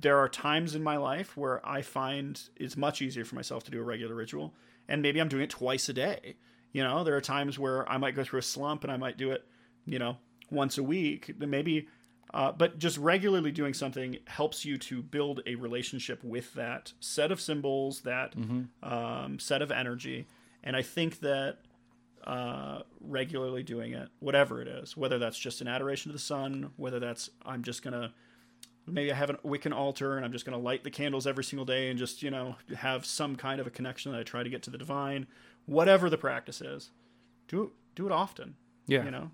[0.00, 3.70] there are times in my life where I find it's much easier for myself to
[3.70, 4.54] do a regular ritual,
[4.88, 6.36] and maybe I'm doing it twice a day.
[6.72, 9.18] You know, there are times where I might go through a slump and I might
[9.18, 9.44] do it,
[9.84, 10.16] you know,
[10.50, 11.34] once a week.
[11.38, 11.86] Then maybe,
[12.34, 17.30] uh, but just regularly doing something helps you to build a relationship with that set
[17.30, 18.34] of symbols, that
[18.82, 20.26] um, set of energy,
[20.64, 21.58] and I think that
[22.24, 26.70] uh, regularly doing it, whatever it is, whether that's just an adoration to the sun,
[26.76, 28.12] whether that's I'm just gonna
[28.86, 31.66] maybe I have a Wiccan altar and I'm just gonna light the candles every single
[31.66, 34.48] day and just you know have some kind of a connection that I try to
[34.48, 35.26] get to the divine,
[35.66, 36.90] whatever the practice is,
[37.48, 38.54] do do it often.
[38.86, 39.04] Yeah.
[39.04, 39.30] you know,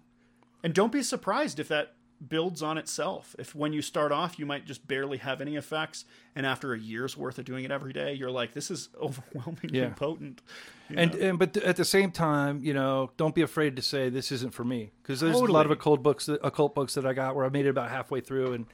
[0.63, 1.95] and don't be surprised if that
[2.27, 3.37] builds on itself.
[3.39, 6.05] If when you start off you might just barely have any effects,
[6.35, 9.79] and after a year's worth of doing it every day, you're like, this is overwhelmingly
[9.79, 9.91] Yeah.
[9.91, 10.43] potent.
[10.89, 11.19] and know?
[11.21, 14.53] and but at the same time, you know, don't be afraid to say this isn't
[14.55, 17.37] for me because there's a lot of occult books, that, occult books that I got
[17.37, 18.67] where I made it about halfway through, and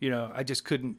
[0.00, 0.96] you know, I just couldn't.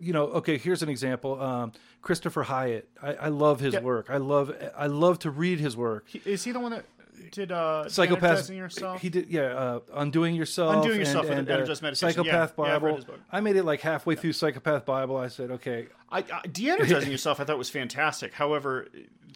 [0.00, 0.58] You know, okay.
[0.58, 1.40] Here's an example.
[1.42, 2.88] Um, Christopher Hyatt.
[3.02, 3.80] I, I love his Yeah.
[3.80, 4.10] work.
[4.10, 4.54] I love.
[4.76, 6.04] I love to read his work.
[6.08, 6.84] He- is he the one that
[7.30, 8.48] did uh, Psychopath.
[8.50, 9.00] Yourself?
[9.00, 9.28] He did.
[9.30, 9.42] Yeah.
[9.42, 10.76] Uh, undoing yourself.
[10.76, 12.08] Undoing Yourself and, and and, uh, Energized Meditation.
[12.24, 12.96] Psychopath Yeah, yeah, Bible.
[13.04, 13.20] book.
[13.30, 15.16] I made it like halfway through Psychopath Bible.
[15.16, 18.34] I said, okay, I, I, de-energizing yourself, I thought was fantastic.
[18.34, 18.88] However,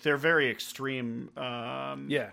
[0.03, 1.31] they're very extreme.
[1.37, 2.31] Um, yeah,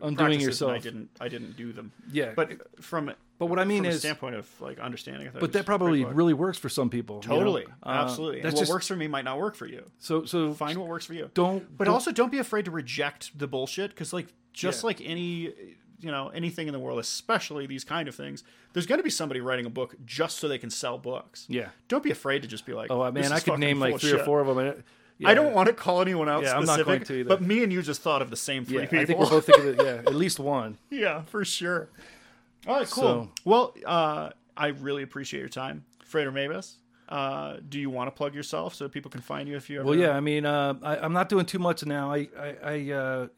[0.00, 0.72] undoing yourself.
[0.72, 1.10] I didn't.
[1.20, 1.92] I didn't do them.
[2.10, 2.32] Yeah.
[2.34, 5.40] but from But what I mean from a is- standpoint of like understanding, I thought.
[5.40, 7.20] but that probably really works for some people.
[7.22, 7.36] you know?
[7.36, 8.36] totally, Uh, absolutely.
[8.38, 9.90] And That's what just works for me might not work for you.
[9.98, 10.52] so so.
[10.54, 11.30] Find what works for you.
[11.34, 14.86] Don't- But don't- also, don't be afraid to reject the bullshit because, like, just Yeah.
[14.86, 15.52] like any.
[16.04, 18.42] You know anything in the world, especially these kind of things.
[18.72, 21.46] There's going to be somebody writing a book just so they can sell books.
[21.48, 21.68] Yeah.
[21.86, 24.20] Don't be afraid to just be like, Oh man, I could name like three shit."
[24.20, 24.58] or four of them.
[24.58, 24.84] and it-
[25.24, 27.28] I don't want to call anyone out Yeah, I'm not going to either.
[27.28, 28.98] but me and you just thought of the same three Yeah, people.
[28.98, 29.84] I think we're both thinking of it.
[29.84, 30.76] Yeah, at least one.
[30.90, 31.88] yeah, for sure.
[32.66, 33.02] All right, cool.
[33.04, 36.78] So- well, uh, I really appreciate your time, Frater Mabus.
[37.08, 39.88] Uh, do you want to plug yourself so people can find you if you ever?
[39.88, 40.16] Well, yeah.
[40.16, 42.12] I mean, uh, I, I'm not doing too much now.
[42.12, 43.28] I I I,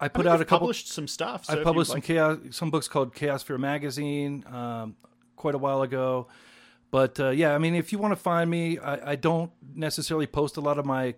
[0.00, 0.60] I I put mean, out a couple.
[0.60, 1.44] published some stuff.
[1.44, 4.96] So I published some like- chaos, some books called Chaos Fear Magazine, um,
[5.36, 6.28] quite a while ago.
[6.90, 10.26] But uh, yeah, I mean, if you want to find me, I, I don't necessarily
[10.26, 11.14] post a lot of my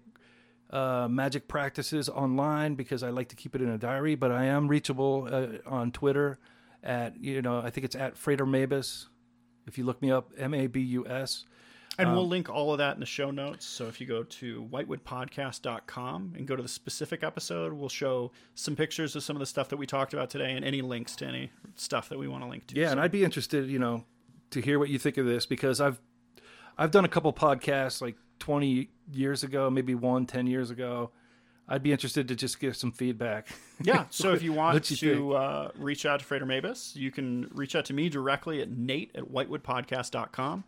[0.70, 4.14] uh, magic practices online because I like to keep it in a diary.
[4.14, 6.38] But I am reachable uh, on Twitter
[6.82, 9.06] at you know I think it's at Frater Mabus.
[9.66, 11.44] If you look me up, M A B U S.
[11.98, 13.66] And Um, we'll link all of that in the show notes.
[13.66, 18.77] So if you go to whitewoodpodcast.com and go to the specific episode, we'll show some
[18.77, 21.27] pictures of some of the stuff that we talked about today and any links to
[21.27, 22.77] any stuff that we want to link to.
[22.78, 24.05] Yeah, So- and I'd be interested, you know,
[24.51, 26.01] to hear what you think of this because I've
[26.78, 31.10] I've done a couple podcasts like 20 years ago, maybe one 10 years ago.
[31.69, 33.48] I'd be interested to just give some feedback.
[33.85, 34.05] Yeah.
[34.10, 37.74] So if you want you to uh, reach out to Frater Mabus, you can reach
[37.74, 40.62] out to me directly at nate at whitewoodpodcast.com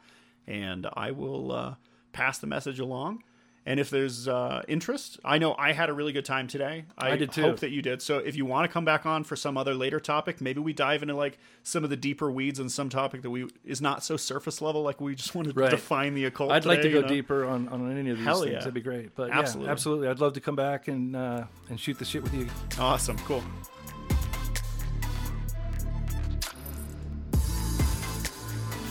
[0.46, 1.74] and I will uh,
[2.12, 3.22] pass the message along.
[3.66, 6.84] And if there's uh, interest, I know I had a really good time today.
[6.98, 7.40] I, I did too.
[7.40, 8.02] hope that you did.
[8.02, 10.74] So if you want to come back on for some other later topic, maybe we
[10.74, 14.04] dive into like some of the deeper weeds on some topic that we is not
[14.04, 14.82] so surface level.
[14.82, 15.70] Like we just wanted Right.
[15.70, 16.52] to define the occult.
[16.52, 17.08] I'd like to go you know?
[17.08, 18.52] deeper on, on any of these Hell things.
[18.52, 18.58] yeah.
[18.58, 19.14] That'd be great.
[19.14, 19.68] But Absolutely.
[19.68, 20.08] yeah, absolutely.
[20.08, 22.46] I'd love to come back and uh, and shoot the shit with you.
[22.78, 23.16] Awesome.
[23.20, 23.42] Cool.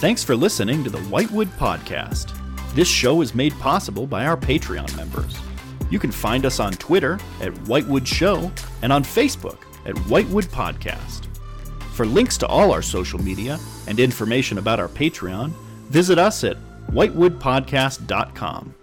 [0.04, 2.38] Thanks for listening to the Whitewood Podcast.
[2.76, 5.34] This show is made possible by our Patreon members.
[5.90, 8.52] You can find us on Twitter at Whitewood Show
[8.82, 11.28] and on Facebook at Whitewood Podcast.
[11.94, 13.58] For links to all our social media
[13.88, 15.54] and information about our Patreon,
[15.88, 16.58] visit us at
[16.88, 18.76] whitewoodpodcast.com.